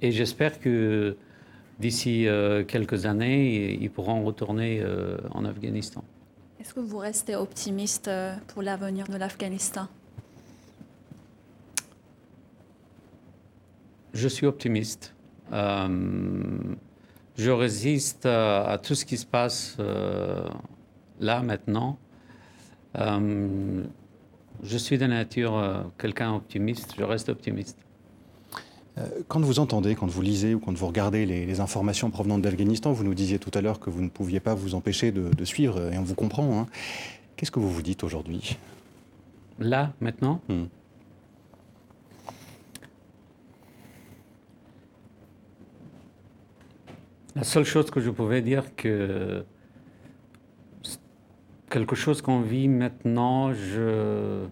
et, 0.00 0.12
j'espère 0.12 0.58
que 0.58 1.16
d'ici 1.78 2.26
quelques 2.66 3.06
années, 3.06 3.76
ils 3.80 3.90
pourront 3.90 4.24
retourner 4.24 4.82
en 5.32 5.44
Afghanistan. 5.44 6.02
Est-ce 6.60 6.74
que 6.74 6.80
vous 6.80 6.98
restez 6.98 7.36
optimiste 7.36 8.10
pour 8.48 8.62
l'avenir 8.62 9.06
de 9.06 9.16
l'Afghanistan? 9.16 9.88
Je 14.12 14.28
suis 14.28 14.46
optimiste. 14.46 15.14
Euh, 15.52 16.58
je 17.36 17.50
résiste 17.50 18.26
à, 18.26 18.78
tout 18.82 18.94
ce 18.94 19.04
qui 19.04 19.16
se 19.16 19.26
passe 19.26 19.76
euh, 19.78 20.46
là 21.20 21.42
maintenant. 21.42 21.98
Euh, 22.98 23.84
je 24.62 24.78
suis 24.78 24.98
de 24.98 25.06
nature 25.06 25.86
quelqu'un 25.98 26.34
optimiste, 26.34 26.94
je 26.98 27.04
reste 27.04 27.28
optimiste. 27.28 27.78
Quand 29.28 29.38
vous 29.38 29.60
entendez, 29.60 29.94
quand 29.94 30.08
vous 30.08 30.22
lisez 30.22 30.56
ou 30.56 30.58
quand 30.58 30.76
vous 30.76 30.86
regardez 30.88 31.24
les, 31.24 31.60
informations 31.60 32.10
provenant 32.10 32.36
d'Afghanistan, 32.36 32.92
vous 32.92 33.04
nous 33.04 33.14
disiez 33.14 33.38
tout 33.38 33.52
à 33.54 33.60
l'heure 33.60 33.78
que 33.78 33.90
vous 33.90 34.02
ne 34.02 34.08
pouviez 34.08 34.40
pas 34.40 34.56
vous 34.56 34.74
empêcher 34.74 35.12
de, 35.12 35.44
suivre, 35.44 35.92
et 35.92 35.98
on 35.98 36.02
vous 36.02 36.16
comprend. 36.16 36.58
Hein. 36.58 36.66
Qu'est-ce 37.36 37.52
que 37.52 37.60
vous 37.60 37.70
vous 37.70 37.82
dites 37.82 38.02
aujourd'hui? 38.02 38.58
Là, 39.60 39.92
maintenant? 40.00 40.40
Hmm. 40.48 40.64
La 47.38 47.44
seule 47.44 47.64
chose 47.64 47.88
que 47.88 48.00
je 48.00 48.10
pouvais 48.10 48.42
dire 48.42 48.74
que 48.74 49.44
quelque 51.70 51.94
chose 51.94 52.20
qu'on 52.20 52.40
vit 52.40 52.66
maintenant, 52.66 53.52
je, 53.52 54.48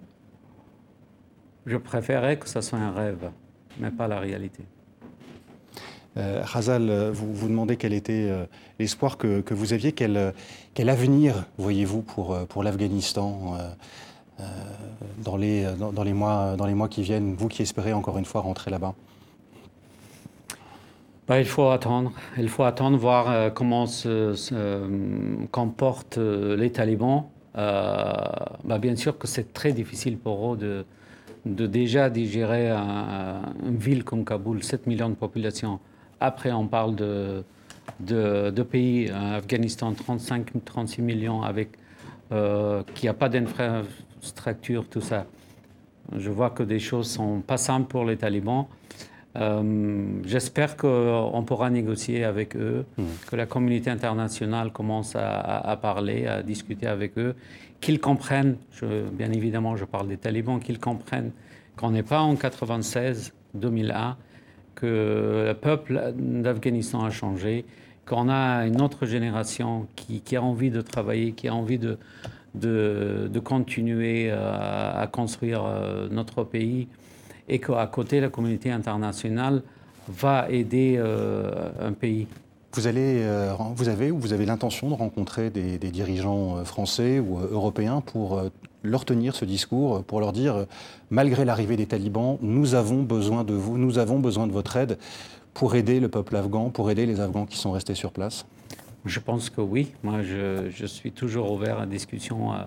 préférais 1.79 2.39
que 2.39 2.49
ça 2.49 2.63
soit 2.63 2.79
un 2.79 2.93
rêve, 2.93 3.33
mais 3.81 3.91
pas 3.91 4.07
la 4.07 4.21
réalité. 4.21 4.63
Euh, 6.17 6.45
Hazal, 6.55 7.11
vous 7.11 7.35
vous 7.35 7.49
demandez 7.49 7.77
quel 7.77 7.93
était 7.93 8.29
euh, 8.31 8.47
l'espoir 8.79 9.19
que, 9.19 9.43
vous 9.51 9.73
aviez, 9.73 9.91
quel, 9.91 10.33
quel 10.73 10.89
avenir 10.89 11.45
voyez-vous 11.59 12.03
pour, 12.03 12.35
euh, 12.35 12.45
pour 12.45 12.63
l'Afghanistan 12.63 13.57
euh, 13.59 13.69
euh, 14.39 14.45
dans 15.25 15.37
les 15.37 16.15
mois 16.15 16.89
qui 16.89 17.03
viennent, 17.03 17.35
vous 17.35 17.49
qui 17.49 17.63
espérez 17.63 17.93
encore 17.93 18.17
une 18.17 18.27
fois 18.27 18.43
rentrer 18.43 18.71
là-bas? 18.71 18.95
Bah, 21.29 21.41
il 21.41 21.47
faut 21.47 21.69
attendre. 21.69 22.13
Il 22.39 22.49
faut 22.49 22.65
attendre, 22.65 22.97
voir 22.97 23.31
euh, 23.31 23.51
comment 23.51 23.87
se, 23.87 24.35
se 24.35 24.55
euh, 24.55 24.89
comportent 25.51 26.19
les 26.19 26.71
talibans. 26.71 27.25
Bah, 27.55 28.79
bien 28.79 28.97
sûr 28.97 29.17
que 29.17 29.27
c'est 29.27 29.55
très 29.55 29.73
difficile 29.73 30.19
pour 30.19 30.55
eux 30.55 30.85
de, 31.47 31.67
déjà 31.67 32.11
digérer 32.11 32.69
un, 32.71 33.41
une 33.65 33.79
ville 33.79 34.05
comme 34.05 34.25
Kaboul, 34.25 34.63
7 34.63 34.87
millions 34.87 35.09
de 35.09 35.15
population. 35.15 35.81
Après, 36.21 36.53
on 36.53 36.67
parle 36.67 36.97
de, 36.97 38.63
pays, 38.63 39.11
Afghanistan, 39.11 39.93
35-36 39.93 41.03
millions, 41.03 41.43
avec, 41.43 41.71
euh, 42.33 42.83
qui 42.95 43.07
n'a 43.07 43.15
pas 43.15 43.29
d'infrastructure, 43.29 44.87
tout 44.89 45.01
ça. 45.01 45.27
Je 46.17 46.31
vois 46.31 46.51
que 46.51 46.63
des 46.63 46.79
choses 46.79 47.11
sont 47.11 47.41
pas 47.41 47.57
simples 47.57 47.89
pour 47.89 48.05
les 48.05 48.17
talibans. 48.17 48.67
Euh, 49.37 50.23
J'espère 50.25 50.77
qu'on 50.77 51.45
pourra 51.47 51.71
négocier 51.71 52.25
avec 52.25 52.57
eux, 52.57 52.85
mmh. 52.97 53.03
que 53.31 53.37
la 53.37 53.47
communauté 53.47 53.91
internationale 53.91 54.73
commence 54.73 55.15
à, 55.17 55.41
à, 55.41 55.77
parler, 55.77 56.27
à 56.27 56.43
discuter 56.43 56.87
avec 56.87 57.19
eux, 57.19 57.35
qu'ils 57.81 58.01
comprennent, 58.01 58.57
je, 58.73 59.09
bien 59.11 59.31
évidemment 59.33 59.77
je 59.77 59.85
parle 59.85 60.09
des 60.09 60.17
talibans, 60.17 60.61
qu'ils 60.61 60.79
comprennent 60.79 61.33
qu'on 61.77 61.91
n'est 61.91 62.03
pas 62.03 62.21
en 62.21 62.35
96-2001, 62.35 64.15
que 64.75 65.45
le 65.49 65.55
peuple 65.55 66.15
d'Afghanistan 66.17 67.05
a 67.05 67.11
changé, 67.11 67.65
qu'on 68.07 68.29
a 68.29 68.67
une 68.67 68.81
autre 68.81 69.05
génération 69.07 69.87
qui, 69.97 70.21
qui, 70.21 70.37
a 70.37 70.43
envie 70.43 70.71
de 70.71 70.81
travailler, 70.81 71.33
qui 71.33 71.49
a 71.49 71.55
envie 71.55 71.79
de, 71.79 71.99
de, 72.55 73.29
de 73.31 73.41
continuer 73.41 74.31
à, 74.31 75.01
à 75.01 75.07
construire 75.07 75.65
euh, 75.65 76.09
notre 76.11 76.45
pays 76.45 76.89
et 77.49 77.59
qu'à 77.59 77.87
côté, 77.87 78.21
la 78.21 78.29
communauté 78.29 78.71
internationale 78.71 79.63
va 80.09 80.49
aider 80.51 80.97
euh, 80.99 81.71
un 81.81 81.93
pays. 81.93 82.27
Vous, 82.73 82.87
allez, 82.87 83.23
euh, 83.23 83.55
vous 83.75 83.89
avez 83.89 84.11
ou 84.11 84.19
vous 84.19 84.33
avez 84.33 84.47
l'intention 84.47 84.91
de 84.91 84.95
rencontrer 84.95 85.51
des, 85.51 85.79
des, 85.79 85.91
dirigeants 85.91 86.65
français 86.65 87.19
ou 87.19 87.39
européens 87.39 88.01
pour 88.01 88.43
leur 88.83 89.05
tenir 89.05 89.35
ce 89.35 89.45
discours, 89.45 90.05
pour 90.05 90.21
leur 90.21 90.33
dire, 90.33 90.67
malgré 91.11 91.45
l'arrivée 91.45 91.77
des 91.77 91.87
talibans, 91.87 92.39
nous 92.43 92.75
avons 92.75 93.03
besoin 93.03 93.45
de 93.45 93.55
vous, 93.55 93.79
nous 93.79 93.99
avons 93.99 94.19
besoin 94.19 94.47
de 94.47 94.53
votre 94.53 94.77
aide 94.77 94.99
pour 95.57 95.75
aider 95.75 96.01
le 96.01 96.09
peuple 96.09 96.37
afghan, 96.37 96.69
pour 96.69 96.91
aider 96.91 97.07
les 97.07 97.19
Afghans 97.19 97.47
qui 97.47 97.57
sont 97.57 97.73
restés 97.73 97.95
sur 97.95 98.13
place? 98.13 98.45
Je 99.07 99.21
pense 99.21 99.49
que 99.49 99.63
oui. 99.63 99.93
Moi, 100.03 100.23
je, 100.23 100.69
je 100.71 100.85
suis 100.85 101.13
toujours 101.13 101.51
ouvert 101.51 101.81
à 101.81 101.87
discussion 101.87 102.53
euh, 102.53 102.59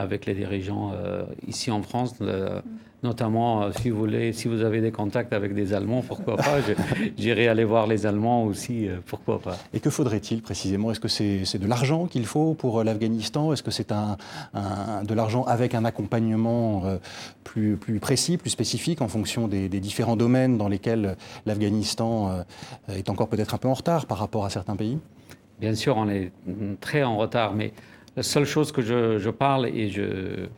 avec 0.00 0.26
les 0.26 0.34
dirigeants 0.34 0.92
euh, 0.94 1.24
ici 1.46 1.70
en 1.70 1.82
France. 1.82 2.14
Le, 2.20 2.62
notamment, 3.02 3.62
euh, 3.62 3.70
si 3.80 3.90
vous 3.90 3.98
voulez, 3.98 4.32
si 4.32 4.48
vous 4.48 4.62
avez 4.62 4.80
des 4.80 4.90
contacts 4.90 5.32
avec 5.32 5.54
des 5.54 5.72
Allemands, 5.72 6.02
pourquoi 6.02 6.36
pas 6.36 6.58
J'irai 7.18 7.48
aller 7.48 7.64
voir 7.64 7.86
les 7.86 8.06
Allemands 8.06 8.44
aussi, 8.44 8.88
euh, 8.88 8.98
pourquoi 9.06 9.40
pas. 9.40 9.56
Et 9.72 9.80
que 9.80 9.90
faudrait-il 9.90 10.42
précisément? 10.42 10.90
Est-ce 10.90 11.00
que 11.00 11.08
c'est 11.08 11.42
est 11.42 11.58
de 11.58 11.66
l'argent 11.66 12.06
qu'il 12.06 12.26
faut 12.26 12.54
pour 12.54 12.80
euh, 12.80 12.84
l'Afghanistan? 12.84 13.52
Est-ce 13.52 13.62
que 13.62 13.70
c'est 13.70 13.92
un, 13.92 14.16
un, 14.54 15.04
de 15.04 15.14
l'argent 15.14 15.44
avec 15.44 15.74
un 15.74 15.84
accompagnement 15.84 16.82
euh, 16.84 16.98
plus, 17.44 17.76
plus, 17.76 18.00
précis, 18.00 18.36
plus 18.36 18.50
spécifique 18.50 19.00
en 19.02 19.08
fonction 19.08 19.48
des, 19.48 19.68
des 19.68 19.80
différents 19.80 20.16
domaines 20.16 20.58
dans 20.58 20.68
lesquels 20.68 21.16
l'Afghanistan 21.46 22.30
euh, 22.30 22.94
est 22.94 23.08
encore 23.10 23.28
peut-être 23.28 23.54
un 23.54 23.58
peu 23.58 23.68
en 23.68 23.74
retard 23.74 24.06
par 24.06 24.18
rapport 24.18 24.44
à 24.44 24.50
certains 24.50 24.76
pays? 24.76 24.98
Bien 25.60 25.74
sûr, 25.74 25.96
on 25.96 26.08
est 26.10 26.32
très 26.80 27.02
en 27.02 27.16
retard, 27.16 27.54
mais 27.54 27.72
la 28.16 28.22
seule 28.22 28.46
chose 28.46 28.72
que 28.72 28.82
je, 28.82 29.30
parle 29.30 29.66
et 29.66 29.88
je 29.90 30.48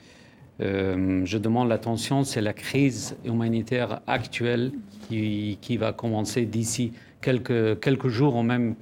euh, 0.61 1.25
je 1.25 1.39
demande 1.39 1.69
l'attention, 1.69 2.25
c'est 2.25 2.41
la 2.41 2.53
crise 2.53 3.17
humanitaire 3.25 4.01
actuelle 4.07 4.73
qui, 5.09 5.77
va 5.79 5.93
commencer 5.93 6.47
d'ici 6.47 6.93
quelques, 7.21 8.09
jours 8.09 8.35
ou 8.37 8.43
même, 8.43 8.75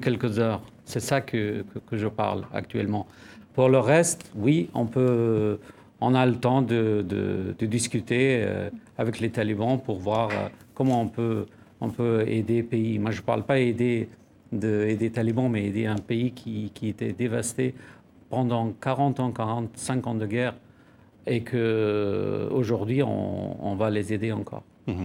quelques 0.00 0.38
heures. 0.38 0.62
C'est 0.84 1.00
ça 1.00 1.20
que, 1.20 1.64
je 1.92 2.08
parle 2.08 2.44
actuellement. 2.52 3.06
Pour 3.54 3.68
le 3.68 3.78
reste, 3.78 4.30
oui, 4.34 4.68
on, 4.74 4.86
peut, 4.86 5.58
on 6.00 6.14
a 6.14 6.26
le 6.26 6.36
temps 6.36 6.62
de, 6.62 7.54
discuter 7.60 8.42
euh, 8.44 8.70
avec 8.98 9.20
les 9.20 9.30
talibans 9.30 9.78
pour 9.78 9.98
voir 9.98 10.30
euh, 10.30 10.48
comment 10.74 11.02
on 11.02 11.08
peut, 11.08 11.46
on 11.80 11.90
peut 11.90 12.24
aider 12.26 12.62
pays. 12.62 12.98
Moi, 12.98 13.12
je 13.12 13.20
ne 13.20 13.24
parle 13.24 13.44
pas 13.44 13.58
aider 13.58 14.08
de, 14.50 14.86
aider 14.88 15.10
talibans, 15.10 15.48
mais 15.48 15.66
aider 15.66 15.86
un 15.86 15.96
pays 15.96 16.32
qui, 16.32 16.72
qui 16.74 16.88
était 16.88 17.12
dévasté 17.12 17.74
pendant 18.32 18.72
40 18.80 19.20
ans, 19.20 19.30
45 19.30 20.06
ans 20.06 20.14
de 20.14 20.24
guerre 20.24 20.54
et 21.26 21.44
qu'aujourd'hui, 21.44 23.02
on, 23.02 23.62
on 23.62 23.74
va 23.74 23.90
les 23.90 24.14
aider 24.14 24.32
encore. 24.32 24.62
Mmh. 24.86 25.04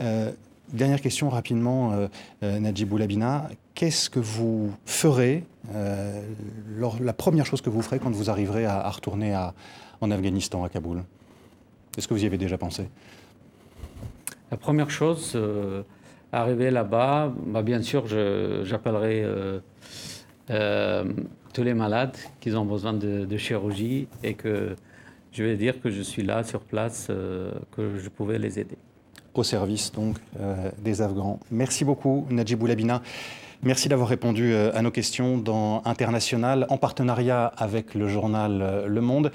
Euh, 0.00 0.32
dernière 0.70 1.00
question 1.00 1.30
rapidement, 1.30 1.92
euh, 1.92 2.08
euh, 2.42 2.60
Najibou 2.60 2.98
Labina. 2.98 3.48
Qu'est-ce 3.74 4.10
que 4.10 4.20
vous 4.20 4.70
ferez, 4.84 5.44
euh, 5.74 6.20
lors, 6.76 7.00
la 7.00 7.14
première 7.14 7.46
chose 7.46 7.62
que 7.62 7.70
vous 7.70 7.80
ferez 7.80 7.98
quand 7.98 8.10
vous 8.10 8.28
arriverez 8.28 8.66
à, 8.66 8.80
à 8.80 8.90
retourner 8.90 9.32
à, 9.32 9.54
en 10.02 10.10
Afghanistan, 10.10 10.62
à 10.62 10.68
Kaboul? 10.68 11.04
Est-ce 11.96 12.06
que 12.06 12.12
vous 12.12 12.22
y 12.22 12.26
avez 12.26 12.36
déjà 12.36 12.58
pensé? 12.58 12.86
La 14.50 14.58
première 14.58 14.90
chose, 14.90 15.32
euh, 15.36 15.84
arriver 16.32 16.70
là-bas, 16.70 17.32
bah, 17.46 17.62
bien 17.62 17.80
sûr, 17.80 18.04
j'appellerai 18.06 19.24
euh, 20.50 21.04
tous 21.52 21.62
les 21.62 21.74
malades 21.74 22.16
qui 22.40 22.54
ont 22.54 22.64
besoin 22.64 22.92
de, 22.92 23.36
chirurgie 23.36 24.08
et 24.22 24.34
que 24.34 24.76
je 25.32 25.42
vais 25.44 25.56
dire 25.56 25.80
que 25.80 25.90
je 25.90 26.02
suis 26.02 26.22
là 26.22 26.42
sur 26.44 26.60
place, 26.60 27.08
euh, 27.10 27.52
que 27.72 27.98
je 27.98 28.08
pouvais 28.08 28.38
les 28.38 28.58
aider. 28.58 28.78
Au 29.34 29.42
service 29.42 29.92
donc 29.92 30.16
euh, 30.40 30.70
des 30.78 31.02
Afghans. 31.02 31.38
Merci 31.50 31.84
beaucoup 31.84 32.26
Najibou 32.30 32.66
Labina. 32.66 33.02
Merci 33.62 33.88
d'avoir 33.88 34.08
répondu 34.08 34.54
à 34.54 34.80
nos 34.82 34.92
questions 34.92 35.36
dans 35.36 35.82
International 35.84 36.64
en 36.68 36.76
partenariat 36.76 37.46
avec 37.56 37.94
le 37.94 38.06
journal 38.06 38.84
Le 38.86 39.00
Monde. 39.00 39.32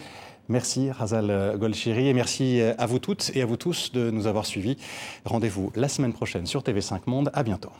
Merci 0.48 0.92
Razal 0.92 1.58
Golshiri 1.58 2.08
et 2.08 2.14
merci 2.14 2.62
à 2.62 2.86
vous 2.86 3.00
toutes 3.00 3.32
et 3.36 3.42
à 3.42 3.46
vous 3.46 3.58
tous 3.58 3.92
de 3.92 4.12
nous 4.12 4.26
avoir 4.26 4.46
suivis. 4.46 4.78
Rendez-vous 5.26 5.74
la 5.76 5.90
semaine 5.90 6.14
prochaine 6.14 6.46
sur 6.46 6.62
TV5 6.62 7.02
Monde. 7.06 7.32
À 7.34 7.44
bientôt. 7.44 7.72